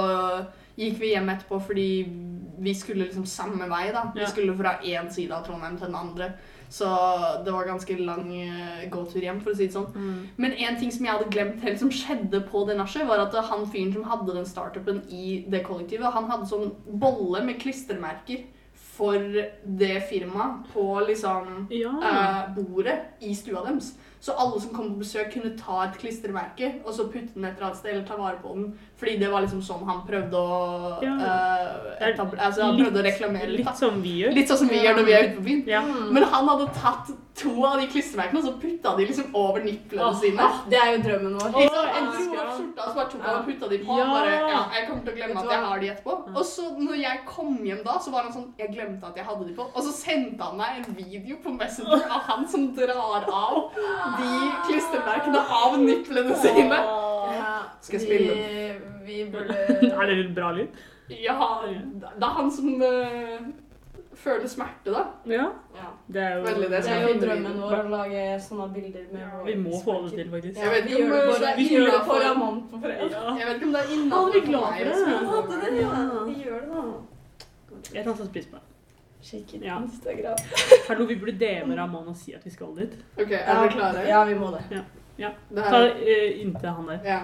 gikk 0.80 0.96
vi 1.02 1.12
hjem 1.12 1.28
etterpå 1.28 1.58
fordi 1.60 1.90
vi 2.60 2.72
skulle 2.76 3.06
liksom 3.06 3.26
samme 3.28 3.68
vei. 3.68 3.90
da. 3.92 4.08
Vi 4.16 4.26
skulle 4.28 4.56
fra 4.56 4.78
én 4.80 5.10
side 5.12 5.36
av 5.36 5.44
Trondheim 5.46 5.76
til 5.76 5.88
den 5.88 6.00
andre. 6.00 6.32
Så 6.70 6.86
det 7.44 7.50
var 7.50 7.66
ganske 7.66 7.96
lang 7.98 8.28
eh, 8.36 8.84
gåtur 8.90 9.20
hjem, 9.24 9.40
for 9.42 9.50
å 9.50 9.56
si 9.58 9.66
det 9.66 9.74
sånn. 9.74 9.88
Mm. 9.90 10.20
Men 10.38 10.52
en 10.68 10.78
ting 10.78 10.92
som 10.94 11.04
jeg 11.04 11.16
hadde 11.16 11.32
glemt 11.34 11.64
helt 11.66 11.80
som 11.82 11.90
skjedde 11.90 12.44
på 12.46 12.62
det 12.68 12.76
nachet, 12.78 13.08
var 13.08 13.24
at 13.24 13.34
han 13.50 13.66
fyren 13.72 13.92
som 13.96 14.06
hadde 14.06 14.36
den 14.36 14.46
startupen 14.46 15.02
i 15.10 15.40
det 15.50 15.64
kollektivet, 15.66 16.12
han 16.14 16.30
hadde 16.30 16.46
sånn 16.46 16.70
bolle 16.86 17.42
med 17.42 17.58
klistremerker 17.58 18.46
for 19.00 19.16
det 19.64 19.96
firmaet 20.10 20.70
på 20.74 20.84
liksom 21.08 21.66
Ja. 21.72 21.90
eh, 22.04 22.54
bordet 22.54 22.98
i 23.20 23.34
stua 23.34 23.64
deres. 23.66 23.94
Så 24.20 24.34
alle 24.36 24.60
som 24.60 24.74
kom 24.74 24.90
på 24.92 25.00
besøk, 25.00 25.32
kunne 25.32 25.56
ta 25.58 25.84
et 25.86 25.98
klistremerke 25.98 26.82
og 26.84 26.92
så 26.92 27.08
putte 27.08 27.32
den 27.34 27.46
et 27.46 27.56
eller 27.56 27.70
annet 27.70 27.78
sted, 27.78 27.90
eller 27.94 28.06
ta 28.06 28.16
vare 28.20 28.36
på 28.42 28.54
den. 28.54 28.78
Fordi 29.00 29.14
det 29.18 29.30
var 29.32 29.40
liksom 29.46 29.62
sånn 29.64 29.86
han 29.88 30.02
prøvde 30.04 30.36
å 30.36 31.00
Ja. 31.02 31.14
uh, 31.16 32.20
Altså 32.40 32.62
han 32.62 32.76
Litt- 32.76 32.84
prøvde 32.86 33.00
å 33.00 33.04
reklamere 33.06 33.48
litt. 33.48 33.64
Litt 33.66 33.76
som 33.80 34.02
vi 34.02 34.12
gjør. 34.22 34.34
Litt 34.36 34.48
sånn 34.48 34.58
som 34.60 34.68
vi 34.68 34.78
gjør 34.84 34.96
når 35.00 35.04
vi 35.08 35.12
er 35.16 35.24
ute 35.28 35.36
på 35.38 35.44
byen. 35.48 35.62
Ja. 35.68 35.80
Mm. 35.80 36.12
Men 36.12 36.22
han 36.24 36.48
hadde 36.48 36.66
tatt 36.76 37.10
to 37.40 37.52
av 37.64 37.80
de 37.80 37.86
klistremerkene 37.88 38.38
og 38.40 38.44
så 38.44 38.52
putta 38.60 38.92
de 38.98 39.06
liksom 39.08 39.30
over 39.34 39.62
nipplene 39.64 40.04
Åh, 40.10 40.16
sine. 40.20 40.40
ah, 40.44 40.58
det 40.68 40.76
er 40.76 40.90
jo 40.92 40.98
drømmen 41.06 41.38
vår. 41.40 41.52
Liksom, 41.56 41.78
Åh, 41.80 41.96
en 41.96 42.06
dro 42.12 42.40
opp 42.42 42.50
skjorta 42.58 42.80
og 42.84 42.90
så 42.90 42.94
bare 42.98 43.08
tok 43.14 43.22
han 43.24 43.36
og 43.40 43.46
putta 43.48 43.68
de 43.70 43.78
på. 43.78 43.96
Ja. 43.98 44.06
Bare, 44.12 44.34
ja, 44.50 44.60
jeg 44.76 44.88
kommer 44.88 45.02
til 45.04 45.12
å 45.12 45.16
glemme 45.16 45.40
at 45.40 45.50
jeg 45.54 45.64
har 45.64 45.78
de 45.80 45.90
etterpå. 45.94 46.36
Og 46.36 46.44
så 46.44 46.62
når 46.78 46.96
jeg 47.00 47.24
kom 47.26 47.56
hjem 47.64 47.82
da, 47.84 47.96
så 48.04 48.10
var 48.12 48.22
han 48.28 48.32
sånn 48.36 48.48
Jeg 48.58 48.68
glemte 48.74 49.04
at 49.06 49.16
jeg 49.16 49.24
hadde 49.24 49.46
de 49.48 49.54
på. 49.54 49.62
Og 49.74 49.82
så 49.82 49.92
sendte 49.96 50.42
han 50.42 50.56
meg 50.60 50.84
en 50.84 50.94
video 51.00 51.36
på 51.42 51.56
Messenger 51.56 52.04
av 52.10 52.20
han 52.28 52.46
som 52.48 52.68
drar 52.76 53.24
av 53.32 53.72
de 54.20 54.30
klistremerkene 54.68 55.40
av 55.48 55.78
nipplene 55.80 56.36
sine. 56.36 56.76
Ja. 57.30 57.62
Skal 57.80 57.98
jeg 58.00 58.06
spille? 58.08 58.34
Vi, 58.34 58.89
vi 59.06 59.24
burde 59.32 59.56
Er 60.00 60.06
det 60.06 60.16
litt 60.22 60.34
bra 60.36 60.52
lyd? 60.56 60.78
Ja, 61.10 61.36
det 61.66 62.22
er 62.22 62.36
han 62.36 62.50
som 62.54 62.68
uh, 62.78 63.48
føler 64.14 64.46
smerte, 64.48 64.92
da. 64.94 65.02
Ja. 65.26 65.48
ja. 65.74 65.88
Det 66.06 66.22
er 66.22 66.36
jo 66.36 66.44
Veldig 66.44 66.70
det 66.70 66.82
Det 66.86 66.94
er 66.94 67.08
jo 67.08 67.20
drømmen 67.24 67.60
vår 67.64 67.76
å 67.80 67.90
lage 67.90 68.24
sånne 68.46 68.68
bilder 68.74 69.06
med 69.10 69.24
Ja, 69.24 69.42
Vi 69.48 69.56
må 69.58 69.82
få 69.84 69.96
det 70.06 70.14
til, 70.18 70.30
faktisk. 70.30 70.60
Jeg 70.60 70.74
vet 70.76 70.86
vi 70.86 70.96
ikke 70.96 71.04
om, 71.04 71.10
det 71.10 71.20
eh, 71.20 71.50
er 71.50 71.62
innafor. 71.66 72.24
Ja. 72.24 72.34
Jeg 73.40 73.46
vet 73.48 73.54
ikke 73.56 73.70
om 73.70 73.76
det 73.76 73.84
er 73.84 73.94
innafor 73.98 74.34
vi 74.34 74.42
er 74.42 74.50
glad 74.50 74.66
for 74.70 75.54
det. 75.64 75.72
Ja, 75.76 75.90
ja. 75.90 76.02
Ja. 76.02 76.24
Vi 76.30 76.42
gjør 76.44 76.66
det, 76.66 76.74
da. 76.74 77.86
Jeg 77.94 78.04
tar 78.04 78.20
sånn 78.22 78.34
pris 78.34 78.50
på 78.50 78.60
det. 78.60 78.66
It 79.20 79.62
Ja. 79.62 79.82
Instagram. 79.82 80.36
Hallo, 80.88 81.04
vi 81.04 81.16
burde 81.16 81.38
DM 81.38 81.72
Ramón 81.72 82.08
og 82.08 82.16
si 82.16 82.32
at 82.32 82.44
vi 82.44 82.50
skal 82.50 82.72
dit. 82.76 82.96
Ok, 83.18 83.30
er 83.30 83.54
dere 83.54 83.68
klare? 83.68 84.08
Ja, 84.08 84.24
vi 84.24 84.34
må 84.34 84.50
det. 84.50 84.84
Det 85.16 85.34
Ta 85.56 85.82
det 85.84 85.92
uh, 86.00 86.40
inntil 86.40 86.68
han 86.68 86.88
der. 86.88 87.00
ja. 87.04 87.20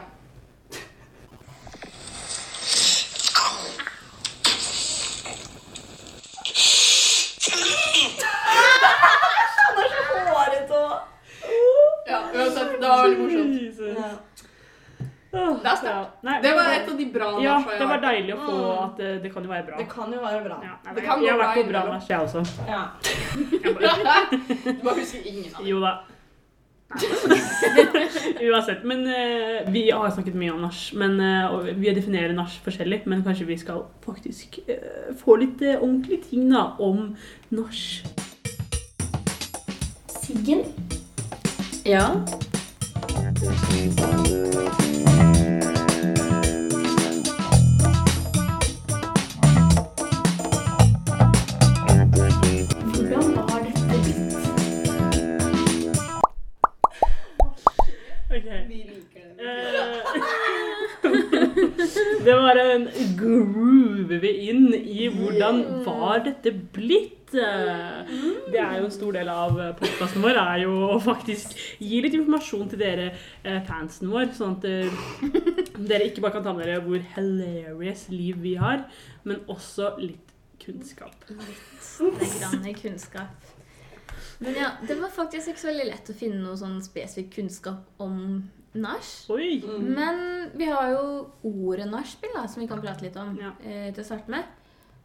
Håret 10.26 10.70
og 10.70 10.92
ja, 12.06 12.18
uansett, 12.34 12.80
det 12.80 12.88
var 12.88 13.02
veldig 13.02 13.18
morsomt. 13.22 13.62
Jesus. 13.62 13.96
ja. 13.96 14.10
Åh, 15.00 15.25
Det 15.36 15.70
er 15.70 15.78
sterkt. 15.80 16.16
ja. 16.24 16.34
Det 16.42 16.52
var 16.56 16.72
et 16.72 16.88
av 16.90 16.96
de 16.98 17.06
bra 17.14 17.28
Ja, 17.42 17.54
nachene 17.58 17.72
jeg 17.72 17.80
det 17.80 17.88
var 17.92 18.02
deilig 18.06 18.34
å 18.34 18.40
få 18.40 18.56
Mm. 18.56 18.84
at 18.86 18.98
det, 18.98 19.12
det 19.22 19.32
kan 19.34 19.42
jo 19.42 19.50
være 19.50 19.66
bra. 19.68 19.78
Det 19.78 19.88
kan 19.92 20.12
jo 20.12 20.20
være 20.20 20.42
bra. 20.48 20.58
Ja, 20.62 20.74
nei, 20.84 20.94
Det 20.94 21.02
jeg, 21.02 21.08
kan 21.10 21.24
jeg 21.24 21.32
har 21.32 21.40
vært 21.44 21.56
på 21.60 21.68
bra 21.70 21.86
nach, 21.92 22.08
jeg 22.08 22.18
også. 22.20 22.40
Ja. 22.66 22.82
Du 24.76 24.82
bare 24.84 24.98
husker 25.00 25.20
ingen 25.24 25.50
av 25.54 25.60
dem. 25.60 25.66
jo 25.70 25.80
da. 25.80 25.94
Uansett. 28.40 28.84
Men 28.84 29.06
uh, 29.06 29.72
vi 29.72 29.90
har 29.90 30.10
snakket 30.10 30.34
mye 30.34 30.52
om 30.54 30.60
nach. 30.60 30.92
Uh, 30.94 31.04
eh, 31.04 31.46
og 31.54 31.68
vi 31.80 31.94
definerer 31.94 32.32
nach 32.32 32.60
forskjellig, 32.64 33.02
men 33.06 33.24
kanskje 33.26 33.46
vi 33.46 33.58
skal 33.58 33.84
faktisk 34.06 34.58
uh, 34.68 35.14
få 35.18 35.36
litt 35.42 35.62
eh, 35.62 35.80
ordentlige 35.80 36.22
ting 36.30 36.50
da, 36.52 36.70
om 36.78 37.16
nach. 37.50 37.82
Siggen. 40.22 40.64
Ja. 41.86 42.10
Det 62.26 62.34
var 62.36 62.58
en 62.60 62.86
groove 63.18 64.18
vi 64.22 64.32
inn 64.50 64.68
i 64.76 65.06
hvordan 65.12 65.62
var 65.86 66.24
dette 66.26 66.52
blitt. 66.74 67.12
Eh, 67.34 68.12
Det 68.52 68.60
er 68.62 68.76
jo 68.78 68.84
en 68.86 68.94
stor 68.94 69.16
del 69.16 69.28
av 69.32 69.56
podkasten 69.80 70.22
vår 70.22 70.38
er 70.42 70.60
jo 70.62 70.74
å 70.94 71.00
faktisk 71.02 71.56
gi 71.82 71.98
litt 72.04 72.14
informasjon 72.18 72.68
til 72.70 72.82
dere 72.82 73.08
eh, 73.42 73.58
fansen 73.66 74.12
vår, 74.12 74.30
sånn 74.36 74.56
at 74.58 74.68
eh, 74.70 75.02
dere 75.90 76.06
ikke 76.10 76.22
bare 76.24 76.36
kan 76.38 76.46
ta 76.46 76.54
med 76.56 76.68
dere 76.68 76.84
hvor 76.86 77.02
hilarious 77.16 78.06
liv 78.14 78.38
vi 78.44 78.54
har, 78.60 78.86
men 79.26 79.42
også 79.50 79.94
litt 80.02 80.32
kunnskap. 80.62 81.14
Litt 81.30 82.38
grann 82.40 82.64
kunnskap. 82.78 83.52
Men 84.38 84.56
ja, 84.58 84.70
det 84.86 84.98
var 85.00 85.10
faktisk 85.12 85.48
ikke 85.52 85.62
så 85.62 85.70
veldig 85.72 85.88
lett 85.90 86.10
å 86.12 86.16
finne 86.16 86.42
noe 86.42 86.56
sånn 86.60 86.78
spesifikk 86.84 87.34
kunnskap 87.38 88.02
om 88.04 88.16
nach. 88.78 89.08
Mm. 89.28 89.94
Men 89.94 90.50
vi 90.56 90.64
har 90.64 90.90
jo 90.92 91.26
ordet 91.44 91.88
nachspiel, 91.90 92.36
som 92.48 92.60
vi 92.62 92.66
kan 92.68 92.80
prate 92.82 93.02
litt 93.02 93.16
om 93.16 93.36
Ja. 93.40 93.52
eh, 93.64 93.92
til 93.92 94.02
å 94.02 94.06
starte 94.06 94.28
med. 94.30 94.44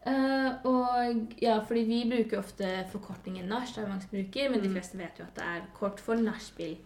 Uh, 0.01 0.55
og 0.65 1.35
ja, 1.41 1.59
fordi 1.61 1.83
vi 1.85 1.97
bruker 2.09 2.39
ofte 2.39 2.65
forkortningen 2.91 3.45
nach, 3.47 3.67
det 3.75 3.83
er 3.83 3.87
mange 3.87 4.01
som 4.01 4.09
bruker, 4.09 4.49
men 4.49 4.59
de 4.61 4.67
Mm. 4.67 4.73
fleste 4.73 4.97
vet 4.97 5.19
jo 5.19 5.23
at 5.25 5.35
det 5.35 5.43
er 5.43 5.61
kort 5.77 5.99
for 5.99 6.15
nachspiel. 6.15 6.77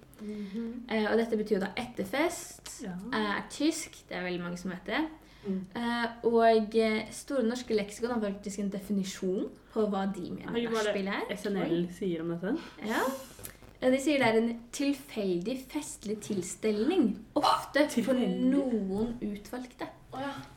Eh, 0.89 1.05
og 1.11 1.17
dette 1.17 1.38
betyr 1.38 1.55
jo 1.55 1.59
da 1.59 1.69
etterfest, 1.77 2.83
Ja. 2.83 2.91
er 3.13 3.43
tysk, 3.49 3.91
det 4.09 4.17
er 4.17 4.23
veldig 4.23 4.41
mange 4.41 4.57
som 4.57 4.71
vet 4.71 4.86
det. 4.86 5.07
Mm. 5.47 5.65
Eh, 5.75 6.07
og 6.23 7.11
Store 7.11 7.43
norske 7.43 7.73
leksikon 7.75 8.11
har 8.11 8.19
faktisk 8.19 8.59
en 8.59 8.69
definisjon 8.69 9.49
på 9.73 9.88
hva 9.89 10.11
de 10.13 10.31
mener 10.31 10.57
er 10.57 10.69
nachspiel 10.71 11.07
er. 11.07 11.36
SNL 11.36 11.88
sier 11.93 12.21
om 12.21 12.29
dette. 12.29 12.57
Ja. 12.86 13.01
Eh, 13.86 13.91
De 13.93 13.99
sier 14.01 14.17
det 14.21 14.27
er 14.31 14.39
en 14.41 14.53
tilfeldig 14.73 15.59
festlig 15.69 16.17
tilstelning, 16.25 17.11
ofte 17.38 17.86
for 18.03 18.17
noen 18.17 19.13
utvalgte. 19.21 19.91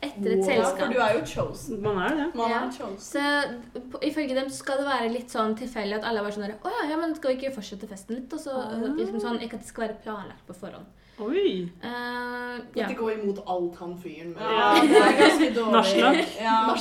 Etter 0.01 0.31
et 0.37 0.45
Ja, 0.55 0.63
for 0.71 0.87
du 0.87 0.99
er 1.03 1.17
jo 1.17 1.23
chosen. 1.27 1.81
Man 1.83 1.97
er 1.99 2.13
det. 2.15 2.27
Man 2.35 2.49
Ja. 2.49 2.59
er 2.65 2.71
chosen. 2.71 2.97
Så 2.97 3.81
på- 3.91 3.99
ifølge 4.07 4.33
dem 4.35 4.49
skal 4.49 4.77
det 4.77 4.85
være 4.87 5.09
litt 5.11 5.27
sånn 5.29 5.53
tilfeldig 5.57 5.97
at 5.97 6.03
alle 6.05 6.21
var 6.23 6.31
sånn 6.31 6.45
Å 6.47 6.71
ja, 6.71 6.89
ja, 6.89 6.95
men 6.97 7.13
skal 7.15 7.35
vi 7.35 7.41
ikke 7.41 7.55
fortsette 7.55 7.85
festen 7.89 8.15
litt? 8.15 8.31
Og 8.33 8.39
så 8.39 8.51
Ah. 8.55 8.79
liksom 8.95 9.19
sånn, 9.19 9.41
Ikke 9.43 9.55
at 9.55 9.59
det 9.59 9.67
skal 9.67 9.87
være 9.89 9.97
planlagt 10.01 10.47
på 10.47 10.55
forhånd. 10.55 10.85
Oi! 11.19 11.69
Uh, 11.83 12.61
ja. 12.73 12.87
Det 12.87 12.95
går 12.95 13.19
imot 13.21 13.43
alt 13.45 13.75
han 13.75 13.97
fyren 13.97 14.33
med. 14.33 14.41
Ja, 14.41 14.81
det 14.81 14.95
er 14.95 15.17
ganske 15.19 15.53
dårlig. 15.57 15.71
Narslak. 15.73 16.41
Ja. 16.41 16.75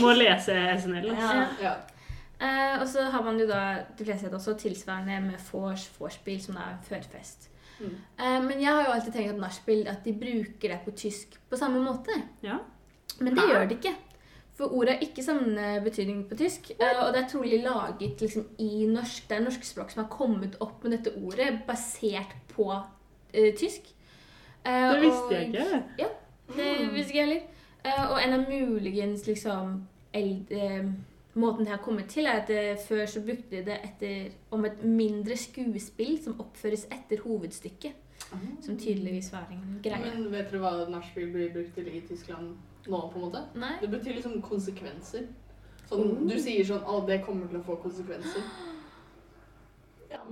Må 0.00 0.16
lese 0.16 0.54
SNL. 0.80 1.10
altså. 1.10 1.34
Ja. 1.34 1.46
Ja. 1.60 1.74
Eh, 2.42 2.80
og 2.80 2.88
så 2.90 3.04
har 3.12 3.22
man 3.22 3.38
jo 3.38 3.46
da 3.46 3.84
de 3.98 4.04
fleste 4.04 4.30
også 4.34 4.56
tilsvarende 4.58 5.20
med 5.28 5.42
vors, 5.52 5.84
vorspiel, 6.00 6.40
som 6.42 6.56
er 6.58 6.78
førfest. 6.88 7.48
Mm. 7.78 7.92
Eh, 8.18 8.38
men 8.42 8.60
jeg 8.62 8.72
har 8.72 8.84
jo 8.86 8.94
alltid 8.96 9.12
tenkt 9.14 9.34
at 9.34 9.42
nachspiel 9.42 9.84
at 9.90 10.04
de 10.04 10.12
bruker 10.18 10.72
det 10.72 10.80
på 10.84 10.90
tysk 10.96 11.36
på 11.50 11.56
samme 11.60 11.82
måte. 11.84 12.16
Ja. 12.42 12.58
Men 13.20 13.36
det 13.36 13.44
ja. 13.46 13.52
gjør 13.52 13.68
de 13.68 13.76
ikke. 13.78 13.94
For 14.58 14.74
ordet 14.76 14.94
har 14.96 15.04
ikke 15.06 15.22
samme 15.24 15.68
betydning 15.84 16.24
på 16.28 16.36
tysk. 16.36 16.70
eh, 16.78 16.98
og 17.06 17.12
det 17.14 17.22
er 17.22 17.28
trolig 17.30 17.62
laget 17.62 18.20
liksom, 18.20 18.48
i 18.58 18.86
norsk. 18.90 19.28
Det 19.28 19.36
er 19.38 19.44
norsk 19.46 19.64
språk 19.64 19.90
som 19.94 20.02
har 20.04 20.10
kommet 20.10 20.58
opp 20.60 20.82
med 20.84 20.98
dette 20.98 21.14
ordet 21.22 21.60
basert 21.66 22.34
på 22.52 22.68
eh, 23.32 23.54
tysk. 23.56 23.86
Eh, 24.66 24.90
Det 24.92 25.00
visste 25.00 25.22
og- 25.24 25.32
jeg 25.32 25.48
ikke. 25.48 25.82
Ja, 25.98 26.10
det 26.56 26.92
visste 26.92 27.08
ikke 27.12 27.18
jeg 27.18 27.26
heller. 27.28 27.42
Eh, 27.84 28.10
og 28.10 28.18
en 28.22 28.32
av 28.32 28.44
muligens 28.50 29.26
liksom 29.26 29.86
eldre 30.14 30.92
Måten 31.34 31.64
det 31.64 31.70
har 31.72 31.78
kommet 31.80 32.08
til, 32.12 32.26
er 32.26 32.42
at 32.42 32.50
eh, 32.50 32.76
før 32.88 33.06
så 33.08 33.20
brukte 33.24 33.50
de 33.56 33.62
det 33.64 33.78
etter, 33.84 34.32
om 34.52 34.64
et 34.68 34.82
mindre 34.84 35.36
skuespill 35.36 36.18
som 36.24 36.40
oppføres 36.40 36.84
etter 36.92 37.22
hovedstykket. 37.24 37.92
Som 38.64 38.76
tydeligvis 38.80 39.30
var 39.32 39.46
en 39.50 39.80
greie. 39.84 39.98
Men 40.00 40.28
vet 40.32 40.50
dere 40.52 40.60
hva 40.62 40.88
nachspiel 40.92 41.32
blir 41.32 41.50
brukt 41.52 41.74
til 41.76 41.88
i 41.88 42.00
Tyskland 42.08 42.52
nå, 42.88 43.00
på 43.12 43.18
en 43.18 43.24
måte? 43.26 43.42
Nei? 43.60 43.74
Det 43.80 43.90
betyr 43.92 44.14
liksom 44.20 44.40
konsekvenser. 44.42 45.26
Sånn, 45.88 45.98
Oh. 46.02 46.22
Du 46.24 46.38
sier 46.40 46.64
sånn 46.64 46.84
Å, 46.88 47.02
det 47.06 47.18
kommer 47.26 47.48
til 47.50 47.58
å 47.58 47.64
få 47.66 47.74
konsekvenser. 47.82 48.44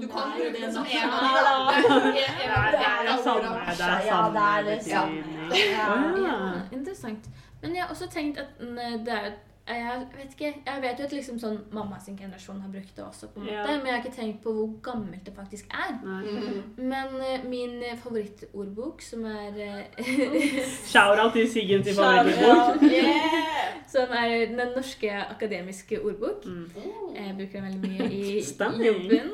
Du 0.00 0.06
kan 0.08 0.32
jo 0.38 0.44
bruke 0.46 0.60
det 0.60 0.72
som 0.72 0.84
som 0.84 0.86
en 0.86 1.10
er 1.10 1.48
av 1.50 1.68
de. 1.68 1.82
Det 2.16 2.24
er- 2.24 2.72
Det 2.72 3.08
det 3.08 3.18
samme, 3.24 3.42
det 3.66 3.84
er 3.84 4.06
Ja, 4.06 4.08
samme 4.08 4.32
det 4.32 4.46
er 4.46 4.62
det 4.64 4.82
samme. 4.84 5.16
Ja. 5.50 5.84
Ja, 5.84 6.16
ja. 6.24 6.60
interessant. 6.72 7.28
Men 7.62 7.74
jeg 7.74 7.82
har 7.82 7.90
også 7.90 8.08
tenkt 8.10 8.38
at 8.38 8.60
mm, 8.60 9.04
det 9.04 9.12
er 9.12 9.24
jo 9.26 9.32
jeg 9.74 10.06
vet 10.16 10.32
ikke, 10.34 10.54
jeg 10.66 10.82
vet 10.82 10.98
jo 10.98 11.04
at 11.04 11.12
liksom 11.12 11.38
sånn 11.38 11.58
mamma 11.72 11.98
sin 12.00 12.16
generasjon 12.18 12.60
har 12.60 12.68
brukt 12.72 12.96
det 12.96 13.04
også, 13.04 13.28
på 13.34 13.40
en 13.40 13.46
måte, 13.46 13.54
Ja. 13.54 13.66
men 13.76 13.86
jeg 13.86 13.94
har 13.94 14.02
ikke 14.04 14.16
tenkt 14.16 14.42
på 14.42 14.52
hvor 14.52 14.70
gammelt 14.82 15.24
det 15.26 15.34
faktisk 15.36 15.66
er. 15.70 15.92
Mm. 16.02 16.62
Men 16.76 17.14
uh, 17.20 17.44
min 17.48 17.82
eh, 17.82 17.96
favorittordbok, 17.98 19.02
som 19.02 19.24
er 19.24 19.60
eh, 19.60 20.00
Shout-out 20.92 21.32
til 21.32 21.50
Siggen 21.52 21.82
til 21.82 21.94
favorittordbok! 21.94 22.82
Yeah. 22.90 23.76
Som 23.90 24.12
er 24.14 24.46
Den 24.46 24.68
norske 24.76 25.10
akademiske 25.10 25.98
ordbok. 26.04 26.44
Mm. 26.46 26.70
Jeg 27.16 27.34
bruker 27.36 27.60
den 27.60 27.82
veldig 27.82 27.90
mye 27.90 28.10
i 28.12 28.40
jobben. 28.86 29.32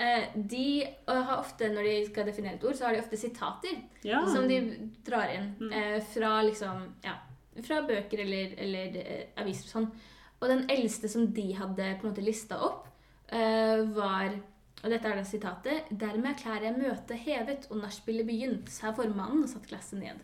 Eh, 0.00 0.24
de 0.50 0.82
og 1.06 1.24
har 1.26 1.36
ofte, 1.38 1.68
Når 1.72 1.82
de 1.82 1.94
skal 2.10 2.26
definere 2.26 2.54
et 2.56 2.64
ord, 2.64 2.74
så 2.74 2.84
har 2.86 2.92
de 2.96 3.00
ofte 3.02 3.16
sitater 3.16 3.76
Ja. 4.04 4.22
som 4.26 4.48
de 4.48 4.60
drar 5.06 5.28
inn 5.34 5.54
Mm. 5.60 6.00
fra 6.14 6.42
liksom 6.42 6.82
ja, 7.04 7.14
fra 7.66 7.80
bøker 7.88 8.24
eller, 8.24 8.54
eller 8.60 9.00
eh, 9.02 9.26
aviser 9.40 9.68
og 9.68 9.74
sånn. 9.74 9.90
Og 10.40 10.48
den 10.48 10.64
eldste 10.72 11.10
som 11.12 11.26
de 11.36 11.50
hadde 11.58 11.90
på 11.98 12.06
en 12.06 12.12
måte 12.12 12.24
lista 12.24 12.60
opp, 12.64 12.86
eh, 13.28 13.82
var 13.96 14.38
og 14.80 14.88
dette 14.88 15.10
er 15.10 15.18
det 15.18 15.26
sitatet. 15.28 15.90
Dermed 15.92 16.30
erklærer 16.32 16.70
jeg 16.70 16.78
møtet 16.78 17.22
hevet 17.26 17.66
og 17.68 17.82
nachspielet 17.82 18.24
begynt, 18.28 18.70
sa 18.72 18.94
formannen 18.96 19.44
og 19.44 19.50
satte 19.52 19.68
glasset 19.68 20.00
ned. 20.00 20.22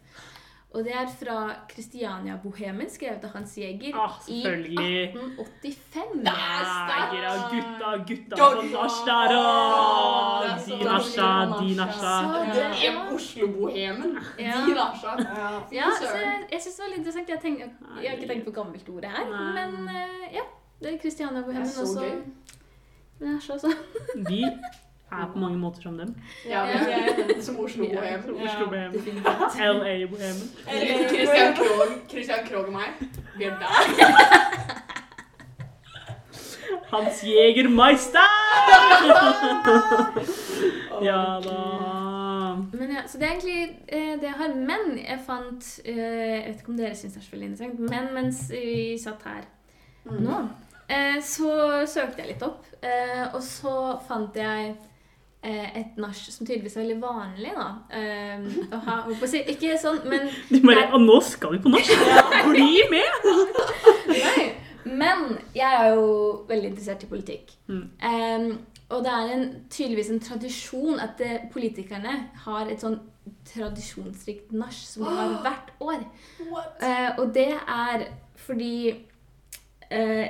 Og 0.74 0.84
det 0.84 0.92
er 0.92 1.06
fra 1.08 1.36
Kristiania-bohemen, 1.70 2.88
skrevet 2.90 3.22
av 3.24 3.30
Hans 3.36 3.54
Jæger 3.56 3.94
Ah, 3.96 4.16
i 4.28 4.42
selvfølgelig. 4.42 5.04
1885. 5.08 6.26
Ja, 6.26 7.36
gutta, 7.52 7.92
gutta 8.08 8.36
Go! 8.36 8.48
på 8.56 8.64
nach 8.72 8.98
der 9.06 9.28
Det 10.66 10.74
er 10.74 10.78
De 10.78 10.84
nasja, 10.84 11.28
de 11.60 11.76
nasja. 11.78 12.14
Det 12.52 12.64
er 12.88 13.14
Oslo-bohemen. 13.14 14.18
Ja. 14.38 14.58
De 14.66 14.74
nasja. 14.74 15.14
Ja. 15.72 15.88
Så 16.00 16.12
jeg, 16.16 16.44
jeg 16.52 16.60
synes 16.60 16.76
det 16.76 16.82
var 16.84 16.90
litt 16.90 16.98
interessant. 16.98 17.28
Jeg, 17.28 17.40
tenk, 17.40 17.58
jeg 18.02 18.10
har 18.10 18.16
ikke 18.18 18.32
tenkt 18.34 18.44
på 18.50 18.56
gammelt 18.60 18.88
ordet 18.88 19.10
her, 19.16 19.30
Nei. 19.30 19.52
men 19.54 19.88
eh, 19.88 20.34
ja. 20.34 20.44
Det 20.80 20.88
er 20.88 20.98
også. 20.98 21.14
Det 21.48 21.56
er 21.56 21.86
så 21.86 22.00
gøy. 22.02 22.14
Jeg 24.20 24.85
er 25.12 25.26
på 25.32 25.38
mange 25.38 25.58
måter 25.58 25.82
som 25.82 25.98
dem. 25.98 26.14
Ja, 26.48 26.64
vi 26.66 26.72
er 26.72 27.42
som 27.42 27.56
Oslo-bohem. 27.62 28.20
Oslo-bohem. 28.34 28.92
LA-bohemen. 29.58 30.50
Christian 31.08 31.54
Krogh 31.54 31.92
Christian 32.10 32.38
Krogh 32.48 32.66
og 32.66 32.72
meg, 32.72 32.88
vi 33.38 33.44
er 33.44 33.50
der. 33.60 33.86
Hans 36.90 37.22
Jegermeister! 37.24 38.22
ja 41.08 41.40
da. 41.44 41.56
Men 42.72 42.90
ja, 42.94 43.02
så 43.06 43.18
det 43.18 43.26
er 43.26 43.30
egentlig 43.32 43.78
eh, 43.88 44.12
det 44.20 44.28
jeg 44.28 44.34
har. 44.38 44.54
Men 44.54 44.98
jeg 44.98 45.18
fant 45.26 45.80
eh, 45.84 45.96
Jeg 45.96 46.44
vet 46.46 46.60
ikke 46.62 46.72
om 46.72 46.76
dere 46.78 46.94
syns 46.98 47.12
det 47.16 47.20
er 47.22 47.26
så 47.26 47.30
veldig 47.34 47.48
interessant, 47.50 47.78
men 47.90 48.04
mens 48.14 48.38
vi 48.50 48.98
satt 49.02 49.22
her 49.28 49.44
Mm. 50.06 50.20
nå, 50.22 50.36
eh, 50.88 51.16
så 51.26 51.48
søkte 51.90 52.20
jeg 52.22 52.28
litt 52.28 52.42
opp. 52.46 52.62
Eh, 52.78 53.24
og 53.34 53.40
så 53.42 53.72
fant 54.06 54.36
jeg 54.38 54.76
et 55.46 55.98
nach 56.00 56.18
som 56.18 56.46
tydeligvis 56.46 56.76
er 56.76 56.84
veldig 56.84 56.98
vanlig, 57.02 57.52
da. 57.56 57.66
Um, 57.94 58.46
å 58.74 58.80
ha, 58.86 58.96
å 59.10 59.30
si, 59.30 59.42
ikke 59.52 59.76
sånn, 59.80 60.00
men 60.10 60.30
De 60.52 60.62
bare 60.64 60.88
«Å, 60.90 61.00
Nå 61.02 61.18
skal 61.24 61.56
vi 61.56 61.60
på 61.64 61.72
nach! 61.72 61.90
Bli 62.52 62.86
med! 62.92 63.28
Nei. 64.10 64.46
Men 64.86 65.36
jeg 65.54 65.66
er 65.66 65.96
jo 65.96 66.08
veldig 66.48 66.72
interessert 66.72 67.02
i 67.02 67.10
politikk. 67.10 67.52
Mm. 67.66 67.84
Um, 68.06 68.48
og 68.94 69.02
det 69.02 69.12
er 69.12 69.32
en, 69.34 69.46
tydeligvis 69.70 70.10
en 70.14 70.22
tradisjon 70.22 71.00
at 71.02 71.18
det, 71.18 71.32
politikerne 71.52 72.14
har 72.44 72.70
et 72.70 72.82
sånn 72.82 73.00
tradisjonsrikt 73.50 74.52
nach 74.54 74.74
som 74.86 75.06
de 75.06 75.14
har 75.16 75.34
hvert 75.44 75.72
år. 75.82 76.04
Eh, 76.82 77.10
og 77.18 77.34
det 77.34 77.50
er 77.56 78.06
fordi 78.46 78.94
eh, 79.90 80.26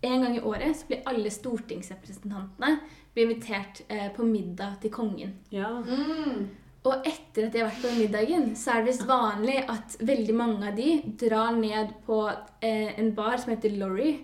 en 0.00 0.22
gang 0.22 0.36
i 0.36 0.44
året 0.46 0.76
så 0.78 0.86
blir 0.86 1.04
alle 1.10 1.30
stortingsrepresentantene 1.32 2.78
blir 3.14 3.26
invitert 3.26 3.82
eh, 3.88 4.08
på 4.14 4.26
middag 4.26 4.78
til 4.82 4.92
kongen. 4.94 5.34
Ja. 5.50 5.72
Mm. 5.82 6.48
Og 6.86 7.08
etter 7.08 7.48
at 7.48 7.52
de 7.52 7.60
har 7.60 7.68
vært 7.72 7.82
på 7.82 7.94
middagen, 7.96 8.48
så 8.56 8.72
er 8.76 8.82
det 8.82 8.92
visst 8.92 9.06
vanlig 9.08 9.58
at 9.66 9.98
veldig 9.98 10.36
mange 10.38 10.70
av 10.70 10.78
de 10.78 10.92
drar 11.20 11.56
ned 11.56 11.92
på 12.06 12.22
eh, 12.28 12.94
en 12.94 13.12
bar 13.16 13.36
som 13.42 13.52
heter 13.52 13.74
Lorry, 13.80 14.14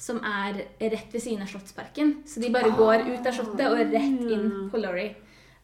som 0.00 0.18
er 0.24 0.64
rett 0.80 1.14
ved 1.14 1.22
siden 1.22 1.44
av 1.44 1.52
Slottsparken. 1.52 2.16
Så 2.26 2.42
de 2.42 2.50
bare 2.52 2.72
går 2.74 3.06
ut 3.12 3.26
av 3.26 3.36
Slottet 3.36 3.66
og 3.68 3.78
rett 3.78 3.94
inn 4.00 4.48
på 4.72 4.82
Lorry. 4.82 5.12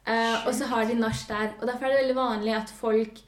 Eh, 0.06 0.46
og 0.46 0.52
så 0.54 0.68
har 0.70 0.86
de 0.86 0.98
nach 1.00 1.24
der. 1.26 1.56
Og 1.58 1.66
derfor 1.66 1.88
er 1.88 1.96
det 1.96 2.02
veldig 2.04 2.18
vanlig 2.20 2.54
at 2.54 2.70
folk 2.70 3.24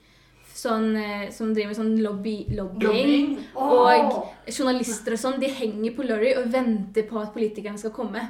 sånn, 0.59 0.91
eh, 0.99 1.31
som 1.35 1.53
driver 1.55 1.71
med 1.73 1.79
sånn 1.79 1.95
lobby, 2.03 2.37
lobbying, 2.57 2.83
Lobbing. 2.83 3.39
og 3.55 4.51
journalister 4.51 5.15
og 5.15 5.23
sånn, 5.23 5.41
de 5.41 5.51
henger 5.55 5.95
på 5.97 6.07
Lorry 6.09 6.35
og 6.39 6.51
venter 6.53 7.07
på 7.09 7.21
at 7.23 7.33
politikerne 7.37 7.79
skal 7.79 7.95
komme. 7.95 8.25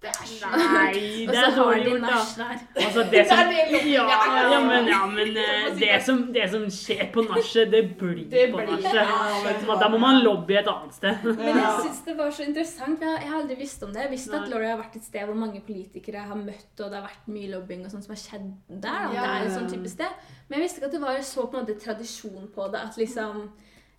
Det 0.00 0.08
er 0.08 0.28
så 0.28 0.48
Nei, 0.56 1.26
Og 1.26 1.32
det 1.34 1.40
er 1.44 1.56
dårlig 1.56 1.90
gjort, 1.90 2.04
da. 2.08 2.46
Altså, 2.80 3.02
det 3.12 3.24
som, 3.28 3.40
Det 3.50 3.58
er 3.60 3.66
det 3.68 3.80
ja, 3.92 4.04
ja. 4.08 4.60
men, 4.64 4.88
ja, 4.88 5.00
men 5.10 5.36
eh, 5.42 5.66
det, 5.76 5.90
som, 6.06 6.22
det 6.32 6.46
som 6.54 6.64
skjer 6.72 7.10
på 7.12 7.24
nachet, 7.26 7.68
det 7.74 7.82
blir 8.00 8.22
Det 8.32 8.46
på 8.54 8.64
nachet. 8.64 9.66
Da 9.82 9.90
må 9.92 10.00
man 10.00 10.22
lobby 10.24 10.56
et 10.56 10.70
annet 10.72 10.96
sted. 10.96 11.28
Men 11.28 11.52
jeg 11.52 11.84
synes 11.84 12.00
det 12.08 12.16
var 12.16 12.32
så 12.32 12.48
interessant. 12.48 13.04
Jeg 13.04 13.28
har, 13.28 13.38
aldri 13.42 13.58
visst 13.60 13.84
om 13.84 13.92
det. 13.92 14.06
Jeg 14.06 14.14
visste 14.16 14.40
at 14.40 14.48
Lorry 14.48 14.70
har 14.72 14.80
vært 14.80 14.96
et 14.96 15.04
sted 15.04 15.28
hvor 15.28 15.36
mange 15.36 15.60
politikere 15.66 16.24
har 16.30 16.38
møtt, 16.38 16.72
og 16.78 16.86
det 16.86 16.96
har 16.96 17.04
vært 17.04 17.32
mye 17.36 17.52
lobbying 17.52 17.84
og 17.84 17.92
sånt 17.92 18.08
som 18.08 18.16
har 18.16 18.22
skjedd 18.24 18.50
der. 18.70 18.78
Da. 18.80 19.10
Det 19.12 19.26
er 19.26 19.48
et 19.50 19.56
sånn 19.58 19.72
type 19.72 19.92
sted. 19.92 20.28
Men 20.48 20.58
jeg 20.58 20.64
visste 20.64 20.80
ikke 20.80 20.94
at 20.94 20.96
det 20.96 21.04
var 21.04 21.20
så 21.28 21.44
på 21.44 21.58
en 21.58 21.66
måte 21.66 21.80
tradisjon 21.84 22.48
på 22.54 22.72
det. 22.72 22.86
At 22.88 22.96
liksom 23.00 23.50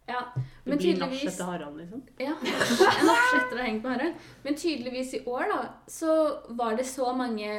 Ja. 0.10 0.22
Det 0.36 0.70
Men 0.70 0.78
blir 0.78 0.97
nach 0.97 1.10
tydeligvis 1.10 1.34
etter 1.34 1.49
Harald, 1.52 1.78
liksom. 1.78 2.02
ja, 2.20 2.34
nach 3.10 3.36
etter 3.38 3.56
å 3.56 3.62
ha 3.62 3.68
hengt 3.68 3.84
med 3.86 3.91
Harald. 3.95 4.26
Men 4.43 4.58
tydeligvis 4.60 5.14
i 5.20 5.24
år 5.30 5.47
da, 5.52 5.60
så 5.88 6.16
var 6.58 6.76
det 6.80 6.88
så 6.89 7.14
mange 7.18 7.52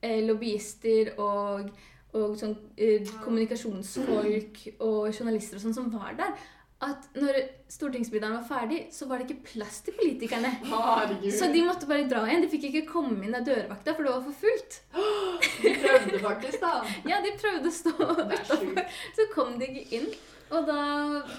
eh, 0.00 0.20
lobbyister 0.26 1.12
og, 1.18 1.70
og 2.16 2.34
sånn, 2.40 2.56
eh, 2.76 3.06
kommunikasjonsfolk 3.22 4.64
og 4.80 5.12
journalister 5.12 5.60
og 5.60 5.64
sånn 5.68 5.76
som 5.78 5.92
var 5.94 6.16
der, 6.18 6.34
at 6.82 7.04
når 7.14 7.36
stortingsmiddagen 7.70 8.40
var 8.40 8.46
ferdig, 8.48 8.80
så 8.90 9.06
var 9.06 9.20
det 9.22 9.28
ikke 9.30 9.52
plass 9.52 9.76
til 9.86 9.94
politikerne. 9.94 10.48
Herregud. 10.66 11.28
Så 11.38 11.46
de 11.52 11.62
måtte 11.62 11.86
bare 11.86 12.08
dra 12.10 12.24
igjen. 12.26 12.42
De 12.42 12.50
fikk 12.50 12.64
ikke 12.72 12.88
komme 12.88 13.22
inn 13.22 13.36
av 13.38 13.46
dørvakta, 13.46 13.94
for 13.94 14.02
det 14.02 14.14
var 14.16 14.24
for 14.26 14.40
fullt. 14.42 14.80
De 15.62 15.70
prøvde 15.78 16.18
faktisk, 16.24 16.58
da. 16.64 16.72
Ja, 17.06 17.20
de 17.22 17.30
prøvde 17.38 17.70
å 17.70 17.74
stå 17.76 17.92
Det 18.32 18.38
sjukt. 18.48 18.98
så 19.14 19.26
kom 19.34 19.54
de 19.60 19.68
ikke 19.70 20.00
inn. 20.00 20.08
Og 20.52 20.66
da 20.68 20.80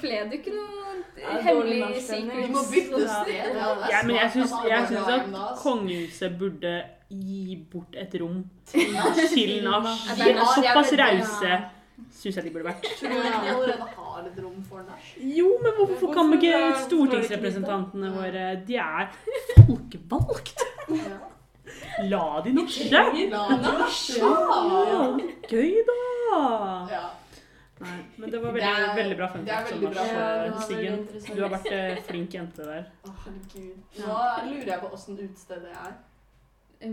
ble 0.02 0.18
det 0.30 0.40
ikke 0.40 0.54
noe 0.56 0.82
Ja, 1.22 1.36
hemmelig 1.46 1.78
nachstemning. 1.84 2.40
Vi 2.42 2.48
må 2.54 2.64
bytte 2.72 3.04
sted. 3.06 3.60
Ja, 3.92 4.00
men 4.08 4.16
jeg 4.18 4.32
syns, 4.34 4.54
jeg 4.66 4.88
syns 4.90 5.12
at 5.14 5.24
kongehuset 5.62 6.38
burde 6.40 6.74
gi 7.14 7.58
bort 7.72 7.94
et 8.02 8.16
rom 8.22 8.40
Til 8.72 8.94
nach. 8.96 9.14
De 10.18 10.34
såpass 10.56 10.94
rause, 11.04 11.60
syns 12.18 12.36
jeg 12.40 12.44
de 12.48 12.54
burde 12.56 12.66
vært. 12.72 12.90
Tror 13.00 13.14
du 13.14 13.16
ikke 13.22 13.44
vi 13.46 13.54
allerede 13.54 13.90
har 13.94 14.26
et 14.26 14.44
rom 14.44 14.60
for 14.70 14.82
nach? 14.88 15.14
Jo, 15.38 15.50
men 15.62 15.78
hvorfor 15.78 16.14
kan 16.18 16.34
vi 16.34 16.42
ikke 16.42 16.76
stortingsrepresentantene 16.88 18.14
våre 18.18 18.48
De 18.68 18.76
er 18.82 19.14
folkevalgt! 19.68 20.58
La 22.10 22.42
de 22.44 22.54
norske! 22.58 23.04
Gøy, 25.50 25.76
da! 25.88 27.14
Ja. 27.84 27.92
Nei, 27.92 28.06
men 28.18 28.32
det 28.32 28.42
var 28.44 28.52
Det 28.54 28.62
veldig, 28.62 28.88
er- 28.90 28.96
veldig 28.96 29.18
bra 29.18 29.28
fun 29.34 29.46
det 29.46 29.52
er 29.54 29.56
fact, 29.66 29.72
veldig 29.74 29.92
bra 29.94 30.04
fun 30.04 30.18
eh, 30.18 30.52
fact. 30.54 30.68
Siggen. 30.68 31.36
Du 31.36 31.42
har 31.44 31.50
vært 31.56 31.72
eh, 31.72 32.02
flink 32.10 32.34
jente 32.34 32.66
der. 32.70 32.86
Å, 33.04 33.14
herregud. 33.26 33.78
Nå 34.00 34.18
lurer 34.50 34.72
jeg 34.74 34.80
på 34.86 34.92
åssen 34.98 35.20
utestedet 35.20 35.76
er. 35.86 35.94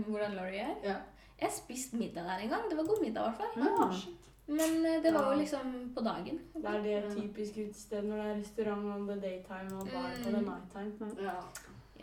Hvordan 0.07 0.35
Laurie 0.39 0.61
er? 0.67 0.75
Ja. 0.83 0.95
Jeg 1.41 1.51
spiste 1.51 1.97
middag 1.97 2.23
der 2.27 2.43
en 2.45 2.49
gang. 2.49 2.67
Det 2.69 2.77
var 2.77 2.83
god 2.91 3.01
middag, 3.01 3.21
i 3.21 3.29
hvert 3.29 3.37
fall. 3.37 3.63
Ja. 3.65 3.91
Men 4.51 4.85
eh, 4.85 5.01
det 5.03 5.13
var 5.13 5.31
jo 5.33 5.39
liksom 5.39 5.91
på 5.95 6.01
dagen. 6.03 6.39
Det 6.55 6.65
er 6.75 6.81
det 6.85 7.15
typiske 7.15 7.67
utestedet 7.69 8.03
når 8.05 8.17
det 8.17 8.25
er 8.31 8.39
restaurant 8.39 8.85
on 8.95 9.07
the 9.07 9.15
daytime 9.23 9.75
og 9.79 9.87
bar 9.93 10.09
på 10.23 10.29
the 10.29 10.37
Mm. 10.37 10.49
nighttime. 10.49 11.11
Ja. 11.23 11.35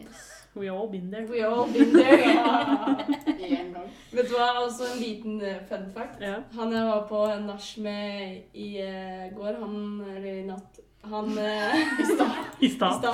Yes. 0.01 0.35
We 0.55 0.69
all 0.71 0.89
been 0.89 1.11
there. 1.11 1.27
We 1.27 1.43
all 1.43 1.67
been 1.67 1.93
there. 1.93 2.19
ja. 2.35 2.97
Vet 4.11 4.29
du 4.29 4.35
hva, 4.35 4.49
også 4.65 4.89
en 4.95 5.01
liten 5.03 5.41
eh, 5.45 5.61
fun 5.69 5.87
fact. 5.95 6.21
Ja. 6.25 6.41
Han 6.57 6.73
jeg 6.73 6.85
var 6.89 7.07
på 7.09 7.23
en 7.31 7.47
nach 7.47 7.69
med 7.79 8.37
i 8.55 8.69
eh, 8.83 9.29
går, 9.37 9.59
han 9.61 9.75
eller 10.17 10.31
i 10.33 10.45
natt 10.49 10.81
Han 11.09 11.39
eh, 11.39 11.77
I 12.61 12.67
i 12.67 12.69
stad. 12.69 13.05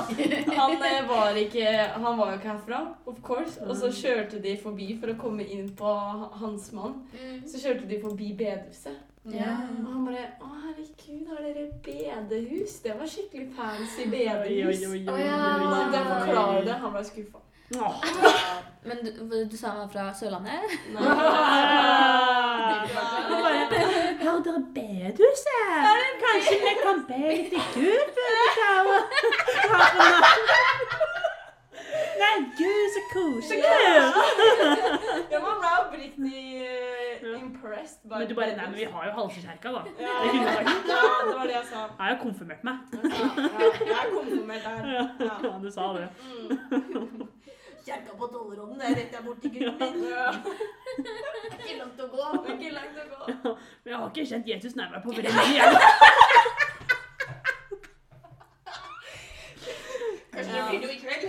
Han 0.57 0.79
var 1.09 1.37
ikke 1.37 1.67
Han 1.95 2.19
var 2.19 2.31
jo 2.31 2.39
ikke 2.39 2.49
herfra, 2.49 2.81
of 3.07 3.21
course. 3.23 3.61
Og 3.61 3.77
så 3.77 3.91
kjørte 3.93 4.41
de 4.43 4.57
forbi 4.63 4.95
for 5.01 5.13
å 5.13 5.19
komme 5.21 5.45
inn 5.45 5.69
på 5.77 5.97
hans 6.41 6.73
mann. 6.73 7.03
Så 7.47 7.61
kjørte 7.61 7.91
de 7.91 8.01
forbi 8.03 8.33
bedehuset. 8.39 9.03
Ja. 9.33 9.53
Og 9.85 9.93
han 9.93 10.05
bare 10.05 10.25
Å, 10.45 10.51
herregud, 10.67 11.29
har 11.31 11.39
dere 11.41 11.65
bedehus? 11.85 12.75
Det 12.85 12.93
var 12.99 13.09
skikkelig 13.09 13.47
fancy 13.57 14.05
Oi, 14.05 14.27
oi, 14.29 14.59
oi, 14.69 14.75
Å, 14.85 15.15
oi, 15.15 15.23
ja. 15.25 15.39
Oi. 15.65 15.87
det 15.95 16.03
forklarer 16.11 16.65
det. 16.69 16.77
Han 16.85 16.93
ble 16.93 17.05
skuffa. 17.09 17.41
Men 18.89 19.01
du, 19.01 19.11
du 19.49 19.57
sa 19.57 19.73
han 19.73 19.79
var 19.87 19.89
fra 19.95 20.05
Sørlandet? 20.15 20.61
Nei. 20.93 21.03
Ja, 24.25 24.33
dere 24.45 24.61
bedehuset! 24.75 25.85
Kanskje 26.23 26.55
vi 26.63 26.73
kan 26.81 27.01
be 27.09 27.19
litt 27.29 27.53
i 27.53 27.61
Gud 27.75 28.07
før 28.17 28.31
vi 28.37 28.47
tar 28.57 28.81
natten? 28.89 29.29
Nei, 32.21 32.37
gud, 32.59 32.87
så 32.95 33.03
koselig! 33.13 33.65
Ja, 35.31 35.39
man 35.45 35.61
ble 35.61 35.73
oppriktig 35.83 36.45
by 38.05 38.19
Men 38.19 38.29
du 38.29 38.35
bare 38.39 38.57
Nei, 38.57 38.67
men 38.71 38.75
vi 38.79 38.85
har 38.95 39.07
jo 39.09 39.13
Halsekjerka, 39.19 39.69
da. 39.77 39.83
Ja, 40.01 40.15
Det 40.25 40.33
ja, 40.35 41.05
det 41.29 41.37
var 41.37 41.47
det 41.51 41.55
jeg 41.57 41.67
sa. 41.71 41.81
Jeg 41.85 42.01
har 42.01 42.11
jo 42.15 42.19
konfirmert 42.23 42.65
meg. 42.65 42.77
Ja, 42.93 42.99
jeg 43.91 43.97
er 44.01 44.11
konfirmert 44.15 44.65
her. 44.71 44.79
Ja. 44.95 45.05
Ja, 45.45 45.55
du 45.63 45.71
sa 45.71 45.89
det. 45.99 46.09
Mm. 46.25 47.29
Kjerka 47.85 48.15
på 48.17 48.27
Tollerodden, 48.33 48.79
det 48.81 48.87
er 48.91 48.95
rett 48.97 49.11
der 49.13 49.25
borti 49.27 49.49
grunnen 49.53 49.77
min. 49.81 50.05
Ja. 50.09 50.31
Ikke 51.59 51.75
langt 51.83 51.99
å 52.01 52.07
gå. 52.15 52.29
Ikke 52.55 52.71
langt 52.73 52.97
å 53.03 53.05
gå. 53.11 53.57
Men 53.85 53.93
jeg 53.93 53.99
har 54.01 54.07
ikke 54.09 54.25
kjent 54.33 54.49
Jesus 54.55 54.77
nærmere 54.79 55.03
på 55.05 55.13
veldig 55.19 55.35
lenge. 55.37 56.64
Kanskje 60.35 60.53
det 60.55 60.63
blir 60.69 60.81
noe 60.83 60.93
i 60.93 60.99
kveld? 60.99 61.25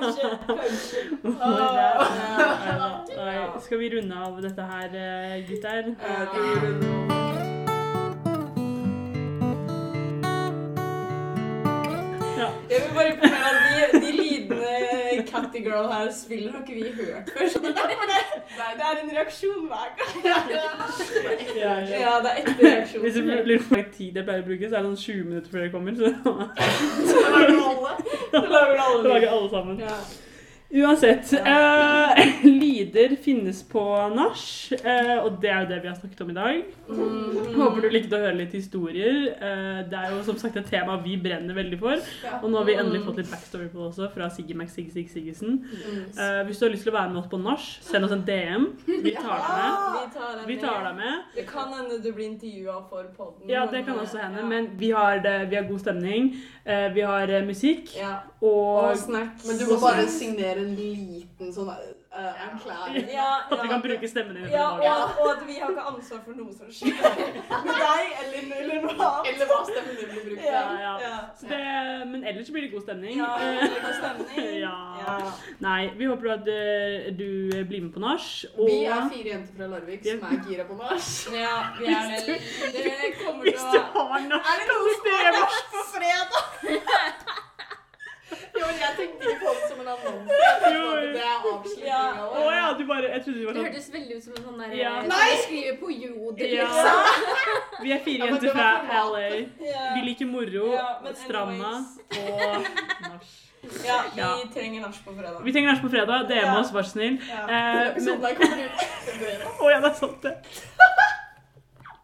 Kanskje, 0.00 0.28
kanskje. 0.46 1.00
Nei, 3.24 3.36
Skal 3.64 3.78
vi 3.82 3.90
runde 3.96 4.14
av 4.26 4.40
dette 4.44 4.62
her, 4.72 4.88
eh, 4.94 5.48
gutter? 5.48 5.82
Det. 5.90 7.00
Ja. 12.38 12.48
Jeg 12.70 12.78
vil 12.86 12.94
bare 12.94 13.08
informere 13.12 13.48
at 13.50 13.92
de, 13.92 14.00
de 14.06 14.10
lydene 14.16 14.66
Catty 15.30 15.60
Girl 15.66 15.86
her 15.92 16.10
spiller, 16.12 16.52
har 16.52 16.60
ikke 16.60 16.74
vi 16.74 16.82
hørt 17.02 17.30
før. 17.36 17.44
Det 18.50 18.66
er 18.66 18.74
det, 18.76 18.78
det 18.78 18.84
er 18.86 19.02
en 19.04 19.10
reaksjon 19.16 19.66
hver 19.70 19.88
gang. 19.98 20.14
Ja, 20.24 21.74
ja. 21.90 22.00
Ja, 22.00 22.14
det 22.24 22.30
er 22.32 22.40
ekte 22.42 22.56
reaksjon. 22.66 23.02
Hvis 23.04 23.14
du 23.14 23.20
lurer 23.20 23.58
på 23.58 23.74
hvor 23.74 23.84
tid 23.96 24.16
jeg 24.18 24.24
pleier 24.26 24.42
å 24.42 24.48
bruke, 24.48 24.68
så 24.68 24.74
er 24.80 24.82
det 24.82 24.90
sånn 24.90 25.04
20 25.04 25.28
minutter 25.30 25.50
før 25.54 25.62
jeg 25.64 25.72
kommer. 25.74 25.92
Så 26.00 26.04
Så 27.12 27.22
lager 27.30 27.54
vi 27.54 27.62
alle. 27.70 27.92
Så 29.04 29.08
lager 29.08 29.30
alle 29.36 29.50
sammen. 29.54 29.80
Ja. 29.86 29.96
Uansett. 30.70 31.32
Uh, 31.32 32.44
lyder 32.62 33.16
finnes 33.22 33.62
på 33.66 33.82
nach, 34.14 34.42
uh, 34.84 35.16
og 35.24 35.40
det 35.42 35.50
er 35.50 35.64
jo 35.64 35.68
det 35.72 35.78
vi 35.82 35.88
har 35.90 35.96
snakket 35.98 36.20
om 36.22 36.30
i 36.30 36.36
dag. 36.36 36.60
Mm. 36.88 37.56
Håper 37.56 37.82
du 37.82 37.88
likte 37.90 38.14
å 38.18 38.22
høre 38.22 38.38
litt 38.38 38.54
historier. 38.54 39.18
Uh, 39.40 39.80
det 39.90 39.98
er 39.98 40.14
jo 40.14 40.20
som 40.28 40.38
sagt 40.38 40.60
et 40.60 40.70
tema 40.70 40.94
vi 41.02 41.16
brenner 41.20 41.58
veldig 41.58 41.80
for. 41.80 41.98
Ja. 42.22 42.38
Og 42.38 42.52
nå 42.52 42.60
har 42.60 42.68
vi 42.68 42.76
endelig 42.78 43.02
fått 43.06 43.18
litt 43.18 43.32
backstory 43.32 43.66
på 43.72 43.80
det 43.80 43.88
også, 43.88 44.10
fra 44.14 44.30
Siggy 44.30 44.54
Max 44.58 44.76
Sig 44.78 45.08
Siggesen. 45.10 45.58
Mm. 45.66 45.98
Eh, 46.20 46.40
hvis 46.46 46.58
du 46.60 46.66
har 46.66 46.72
lyst 46.72 46.86
til 46.86 46.92
å 46.92 46.96
være 46.96 47.10
med 47.12 47.20
oss 47.22 47.28
på 47.30 47.40
nach, 47.40 47.66
send 47.84 48.06
oss 48.06 48.14
en 48.14 48.22
DM. 48.26 48.66
Vi 48.86 49.14
tar 49.16 49.42
deg 49.42 49.50
med. 49.58 49.96
Vi 49.96 50.14
tar 50.14 50.32
deg 50.36 50.46
Vi 50.50 50.56
tar 50.62 50.84
deg 50.86 50.96
med. 50.98 51.24
Det 51.34 51.46
kan 51.48 51.72
hende 51.74 51.98
du 52.02 52.10
blir 52.12 52.28
intervjua 52.28 52.78
for 52.90 53.08
podden. 53.16 53.50
Ja, 53.50 53.66
det 53.70 53.84
kan 53.88 53.98
også 53.98 54.20
hende, 54.22 54.42
ja. 54.44 54.48
men 54.52 54.70
vi 54.80 54.92
har, 54.94 55.22
det, 55.24 55.34
vi 55.50 55.58
har 55.58 55.66
god 55.70 55.82
stemning. 55.82 56.30
eh, 56.64 56.88
Vi 56.94 57.06
har 57.06 57.34
musikk 57.46 57.96
Ja. 57.98 58.14
Og 58.40 58.90
og 58.90 58.96
snacks. 58.96 59.46
Men 59.48 59.58
du 59.60 59.66
må 59.68 59.80
bare 59.82 60.06
signere 60.08 60.59
en 60.60 60.70
liten 60.78 61.52
sånn 61.54 61.68
uh, 61.70 62.44
erklæring. 62.46 63.08
ja, 63.14 63.28
at 63.50 63.62
vi 63.62 63.68
kan 63.72 63.82
bruke 63.84 64.10
stemmen 64.10 64.38
din. 64.38 64.48
Ja, 64.52 64.66
og, 64.76 65.20
og 65.22 65.28
at 65.34 65.42
vi 65.48 65.58
har 65.60 65.72
ikke 65.74 65.86
ansvar 65.92 66.22
for 66.26 66.38
noe 66.38 66.54
som 66.56 66.70
skjer 66.74 66.94
med 67.64 67.70
deg 67.70 68.14
eller, 68.22 68.54
eller 68.60 68.84
noe 68.86 68.94
annet. 69.08 69.30
Eller 69.32 69.50
hva 69.50 69.60
stemmen 69.70 69.98
din 70.00 70.12
blir 70.12 70.24
brukt 70.28 70.44
Ja, 70.46 70.62
til. 70.70 70.80
ja. 70.84 70.94
ja. 71.06 71.16
Så 71.40 71.50
det, 71.50 71.62
men 72.12 72.24
ellers 72.24 72.50
så 72.50 72.56
blir 72.56 72.66
det 72.66 72.72
god 72.74 72.86
stemning. 72.86 73.18
Ja, 73.18 73.30
det 73.40 73.82
god 73.86 73.98
stemning. 74.00 74.48
Ja. 74.60 74.76
Ja. 75.00 75.18
Nei, 75.64 75.90
vi 75.96 76.08
håper 76.10 76.34
at 76.34 76.48
uh, 76.48 77.10
du 77.16 77.28
blir 77.68 77.84
med 77.86 77.92
på 77.94 78.02
nach. 78.02 78.28
Og 78.56 78.68
Vi 78.68 78.80
er 78.84 79.06
fire 79.12 79.34
jenter 79.34 79.56
fra 79.56 79.70
Larvik 79.74 80.04
som 80.06 80.24
er 80.28 80.42
gira 80.48 80.66
på 80.68 80.76
nach. 80.80 81.10
Ja, 81.34 81.54
vi 81.78 81.92
er 81.94 82.16
det. 82.26 82.40
Dere 82.76 83.10
hvis 83.42 83.62
du 83.72 83.78
har 83.94 84.26
nach 84.28 84.50
det 84.60 84.66
noe 84.70 85.30
nach 85.38 85.62
på 85.72 85.86
fredag? 85.94 87.46
Jo, 88.60 88.66
jeg 88.80 88.92
tenkte 88.98 89.30
ikke 89.30 89.40
på 89.40 89.52
det 89.56 89.68
som 89.70 89.80
en 89.80 89.88
annonse. 89.94 90.30
Det 91.10 91.22
er 91.22 91.36
avslutninga 91.50 91.86
Ja. 91.86 92.00
Å 92.40 92.50
ja, 92.54 92.66
du 92.78 92.82
bare 92.86 93.08
Jeg 93.14 93.22
trodde 93.24 93.38
du 93.40 93.46
var 93.46 93.52
Det 93.56 93.60
sånn 93.60 93.68
hørtes 93.70 93.88
veldig 93.94 94.16
ut 94.16 94.24
som 94.24 94.32
en 94.36 94.44
sånn 94.48 94.58
der 94.60 94.74
Ja. 94.78 94.92
eh, 95.00 95.08
Nei! 95.10 95.28
som 95.30 95.42
skriver 95.46 95.76
på 95.80 95.88
jodel, 95.96 96.54
Ja. 96.54 96.68
liksom. 96.70 97.84
Vi 97.84 97.92
er 97.96 98.00
fire 98.04 98.30
jenter 98.30 98.50
fra 98.54 98.68
LA. 99.10 99.28
Vi 99.96 100.00
liker 100.08 100.26
moro, 100.30 100.66
Ja, 100.74 100.88
stranda 101.24 101.72
og 102.10 102.42
nach. 103.08 103.30
Ja, 103.84 103.96
vi 104.14 104.20
Ja. 104.20 104.28
trenger 104.54 104.80
nach 104.86 105.00
på 105.04 105.12
fredag. 105.16 105.40
Vi 105.44 105.52
trenger 105.52 105.72
nach 105.72 105.82
på 105.82 105.90
fredag. 105.92 106.28
DM 106.30 106.54
oss, 106.60 106.70
vær 106.72 106.82
så 106.82 106.94
snill. 106.96 107.18
Ja. 107.28 107.42
Eh, 107.42 107.48
men, 107.48 107.86
Episoden 107.92 108.24
her 108.24 108.34
kommer 108.34 108.58
ut 108.64 109.60
å 109.64 109.70
ja, 109.70 109.80
det 109.80 109.90
er 109.90 109.98
sant, 110.04 110.22
det. 110.22 110.36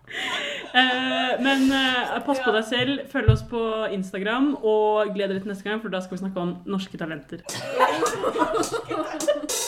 Eh, 0.77 1.39
men 1.41 1.71
eh, 1.73 2.19
pass 2.27 2.43
på 2.45 2.53
deg 2.53 2.67
selv, 2.69 3.07
følg 3.09 3.31
oss 3.33 3.41
på 3.49 3.61
Instagram, 3.97 4.51
og 4.61 5.15
gled 5.15 5.33
dere 5.33 5.41
til 5.41 5.49
neste 5.49 5.65
gang, 5.65 5.81
for 5.81 5.95
da 5.95 6.03
skal 6.05 6.19
vi 6.19 6.25
snakke 6.27 6.43
om 6.43 6.53
norske 6.69 7.01
talenter. 7.01 7.41
Ja. 7.49 7.57